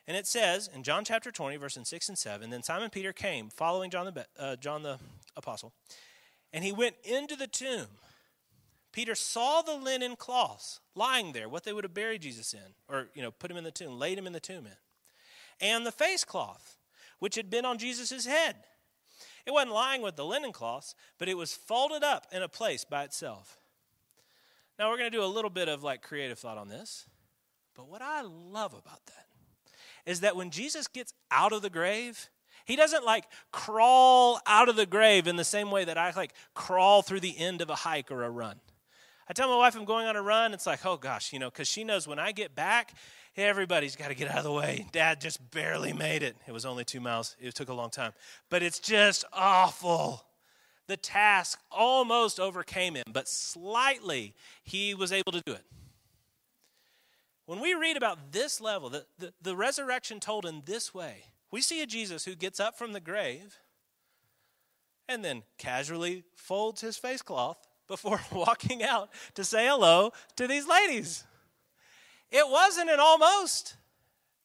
And 0.06 0.16
it 0.16 0.26
says 0.26 0.68
in 0.72 0.82
John 0.82 1.04
chapter 1.04 1.32
20, 1.32 1.56
verses 1.56 1.88
6 1.88 2.08
and 2.10 2.18
7 2.18 2.50
Then 2.50 2.62
Simon 2.62 2.90
Peter 2.90 3.12
came, 3.12 3.48
following 3.48 3.90
John 3.90 4.12
the, 4.12 4.26
uh, 4.38 4.56
John 4.56 4.82
the 4.82 4.98
apostle, 5.36 5.72
and 6.52 6.62
he 6.62 6.72
went 6.72 6.96
into 7.04 7.36
the 7.36 7.46
tomb. 7.46 7.86
Peter 8.92 9.14
saw 9.14 9.60
the 9.60 9.74
linen 9.74 10.16
cloths 10.16 10.80
lying 10.94 11.32
there, 11.32 11.48
what 11.48 11.64
they 11.64 11.72
would 11.72 11.84
have 11.84 11.92
buried 11.92 12.22
Jesus 12.22 12.54
in, 12.54 12.74
or, 12.88 13.08
you 13.14 13.20
know, 13.20 13.30
put 13.30 13.50
him 13.50 13.56
in 13.56 13.64
the 13.64 13.70
tomb, 13.70 13.98
laid 13.98 14.16
him 14.16 14.26
in 14.26 14.32
the 14.32 14.40
tomb 14.40 14.64
in, 14.64 14.72
and 15.60 15.86
the 15.86 15.92
face 15.92 16.24
cloth, 16.24 16.76
which 17.18 17.34
had 17.34 17.50
been 17.50 17.64
on 17.64 17.78
Jesus' 17.78 18.26
head. 18.26 18.56
It 19.46 19.52
wasn't 19.52 19.72
lying 19.72 20.02
with 20.02 20.16
the 20.16 20.24
linen 20.24 20.52
cloths, 20.52 20.94
but 21.18 21.28
it 21.28 21.36
was 21.36 21.54
folded 21.54 22.02
up 22.02 22.26
in 22.32 22.42
a 22.42 22.48
place 22.48 22.84
by 22.84 23.04
itself. 23.04 23.58
Now, 24.78 24.90
we're 24.90 24.98
going 24.98 25.10
to 25.10 25.16
do 25.16 25.24
a 25.24 25.26
little 25.26 25.50
bit 25.50 25.68
of 25.68 25.82
like 25.82 26.02
creative 26.02 26.38
thought 26.38 26.58
on 26.58 26.68
this, 26.68 27.06
but 27.74 27.88
what 27.88 28.02
I 28.02 28.22
love 28.22 28.74
about 28.74 29.04
that 29.06 29.26
is 30.04 30.20
that 30.20 30.36
when 30.36 30.50
Jesus 30.50 30.86
gets 30.86 31.12
out 31.30 31.52
of 31.52 31.62
the 31.62 31.70
grave, 31.70 32.28
he 32.64 32.76
doesn't 32.76 33.04
like 33.04 33.24
crawl 33.52 34.40
out 34.46 34.68
of 34.68 34.76
the 34.76 34.86
grave 34.86 35.26
in 35.26 35.36
the 35.36 35.44
same 35.44 35.70
way 35.70 35.84
that 35.84 35.96
I 35.96 36.12
like 36.12 36.32
crawl 36.54 37.02
through 37.02 37.20
the 37.20 37.38
end 37.38 37.60
of 37.60 37.70
a 37.70 37.74
hike 37.74 38.10
or 38.10 38.24
a 38.24 38.30
run. 38.30 38.60
I 39.28 39.32
tell 39.32 39.48
my 39.48 39.56
wife 39.56 39.76
I'm 39.76 39.84
going 39.84 40.06
on 40.06 40.14
a 40.14 40.22
run. 40.22 40.54
It's 40.54 40.66
like, 40.66 40.86
oh 40.86 40.96
gosh, 40.96 41.32
you 41.32 41.38
know, 41.38 41.50
because 41.50 41.66
she 41.66 41.82
knows 41.82 42.06
when 42.06 42.18
I 42.18 42.32
get 42.32 42.54
back, 42.54 42.92
everybody's 43.36 43.96
got 43.96 44.08
to 44.08 44.14
get 44.14 44.30
out 44.30 44.38
of 44.38 44.44
the 44.44 44.52
way. 44.52 44.86
Dad 44.92 45.20
just 45.20 45.50
barely 45.50 45.92
made 45.92 46.22
it. 46.22 46.36
It 46.46 46.52
was 46.52 46.64
only 46.64 46.84
two 46.84 47.00
miles, 47.00 47.36
it 47.40 47.54
took 47.54 47.68
a 47.68 47.74
long 47.74 47.90
time. 47.90 48.12
But 48.50 48.62
it's 48.62 48.78
just 48.78 49.24
awful. 49.32 50.24
The 50.86 50.96
task 50.96 51.60
almost 51.72 52.38
overcame 52.38 52.94
him, 52.94 53.04
but 53.12 53.28
slightly 53.28 54.34
he 54.62 54.94
was 54.94 55.10
able 55.10 55.32
to 55.32 55.42
do 55.44 55.52
it. 55.52 55.64
When 57.46 57.60
we 57.60 57.74
read 57.74 57.96
about 57.96 58.32
this 58.32 58.60
level, 58.60 58.90
the, 58.90 59.06
the, 59.18 59.32
the 59.42 59.56
resurrection 59.56 60.20
told 60.20 60.46
in 60.46 60.62
this 60.64 60.94
way, 60.94 61.24
we 61.50 61.60
see 61.60 61.82
a 61.82 61.86
Jesus 61.86 62.24
who 62.24 62.36
gets 62.36 62.60
up 62.60 62.78
from 62.78 62.92
the 62.92 63.00
grave 63.00 63.58
and 65.08 65.24
then 65.24 65.42
casually 65.58 66.24
folds 66.34 66.80
his 66.80 66.96
face 66.96 67.22
cloth 67.22 67.65
before 67.88 68.20
walking 68.32 68.82
out 68.82 69.10
to 69.34 69.44
say 69.44 69.66
hello 69.66 70.12
to 70.36 70.46
these 70.46 70.66
ladies. 70.66 71.24
It 72.30 72.48
wasn't 72.48 72.90
an 72.90 73.00
almost, 73.00 73.76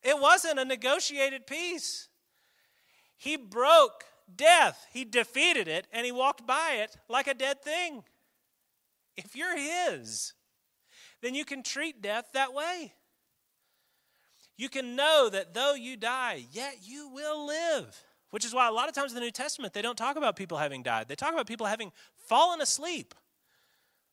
it 0.04 0.20
wasn't 0.20 0.60
a 0.60 0.66
negotiated 0.66 1.48
peace. 1.48 2.08
He 3.18 3.36
broke 3.36 4.06
death, 4.36 4.88
he 4.92 5.06
defeated 5.06 5.68
it, 5.68 5.88
and 5.92 6.06
he 6.06 6.12
walked 6.12 6.46
by 6.46 6.78
it 6.80 6.98
like 7.10 7.28
a 7.28 7.34
dead 7.34 7.62
thing. 7.62 8.04
If 9.18 9.36
you're 9.36 9.58
his, 9.58 10.34
then 11.22 11.36
you 11.36 11.46
can 11.46 11.64
treat 11.64 12.02
death 12.02 12.30
that 12.34 12.54
way. 12.54 12.94
You 14.58 14.70
can 14.70 14.96
know 14.96 15.30
that 15.32 15.54
though 15.54 15.74
you 15.74 15.98
die, 15.98 16.46
yet 16.52 16.78
you 16.84 17.10
will 17.10 17.48
live. 17.48 18.04
Which 18.30 18.46
is 18.46 18.54
why 18.54 18.68
a 18.68 18.72
lot 18.72 18.88
of 18.88 18.96
times 18.96 19.12
in 19.12 19.16
the 19.16 19.22
New 19.22 19.32
Testament, 19.32 19.74
they 19.74 19.82
don't 19.82 19.98
talk 19.98 20.16
about 20.16 20.36
people 20.36 20.58
having 20.58 20.84
died. 20.84 21.08
They 21.08 21.16
talk 21.16 21.34
about 21.34 21.48
people 21.48 21.66
having 21.66 21.92
fallen 22.16 22.62
asleep. 22.62 23.14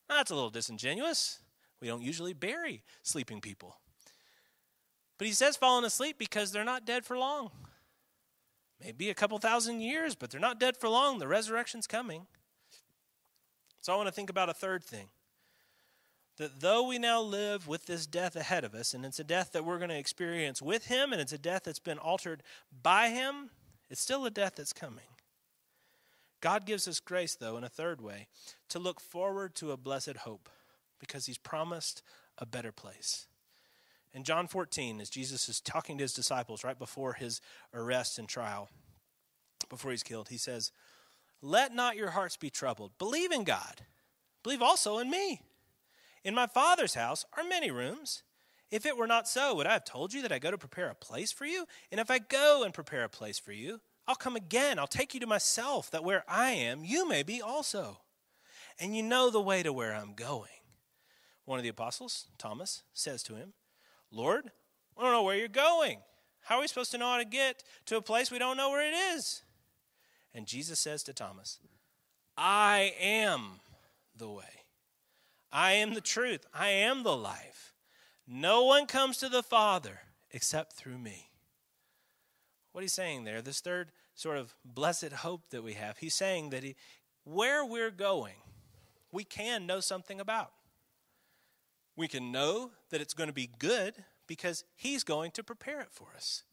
That's 0.08 0.30
a 0.30 0.34
little 0.34 0.50
disingenuous. 0.50 1.40
We 1.80 1.88
don't 1.88 2.02
usually 2.02 2.32
bury 2.32 2.82
sleeping 3.02 3.40
people. 3.40 3.76
But 5.18 5.26
he 5.26 5.32
says 5.32 5.56
fallen 5.56 5.84
asleep 5.84 6.16
because 6.18 6.52
they're 6.52 6.64
not 6.64 6.84
dead 6.84 7.04
for 7.04 7.18
long. 7.18 7.50
Maybe 8.82 9.10
a 9.10 9.14
couple 9.14 9.38
thousand 9.38 9.80
years, 9.80 10.14
but 10.14 10.30
they're 10.30 10.40
not 10.40 10.60
dead 10.60 10.76
for 10.76 10.88
long. 10.88 11.18
The 11.18 11.26
resurrection's 11.26 11.86
coming. 11.86 12.26
So 13.80 13.92
I 13.92 13.96
want 13.96 14.06
to 14.06 14.12
think 14.12 14.30
about 14.30 14.48
a 14.48 14.54
third 14.54 14.84
thing. 14.84 15.08
That 16.36 16.60
though 16.60 16.86
we 16.86 16.98
now 16.98 17.20
live 17.20 17.66
with 17.66 17.86
this 17.86 18.06
death 18.06 18.36
ahead 18.36 18.62
of 18.62 18.74
us, 18.74 18.94
and 18.94 19.04
it's 19.04 19.18
a 19.18 19.24
death 19.24 19.50
that 19.52 19.64
we're 19.64 19.78
going 19.78 19.90
to 19.90 19.98
experience 19.98 20.62
with 20.62 20.86
him, 20.86 21.12
and 21.12 21.20
it's 21.20 21.32
a 21.32 21.38
death 21.38 21.62
that's 21.64 21.80
been 21.80 21.98
altered 21.98 22.44
by 22.82 23.08
him, 23.08 23.50
it's 23.90 24.00
still 24.00 24.24
a 24.24 24.30
death 24.30 24.54
that's 24.56 24.72
coming. 24.72 25.04
God 26.40 26.66
gives 26.66 26.86
us 26.86 27.00
grace, 27.00 27.34
though, 27.34 27.56
in 27.56 27.64
a 27.64 27.68
third 27.68 28.00
way, 28.00 28.28
to 28.68 28.78
look 28.78 29.00
forward 29.00 29.54
to 29.56 29.72
a 29.72 29.76
blessed 29.76 30.18
hope 30.18 30.48
because 31.00 31.26
he's 31.26 31.38
promised 31.38 32.02
a 32.38 32.46
better 32.46 32.72
place. 32.72 33.26
In 34.12 34.24
John 34.24 34.46
14, 34.46 35.00
as 35.00 35.10
Jesus 35.10 35.48
is 35.48 35.60
talking 35.60 35.98
to 35.98 36.04
his 36.04 36.14
disciples 36.14 36.64
right 36.64 36.78
before 36.78 37.14
his 37.14 37.40
arrest 37.74 38.18
and 38.18 38.28
trial, 38.28 38.68
before 39.68 39.90
he's 39.90 40.02
killed, 40.02 40.28
he 40.28 40.38
says, 40.38 40.72
Let 41.42 41.74
not 41.74 41.96
your 41.96 42.10
hearts 42.10 42.36
be 42.36 42.50
troubled. 42.50 42.92
Believe 42.98 43.32
in 43.32 43.44
God. 43.44 43.82
Believe 44.42 44.62
also 44.62 44.98
in 44.98 45.10
me. 45.10 45.42
In 46.24 46.34
my 46.34 46.46
Father's 46.46 46.94
house 46.94 47.24
are 47.36 47.44
many 47.44 47.70
rooms. 47.70 48.22
If 48.70 48.86
it 48.86 48.96
were 48.96 49.06
not 49.06 49.28
so, 49.28 49.54
would 49.54 49.66
I 49.66 49.72
have 49.74 49.84
told 49.84 50.12
you 50.12 50.22
that 50.22 50.32
I 50.32 50.38
go 50.38 50.50
to 50.50 50.58
prepare 50.58 50.90
a 50.90 50.94
place 50.94 51.32
for 51.32 51.46
you? 51.46 51.66
And 51.90 52.00
if 52.00 52.10
I 52.10 52.18
go 52.18 52.62
and 52.64 52.74
prepare 52.74 53.04
a 53.04 53.08
place 53.08 53.38
for 53.38 53.52
you, 53.52 53.80
I'll 54.08 54.14
come 54.14 54.36
again. 54.36 54.78
I'll 54.78 54.86
take 54.86 55.12
you 55.12 55.20
to 55.20 55.26
myself, 55.26 55.90
that 55.90 56.02
where 56.02 56.24
I 56.26 56.52
am, 56.52 56.82
you 56.82 57.06
may 57.06 57.22
be 57.22 57.42
also. 57.42 57.98
And 58.80 58.96
you 58.96 59.02
know 59.02 59.30
the 59.30 59.40
way 59.40 59.62
to 59.62 59.72
where 59.72 59.94
I'm 59.94 60.14
going. 60.14 60.48
One 61.44 61.58
of 61.58 61.62
the 61.62 61.68
apostles, 61.68 62.26
Thomas, 62.38 62.82
says 62.94 63.22
to 63.24 63.34
him, 63.34 63.52
Lord, 64.10 64.50
I 64.96 65.02
don't 65.02 65.12
know 65.12 65.22
where 65.22 65.36
you're 65.36 65.48
going. 65.48 65.98
How 66.40 66.56
are 66.56 66.62
we 66.62 66.68
supposed 66.68 66.90
to 66.92 66.98
know 66.98 67.10
how 67.10 67.18
to 67.18 67.26
get 67.26 67.62
to 67.86 67.98
a 67.98 68.02
place 68.02 68.30
we 68.30 68.38
don't 68.38 68.56
know 68.56 68.70
where 68.70 68.86
it 68.86 68.94
is? 69.14 69.42
And 70.34 70.46
Jesus 70.46 70.78
says 70.78 71.02
to 71.02 71.12
Thomas, 71.12 71.58
I 72.36 72.94
am 72.98 73.60
the 74.16 74.30
way. 74.30 74.64
I 75.52 75.72
am 75.72 75.92
the 75.92 76.00
truth. 76.00 76.46
I 76.54 76.68
am 76.68 77.02
the 77.02 77.16
life. 77.16 77.74
No 78.26 78.64
one 78.64 78.86
comes 78.86 79.18
to 79.18 79.28
the 79.28 79.42
Father 79.42 80.00
except 80.30 80.74
through 80.74 80.98
me. 80.98 81.27
What 82.72 82.82
he's 82.82 82.92
saying 82.92 83.24
there, 83.24 83.42
this 83.42 83.60
third 83.60 83.90
sort 84.14 84.36
of 84.36 84.54
blessed 84.64 85.12
hope 85.12 85.50
that 85.50 85.62
we 85.62 85.74
have, 85.74 85.98
he's 85.98 86.14
saying 86.14 86.50
that 86.50 86.62
he, 86.62 86.76
where 87.24 87.64
we're 87.64 87.90
going, 87.90 88.36
we 89.10 89.24
can 89.24 89.66
know 89.66 89.80
something 89.80 90.20
about. 90.20 90.52
We 91.96 92.08
can 92.08 92.30
know 92.30 92.70
that 92.90 93.00
it's 93.00 93.14
going 93.14 93.28
to 93.28 93.34
be 93.34 93.50
good 93.58 93.94
because 94.26 94.64
he's 94.76 95.02
going 95.02 95.32
to 95.32 95.42
prepare 95.42 95.80
it 95.80 95.88
for 95.90 96.08
us 96.14 96.44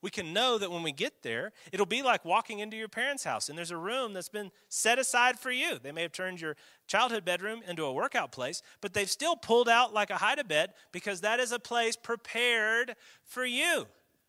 we 0.00 0.10
can 0.10 0.32
know 0.32 0.58
that 0.58 0.70
when 0.70 0.82
we 0.82 0.92
get 0.92 1.22
there, 1.22 1.52
it'll 1.72 1.86
be 1.86 2.02
like 2.02 2.24
walking 2.24 2.60
into 2.60 2.76
your 2.76 2.88
parents' 2.88 3.24
house 3.24 3.48
and 3.48 3.58
there's 3.58 3.70
a 3.70 3.76
room 3.76 4.12
that's 4.12 4.28
been 4.28 4.50
set 4.68 4.98
aside 4.98 5.38
for 5.38 5.50
you. 5.50 5.78
They 5.82 5.92
may 5.92 6.02
have 6.02 6.12
turned 6.12 6.40
your 6.40 6.56
childhood 6.86 7.24
bedroom 7.24 7.62
into 7.66 7.84
a 7.84 7.92
workout 7.92 8.30
place, 8.30 8.62
but 8.80 8.94
they've 8.94 9.10
still 9.10 9.36
pulled 9.36 9.68
out 9.68 9.92
like 9.92 10.10
a 10.10 10.16
hide 10.16 10.38
a 10.38 10.44
bed 10.44 10.72
because 10.92 11.20
that 11.22 11.40
is 11.40 11.52
a 11.52 11.58
place 11.58 11.96
prepared 11.96 12.94
for 13.24 13.44
you. 13.44 13.86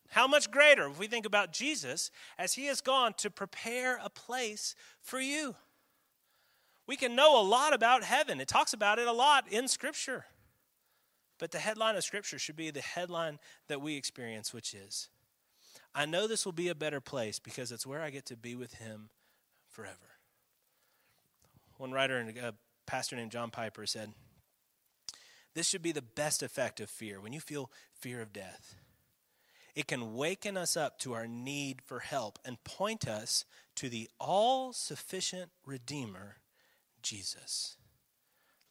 How 0.10 0.28
much 0.28 0.50
greater 0.50 0.90
if 0.90 1.00
we 1.00 1.08
think 1.08 1.26
about 1.26 1.54
Jesus 1.54 2.10
as 2.38 2.54
he 2.54 2.66
has 2.66 2.82
gone 2.82 3.14
to 3.18 3.30
prepare 3.30 4.00
a 4.04 4.10
place 4.10 4.76
for 5.02 5.20
you? 5.20 5.56
We 6.88 6.96
can 6.96 7.16
know 7.16 7.40
a 7.40 7.44
lot 7.44 7.74
about 7.74 8.04
heaven. 8.04 8.42
It 8.42 8.48
talks 8.48 8.74
about 8.74 8.98
it 8.98 9.08
a 9.08 9.12
lot 9.12 9.46
in 9.52 9.68
Scripture. 9.68 10.26
But 11.38 11.52
the 11.52 11.60
headline 11.60 11.96
of 11.96 12.04
Scripture 12.04 12.40
should 12.40 12.56
be 12.56 12.72
the 12.72 12.82
headline 12.82 13.38
that 13.68 13.82
we 13.82 13.96
experience, 13.96 14.54
which 14.54 14.74
is 14.74 15.10
I 15.94 16.06
know 16.06 16.28
this 16.28 16.46
will 16.46 16.54
be 16.54 16.68
a 16.68 16.76
better 16.76 17.00
place 17.00 17.40
because 17.40 17.72
it's 17.72 17.86
where 17.86 18.02
I 18.02 18.10
get 18.10 18.26
to 18.28 18.36
be 18.36 18.56
with 18.56 18.76
Him 18.76 19.10
forever. 19.68 20.18
One 21.78 21.92
writer 21.92 22.18
and 22.18 22.36
a 22.38 22.56
pastor 22.88 23.16
named 23.16 23.32
John 23.32 23.52
Piper 23.52 23.86
said, 23.86 24.14
This 25.54 25.68
should 25.68 25.84
be 25.84 25.92
the 25.92 26.02
best 26.02 26.44
effect 26.44 26.80
of 26.80 26.90
fear 26.90 27.22
when 27.22 27.34
you 27.34 27.40
feel 27.40 27.72
fear 27.94 28.22
of 28.22 28.34
death. 28.34 28.76
It 29.76 29.88
can 29.88 30.16
waken 30.16 30.58
us 30.58 30.76
up 30.76 31.00
to 31.00 31.14
our 31.14 31.28
need 31.28 31.82
for 31.82 32.00
help 32.00 32.40
and 32.46 32.64
point 32.64 33.08
us 33.08 33.46
to 33.76 33.90
the 33.90 34.10
all 34.20 34.74
sufficient 34.74 35.52
Redeemer, 35.66 36.38
Jesus. 37.02 37.78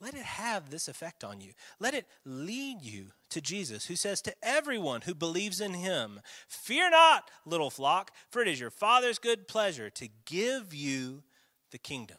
Let 0.01 0.15
it 0.15 0.23
have 0.23 0.71
this 0.71 0.87
effect 0.87 1.25
on 1.25 1.41
you. 1.41 1.53
Let 1.81 1.95
it 1.95 2.07
lead 2.25 2.83
you 2.83 3.09
to 3.31 3.41
Jesus, 3.41 3.87
who 3.87 3.97
says 3.97 4.23
to 4.23 4.35
everyone 4.43 5.01
who 5.03 5.15
believes 5.15 5.61
in 5.61 5.75
him, 5.75 6.21
Fear 6.47 6.91
not, 6.91 7.31
little 7.45 7.71
flock, 7.71 8.13
for 8.31 8.41
it 8.41 8.49
is 8.49 8.61
your 8.61 8.71
Father's 8.71 9.19
good 9.19 9.49
pleasure 9.49 9.91
to 9.91 10.09
give 10.25 10.73
you 10.73 11.25
the 11.73 11.79
kingdom. 11.79 12.19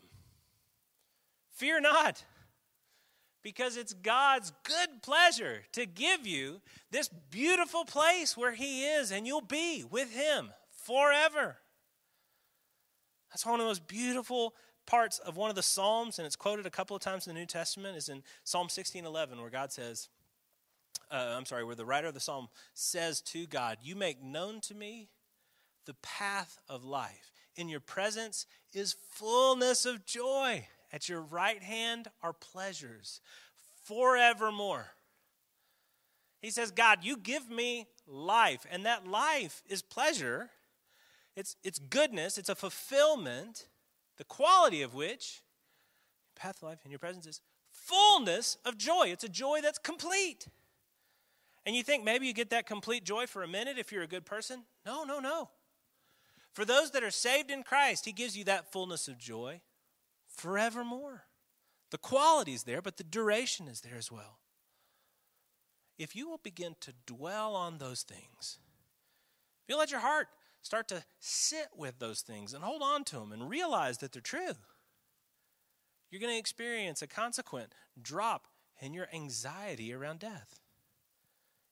Fear 1.53 1.81
not, 1.81 2.23
because 3.43 3.78
it's 3.78 3.93
God's 3.93 4.52
good 4.63 5.02
pleasure 5.02 5.63
to 5.73 5.86
give 5.86 6.28
you 6.28 6.62
this 6.91 7.10
beautiful 7.30 7.86
place 7.86 8.36
where 8.36 8.54
he 8.54 8.86
is, 8.86 9.12
and 9.12 9.25
you'll 9.25 9.41
be 9.41 9.84
with 9.89 10.13
him 10.13 10.52
forever. 10.86 11.58
That's 13.32 13.45
one 13.45 13.56
of 13.56 13.60
the 13.60 13.69
most 13.69 13.88
beautiful 13.88 14.56
parts 14.86 15.19
of 15.19 15.38
one 15.38 15.49
of 15.49 15.56
the 15.56 15.63
Psalms, 15.63 16.19
and 16.19 16.25
it's 16.25 16.36
quoted 16.36 16.65
a 16.65 16.71
couple 16.71 16.95
of 16.95 17.02
times 17.02 17.28
in 17.28 17.34
the 17.34 17.39
New 17.39 17.45
Testament, 17.45 17.95
is 17.95 18.10
in 18.10 18.23
Psalm 18.43 18.67
16:11, 18.69 19.39
where 19.39 19.49
God 19.49 19.71
says, 19.71 20.10
uh, 21.12 21.34
I'm 21.36 21.45
sorry, 21.45 21.63
where 21.63 21.75
the 21.75 21.86
writer 21.86 22.08
of 22.08 22.13
the 22.13 22.19
psalm 22.19 22.49
says 22.73 23.21
to 23.21 23.47
God, 23.47 23.78
You 23.82 23.95
make 23.95 24.21
known 24.21 24.62
to 24.62 24.75
me 24.75 25.10
the 25.86 25.95
path 25.95 26.60
of 26.67 26.86
life. 26.86 27.32
In 27.56 27.67
your 27.67 27.80
presence 27.80 28.45
is 28.73 28.95
fullness 29.10 29.86
of 29.86 30.06
joy. 30.06 30.67
At 30.91 31.08
your 31.08 31.21
right 31.21 31.62
hand 31.62 32.08
are 32.21 32.34
pleasures 32.34 33.21
forevermore. 33.84 34.88
He 36.41 36.52
says, 36.52 36.71
God, 36.71 36.99
you 37.04 37.17
give 37.17 37.49
me 37.49 37.88
life, 38.08 38.65
and 38.71 38.86
that 38.86 39.08
life 39.08 39.62
is 39.67 39.82
pleasure. 39.82 40.49
It's, 41.36 41.56
it's 41.63 41.80
goodness, 41.80 42.38
it's 42.38 42.49
a 42.49 42.56
fulfillment 42.56 43.67
the 44.19 44.23
quality 44.25 44.82
of 44.82 44.93
which, 44.93 45.41
path 46.36 46.58
of 46.58 46.63
life 46.63 46.80
in 46.84 46.91
your 46.91 46.99
presence 46.99 47.25
is 47.25 47.41
fullness 47.71 48.58
of 48.65 48.78
joy. 48.78 49.08
It's 49.08 49.23
a 49.23 49.30
joy 49.30 49.62
that's 49.62 49.80
complete. 49.80 50.47
And 51.65 51.73
you 51.73 51.84
think 51.84 52.04
maybe 52.04 52.28
you 52.28 52.34
get 52.34 52.49
that 52.49 52.65
complete 52.65 53.06
joy 53.06 53.28
for 53.28 53.43
a 53.43 53.47
minute 53.47 53.78
if 53.78 53.91
you're 53.91 54.04
a 54.04 54.08
good 54.08 54.25
person? 54.25 54.63
No, 54.86 55.06
no, 55.06 55.19
no. 55.19 55.49
For 56.52 56.65
those 56.65 56.91
that 56.91 57.04
are 57.04 57.12
saved 57.12 57.49
in 57.49 57.63
Christ, 57.63 58.06
He 58.06 58.12
gives 58.12 58.38
you 58.38 58.43
that 58.43 58.73
fullness 58.73 59.08
of 59.08 59.17
joy 59.17 59.62
forevermore. 60.39 61.23
The 61.91 61.97
quality 61.97 62.54
is 62.54 62.63
there, 62.63 62.82
but 62.82 62.97
the 62.97 63.04
duration 63.04 63.67
is 63.67 63.82
there 63.82 63.97
as 63.97 64.12
well. 64.12 64.39
If 65.97 66.15
you 66.15 66.30
will 66.30 66.39
begin 66.41 66.75
to 66.82 66.93
dwell 67.06 67.56
on 67.56 67.78
those 67.78 68.04
things, 68.04 68.60
if 69.63 69.73
you 69.73 69.78
let 69.78 69.91
your 69.91 69.99
heart 69.99 70.28
start 70.62 70.88
to 70.89 71.04
sit 71.19 71.67
with 71.75 71.99
those 71.99 72.21
things 72.21 72.54
and 72.54 72.63
hold 72.63 72.82
on 72.82 73.04
to 73.06 73.17
them 73.17 73.32
and 73.32 73.49
realize 73.49 73.97
that 73.97 74.12
they're 74.12 74.21
true, 74.21 74.56
you're 76.10 76.21
going 76.21 76.34
to 76.34 76.39
experience 76.39 77.02
a 77.02 77.08
consequent 77.08 77.73
drop 78.02 78.47
in 78.82 78.93
your 78.93 79.08
anxiety 79.13 79.93
around 79.93 80.19
death. 80.19 80.60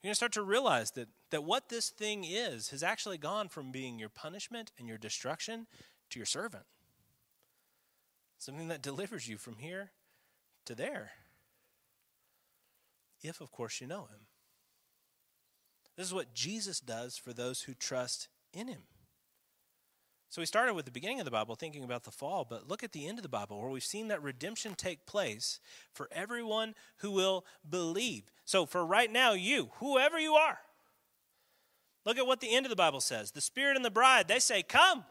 You're 0.02 0.10
going 0.10 0.12
to 0.12 0.16
start 0.16 0.34
to 0.34 0.44
realize 0.44 0.92
that, 0.92 1.08
that 1.32 1.44
what 1.44 1.70
this 1.70 1.90
thing 1.90 2.24
is 2.24 2.70
has 2.70 2.84
actually 2.84 3.18
gone 3.18 3.48
from 3.48 3.72
being 3.72 3.98
your 3.98 4.10
punishment 4.10 4.72
and 4.78 4.88
your 4.88 4.98
destruction 4.98 5.68
to 6.10 6.20
your 6.20 6.26
servant. 6.26 6.66
Something 8.38 8.68
that 8.68 8.82
delivers 8.82 9.28
you 9.28 9.38
from 9.38 9.58
here 9.58 9.92
to 10.66 10.76
there. 10.76 11.12
If, 13.22 13.42
of 13.42 13.52
course, 13.52 13.82
you 13.82 13.88
know 13.88 14.02
him. 14.02 14.28
This 15.96 16.06
is 16.06 16.14
what 16.14 16.34
Jesus 16.34 16.80
does 16.80 17.18
for 17.18 17.34
those 17.34 17.64
who 17.64 17.74
trust 17.74 18.28
in 18.54 18.68
him. 18.68 18.84
So 20.30 20.42
we 20.42 20.46
started 20.46 20.74
with 20.74 20.86
the 20.86 20.92
beginning 20.92 21.20
of 21.20 21.26
the 21.26 21.32
Bible 21.32 21.56
thinking 21.56 21.84
about 21.84 22.04
the 22.04 22.12
fall, 22.12 22.46
but 22.48 22.68
look 22.68 22.84
at 22.84 22.92
the 22.92 23.08
end 23.08 23.18
of 23.18 23.24
the 23.24 23.30
Bible 23.30 23.60
where 23.60 23.70
we've 23.70 23.84
seen 23.84 24.10
that 24.10 24.22
redemption 24.22 24.76
take 24.76 25.06
place 25.06 25.60
for 25.94 26.10
everyone 26.12 26.76
who 26.98 27.12
will 27.12 27.46
believe. 27.68 28.24
So 28.44 28.66
for 28.66 28.86
right 28.86 29.12
now, 29.12 29.34
you, 29.34 29.70
whoever 29.80 30.20
you 30.20 30.34
are, 30.34 30.60
look 32.06 32.18
at 32.18 32.28
what 32.28 32.42
the 32.42 32.54
end 32.54 32.66
of 32.66 32.70
the 32.70 32.76
Bible 32.76 33.00
says. 33.00 33.32
The 33.32 33.42
Spirit 33.42 33.78
and 33.78 33.86
the 33.86 33.90
bride, 33.90 34.28
they 34.28 34.40
say, 34.40 34.64
Come. 34.64 35.06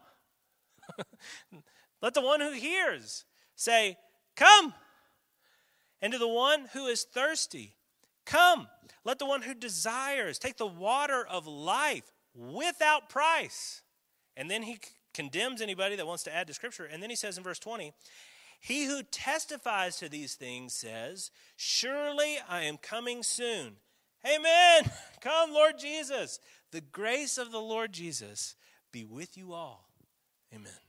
Let 2.01 2.13
the 2.13 2.21
one 2.21 2.41
who 2.41 2.51
hears 2.51 3.25
say, 3.55 3.97
Come. 4.35 4.73
And 6.01 6.13
to 6.13 6.19
the 6.19 6.27
one 6.27 6.65
who 6.73 6.85
is 6.87 7.03
thirsty, 7.03 7.75
Come. 8.25 8.67
Let 9.03 9.19
the 9.19 9.25
one 9.25 9.41
who 9.41 9.53
desires 9.53 10.37
take 10.37 10.57
the 10.57 10.67
water 10.67 11.25
of 11.25 11.47
life 11.47 12.11
without 12.35 13.09
price. 13.09 13.81
And 14.35 14.51
then 14.51 14.63
he 14.63 14.79
condemns 15.13 15.61
anybody 15.61 15.95
that 15.95 16.05
wants 16.05 16.23
to 16.23 16.35
add 16.35 16.47
to 16.47 16.53
Scripture. 16.53 16.85
And 16.85 17.01
then 17.01 17.09
he 17.09 17.15
says 17.15 17.37
in 17.37 17.43
verse 17.43 17.59
20, 17.59 17.93
He 18.59 18.85
who 18.85 19.01
testifies 19.01 19.97
to 19.97 20.09
these 20.09 20.35
things 20.35 20.73
says, 20.73 21.31
Surely 21.55 22.37
I 22.47 22.63
am 22.63 22.77
coming 22.77 23.23
soon. 23.23 23.77
Amen. 24.25 24.91
Come, 25.21 25.53
Lord 25.53 25.79
Jesus. 25.79 26.39
The 26.71 26.81
grace 26.81 27.37
of 27.37 27.51
the 27.51 27.61
Lord 27.61 27.93
Jesus 27.93 28.55
be 28.91 29.05
with 29.05 29.37
you 29.37 29.53
all. 29.53 29.89
Amen. 30.53 30.86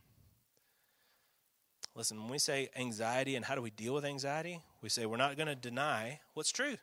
Listen, 1.98 2.20
when 2.20 2.30
we 2.30 2.38
say 2.38 2.68
anxiety 2.76 3.34
and 3.34 3.44
how 3.44 3.56
do 3.56 3.60
we 3.60 3.70
deal 3.70 3.92
with 3.92 4.04
anxiety, 4.04 4.62
we 4.82 4.88
say 4.88 5.04
we're 5.04 5.16
not 5.16 5.36
going 5.36 5.48
to 5.48 5.56
deny 5.56 6.20
what's 6.34 6.52
true. 6.52 6.76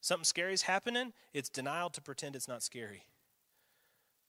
Something 0.00 0.24
scary 0.24 0.54
is 0.54 0.62
happening, 0.62 1.12
it's 1.34 1.48
denial 1.48 1.90
to 1.90 2.00
pretend 2.00 2.36
it's 2.36 2.46
not 2.46 2.62
scary. 2.62 3.02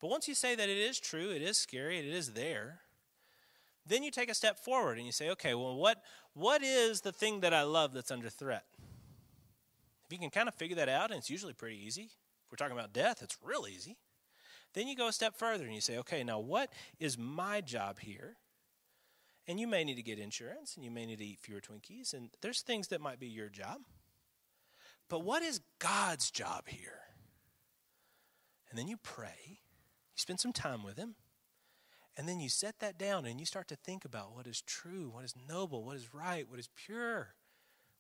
But 0.02 0.10
once 0.10 0.28
you 0.28 0.34
say 0.34 0.56
that 0.56 0.70
it 0.70 0.78
is 0.78 1.00
true, 1.00 1.30
it 1.30 1.44
is 1.44 1.56
scary, 1.56 2.00
it 2.00 2.06
is 2.06 2.34
there, 2.34 2.80
then 3.86 4.02
you 4.02 4.10
take 4.10 4.32
a 4.32 4.34
step 4.34 4.58
forward 4.58 4.98
and 4.98 5.06
you 5.06 5.12
say, 5.12 5.30
okay, 5.30 5.54
well, 5.54 5.76
what, 5.76 6.02
what 6.34 6.64
is 6.64 7.02
the 7.02 7.12
thing 7.12 7.42
that 7.42 7.54
I 7.54 7.62
love 7.62 7.94
that's 7.94 8.10
under 8.10 8.28
threat? 8.28 8.66
If 10.08 10.14
you 10.14 10.18
can 10.18 10.32
kind 10.32 10.48
of 10.48 10.56
figure 10.56 10.78
that 10.78 10.90
out, 10.90 11.12
and 11.12 11.20
it's 11.20 11.30
usually 11.30 11.54
pretty 11.54 11.78
easy, 11.78 12.10
if 12.10 12.52
we're 12.52 12.56
talking 12.56 12.76
about 12.76 12.92
death, 12.92 13.22
it's 13.22 13.38
real 13.44 13.68
easy. 13.72 13.98
Then 14.74 14.88
you 14.88 14.96
go 14.96 15.10
a 15.10 15.14
step 15.14 15.38
further 15.38 15.66
and 15.66 15.76
you 15.76 15.82
say, 15.82 16.00
okay, 16.00 16.24
now 16.24 16.40
what 16.40 16.74
is 17.00 17.20
my 17.20 17.62
job 17.62 18.00
here? 18.00 18.38
And 19.48 19.60
you 19.60 19.68
may 19.68 19.84
need 19.84 19.96
to 19.96 20.04
get 20.04 20.20
insurance 20.20 20.76
and 20.76 20.84
you 20.84 20.92
may 20.92 21.06
need 21.06 21.20
to 21.20 21.26
eat 21.26 21.40
fewer 21.40 21.62
Twinkies, 21.62 22.14
and 22.14 22.30
there's 22.42 22.62
things 22.62 22.90
that 22.90 23.02
might 23.02 23.20
be 23.20 23.28
your 23.28 23.50
job. 23.50 23.82
But 25.10 25.24
what 25.24 25.42
is 25.42 25.62
God's 25.80 26.30
job 26.32 26.68
here? 26.68 27.00
And 28.70 28.78
then 28.78 28.88
you 28.88 28.98
pray, 28.98 29.40
you 29.48 30.18
spend 30.18 30.42
some 30.42 30.52
time 30.52 30.84
with 30.84 30.98
Him, 30.98 31.16
and 32.18 32.28
then 32.28 32.40
you 32.40 32.50
set 32.50 32.80
that 32.80 32.98
down 32.98 33.26
and 33.26 33.40
you 33.40 33.46
start 33.46 33.68
to 33.68 33.76
think 33.76 34.04
about 34.04 34.36
what 34.36 34.48
is 34.48 34.62
true, 34.62 35.10
what 35.14 35.24
is 35.24 35.36
noble, 35.48 35.86
what 35.86 35.96
is 35.96 36.14
right, 36.14 36.50
what 36.50 36.60
is 36.60 36.68
pure, 36.76 37.36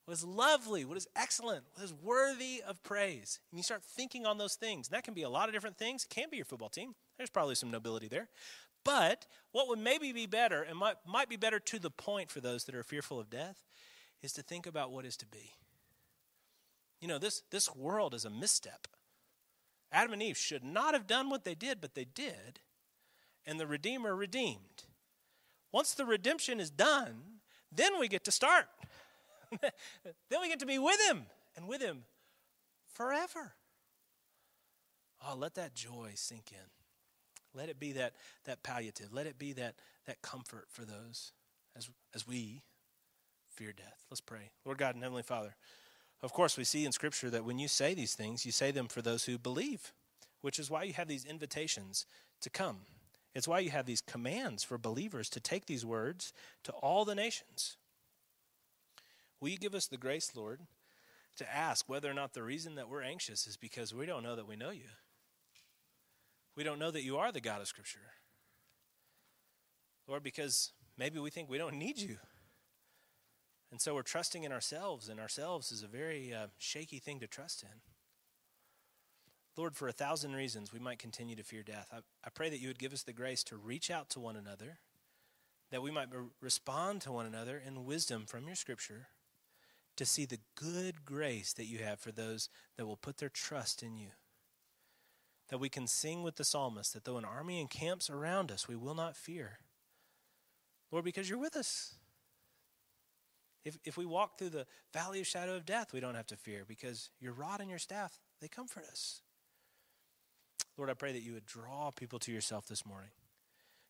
what 0.05 0.13
is 0.13 0.23
lovely, 0.23 0.85
what 0.85 0.97
is 0.97 1.07
excellent, 1.15 1.65
what 1.73 1.83
is 1.83 1.93
worthy 1.93 2.63
of 2.67 2.81
praise. 2.81 3.39
And 3.51 3.59
you 3.59 3.63
start 3.63 3.83
thinking 3.83 4.25
on 4.25 4.39
those 4.39 4.55
things. 4.55 4.87
And 4.87 4.95
that 4.95 5.03
can 5.03 5.13
be 5.13 5.21
a 5.21 5.29
lot 5.29 5.49
of 5.49 5.53
different 5.53 5.77
things. 5.77 6.03
It 6.03 6.09
can 6.09 6.29
be 6.31 6.37
your 6.37 6.45
football 6.45 6.69
team. 6.69 6.95
There's 7.17 7.29
probably 7.29 7.53
some 7.53 7.69
nobility 7.69 8.07
there. 8.07 8.29
But 8.87 9.27
what 9.51 9.67
would 9.67 9.79
maybe 9.79 10.13
be 10.13 10.27
better, 10.27 10.63
and 10.63 10.77
might, 10.77 10.95
might 11.05 11.27
be 11.27 11.35
better 11.35 11.59
to 11.59 11.77
the 11.77 11.91
point 11.91 12.31
for 12.31 12.39
those 12.39 12.63
that 12.63 12.73
are 12.73 12.83
fearful 12.83 13.19
of 13.19 13.29
death, 13.29 13.65
is 14.21 14.31
to 14.31 14.41
think 14.41 14.65
about 14.65 14.91
what 14.91 15.03
is 15.03 15.17
to 15.17 15.25
be. 15.25 15.51
You 17.01 17.09
know, 17.09 17.19
this, 17.19 17.43
this 17.51 17.75
world 17.75 18.13
is 18.13 18.23
a 18.23 18.29
misstep. 18.29 18.87
Adam 19.91 20.13
and 20.13 20.23
Eve 20.23 20.37
should 20.37 20.63
not 20.63 20.93
have 20.93 21.05
done 21.05 21.29
what 21.29 21.43
they 21.43 21.53
did, 21.53 21.81
but 21.81 21.95
they 21.95 22.05
did. 22.05 22.61
And 23.45 23.59
the 23.59 23.67
Redeemer 23.67 24.15
redeemed. 24.15 24.85
Once 25.73 25.93
the 25.93 26.05
redemption 26.05 26.61
is 26.61 26.69
done, 26.69 27.41
then 27.69 27.99
we 27.99 28.07
get 28.07 28.23
to 28.23 28.31
start. 28.31 28.67
then 29.61 30.41
we 30.41 30.47
get 30.47 30.59
to 30.59 30.65
be 30.65 30.79
with 30.79 30.99
Him 31.09 31.25
and 31.57 31.67
with 31.67 31.81
Him 31.81 32.05
forever. 32.87 33.51
Oh, 35.27 35.35
let 35.35 35.55
that 35.55 35.75
joy 35.75 36.11
sink 36.15 36.53
in. 36.53 36.76
Let 37.57 37.69
it 37.69 37.79
be 37.79 37.91
that, 37.93 38.13
that 38.45 38.63
palliative. 38.63 39.11
Let 39.11 39.25
it 39.25 39.39
be 39.39 39.53
that, 39.53 39.75
that 40.05 40.21
comfort 40.21 40.67
for 40.69 40.85
those 40.85 41.31
as, 41.75 41.89
as 42.13 42.27
we 42.27 42.61
fear 43.49 43.73
death. 43.73 44.03
Let's 44.09 44.21
pray. 44.21 44.51
Lord 44.63 44.77
God 44.77 44.93
and 44.93 45.03
Heavenly 45.03 45.23
Father, 45.23 45.55
of 46.21 46.33
course, 46.33 46.57
we 46.57 46.63
see 46.63 46.85
in 46.85 46.91
Scripture 46.91 47.29
that 47.29 47.45
when 47.45 47.59
you 47.59 47.67
say 47.67 47.93
these 47.93 48.13
things, 48.13 48.45
you 48.45 48.51
say 48.51 48.71
them 48.71 48.87
for 48.87 49.01
those 49.01 49.25
who 49.25 49.37
believe, 49.37 49.93
which 50.41 50.59
is 50.59 50.69
why 50.69 50.83
you 50.83 50.93
have 50.93 51.07
these 51.07 51.25
invitations 51.25 52.05
to 52.41 52.49
come. 52.49 52.77
It's 53.35 53.47
why 53.47 53.59
you 53.59 53.69
have 53.69 53.85
these 53.85 54.01
commands 54.01 54.63
for 54.63 54.77
believers 54.77 55.29
to 55.31 55.39
take 55.39 55.65
these 55.65 55.85
words 55.85 56.33
to 56.63 56.71
all 56.71 57.05
the 57.05 57.15
nations. 57.15 57.77
Will 59.39 59.49
you 59.49 59.57
give 59.57 59.75
us 59.75 59.87
the 59.87 59.97
grace, 59.97 60.31
Lord, 60.35 60.61
to 61.37 61.55
ask 61.55 61.87
whether 61.87 62.09
or 62.09 62.15
not 62.15 62.33
the 62.33 62.41
reason 62.41 62.75
that 62.75 62.89
we're 62.89 63.03
anxious 63.03 63.45
is 63.45 63.57
because 63.57 63.93
we 63.93 64.07
don't 64.07 64.23
know 64.23 64.35
that 64.35 64.47
we 64.47 64.55
know 64.55 64.71
you? 64.71 64.89
We 66.57 66.63
don't 66.63 66.79
know 66.79 66.89
that 66.89 67.03
you 67.03 67.17
are 67.17 67.31
the 67.31 67.39
God 67.39 67.61
of 67.61 67.67
Scripture. 67.67 67.99
Lord, 70.07 70.23
because 70.23 70.71
maybe 70.97 71.19
we 71.19 71.29
think 71.29 71.49
we 71.49 71.59
don't 71.59 71.75
need 71.79 71.99
you. 71.99 72.17
And 73.71 73.79
so 73.79 73.93
we're 73.93 74.01
trusting 74.01 74.43
in 74.43 74.51
ourselves, 74.51 75.07
and 75.07 75.19
ourselves 75.19 75.71
is 75.71 75.83
a 75.83 75.87
very 75.87 76.33
uh, 76.33 76.47
shaky 76.57 76.99
thing 76.99 77.19
to 77.19 77.27
trust 77.27 77.61
in. 77.61 77.81
Lord, 79.55 79.75
for 79.75 79.87
a 79.87 79.93
thousand 79.93 80.33
reasons, 80.33 80.73
we 80.73 80.79
might 80.79 80.99
continue 80.99 81.35
to 81.35 81.43
fear 81.43 81.63
death. 81.63 81.89
I, 81.91 81.97
I 82.23 82.29
pray 82.33 82.49
that 82.49 82.59
you 82.59 82.69
would 82.69 82.79
give 82.79 82.93
us 82.93 83.03
the 83.03 83.13
grace 83.13 83.43
to 83.45 83.57
reach 83.57 83.91
out 83.91 84.09
to 84.11 84.19
one 84.19 84.35
another, 84.35 84.79
that 85.69 85.81
we 85.81 85.91
might 85.91 86.07
respond 86.41 87.01
to 87.01 87.11
one 87.11 87.25
another 87.25 87.61
in 87.63 87.85
wisdom 87.85 88.25
from 88.25 88.47
your 88.47 88.55
scripture, 88.55 89.09
to 89.95 90.05
see 90.05 90.25
the 90.25 90.39
good 90.55 91.05
grace 91.05 91.53
that 91.53 91.65
you 91.65 91.79
have 91.79 91.99
for 91.99 92.11
those 92.11 92.49
that 92.77 92.85
will 92.85 92.97
put 92.97 93.17
their 93.17 93.29
trust 93.29 93.83
in 93.83 93.97
you. 93.97 94.09
That 95.49 95.59
we 95.59 95.69
can 95.69 95.87
sing 95.87 96.23
with 96.23 96.35
the 96.35 96.43
psalmist 96.43 96.93
that 96.93 97.05
though 97.05 97.17
an 97.17 97.25
army 97.25 97.61
encamps 97.61 98.09
around 98.09 98.51
us, 98.51 98.67
we 98.67 98.75
will 98.75 98.95
not 98.95 99.15
fear. 99.15 99.59
Lord, 100.91 101.05
because 101.05 101.29
you're 101.29 101.39
with 101.39 101.55
us. 101.55 101.95
If, 103.63 103.77
if 103.83 103.97
we 103.97 104.05
walk 104.05 104.37
through 104.37 104.49
the 104.49 104.65
valley 104.93 105.19
of 105.19 105.27
shadow 105.27 105.55
of 105.55 105.65
death, 105.65 105.93
we 105.93 105.99
don't 105.99 106.15
have 106.15 106.27
to 106.27 106.37
fear 106.37 106.63
because 106.65 107.09
your 107.19 107.33
rod 107.33 107.59
and 107.59 107.69
your 107.69 107.79
staff, 107.79 108.19
they 108.39 108.47
comfort 108.47 108.85
us. 108.89 109.21
Lord, 110.77 110.89
I 110.89 110.93
pray 110.93 111.11
that 111.11 111.23
you 111.23 111.33
would 111.33 111.45
draw 111.45 111.91
people 111.91 112.19
to 112.19 112.31
yourself 112.31 112.67
this 112.67 112.85
morning, 112.85 113.09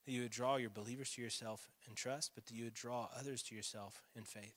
that 0.06 0.12
you 0.14 0.22
would 0.22 0.32
draw 0.32 0.56
your 0.56 0.70
believers 0.70 1.12
to 1.12 1.22
yourself 1.22 1.70
in 1.88 1.96
trust, 1.96 2.32
but 2.34 2.46
that 2.46 2.56
you 2.56 2.64
would 2.64 2.74
draw 2.74 3.10
others 3.18 3.44
to 3.44 3.56
yourself 3.56 4.02
in 4.16 4.24
faith. 4.24 4.56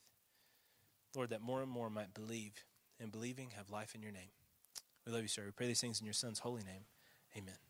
Lord, 1.14 1.30
that 1.30 1.42
more 1.42 1.60
and 1.60 1.70
more 1.70 1.90
might 1.90 2.14
believe, 2.14 2.64
and 3.00 3.10
believing 3.10 3.50
have 3.56 3.68
life 3.68 3.94
in 3.94 4.02
your 4.02 4.12
name. 4.12 4.30
We 5.10 5.16
love 5.16 5.22
you, 5.22 5.28
sir. 5.28 5.42
We 5.44 5.50
pray 5.50 5.66
these 5.66 5.80
things 5.80 5.98
in 5.98 6.06
your 6.06 6.12
Son's 6.12 6.38
holy 6.38 6.62
name. 6.62 6.84
Amen. 7.36 7.69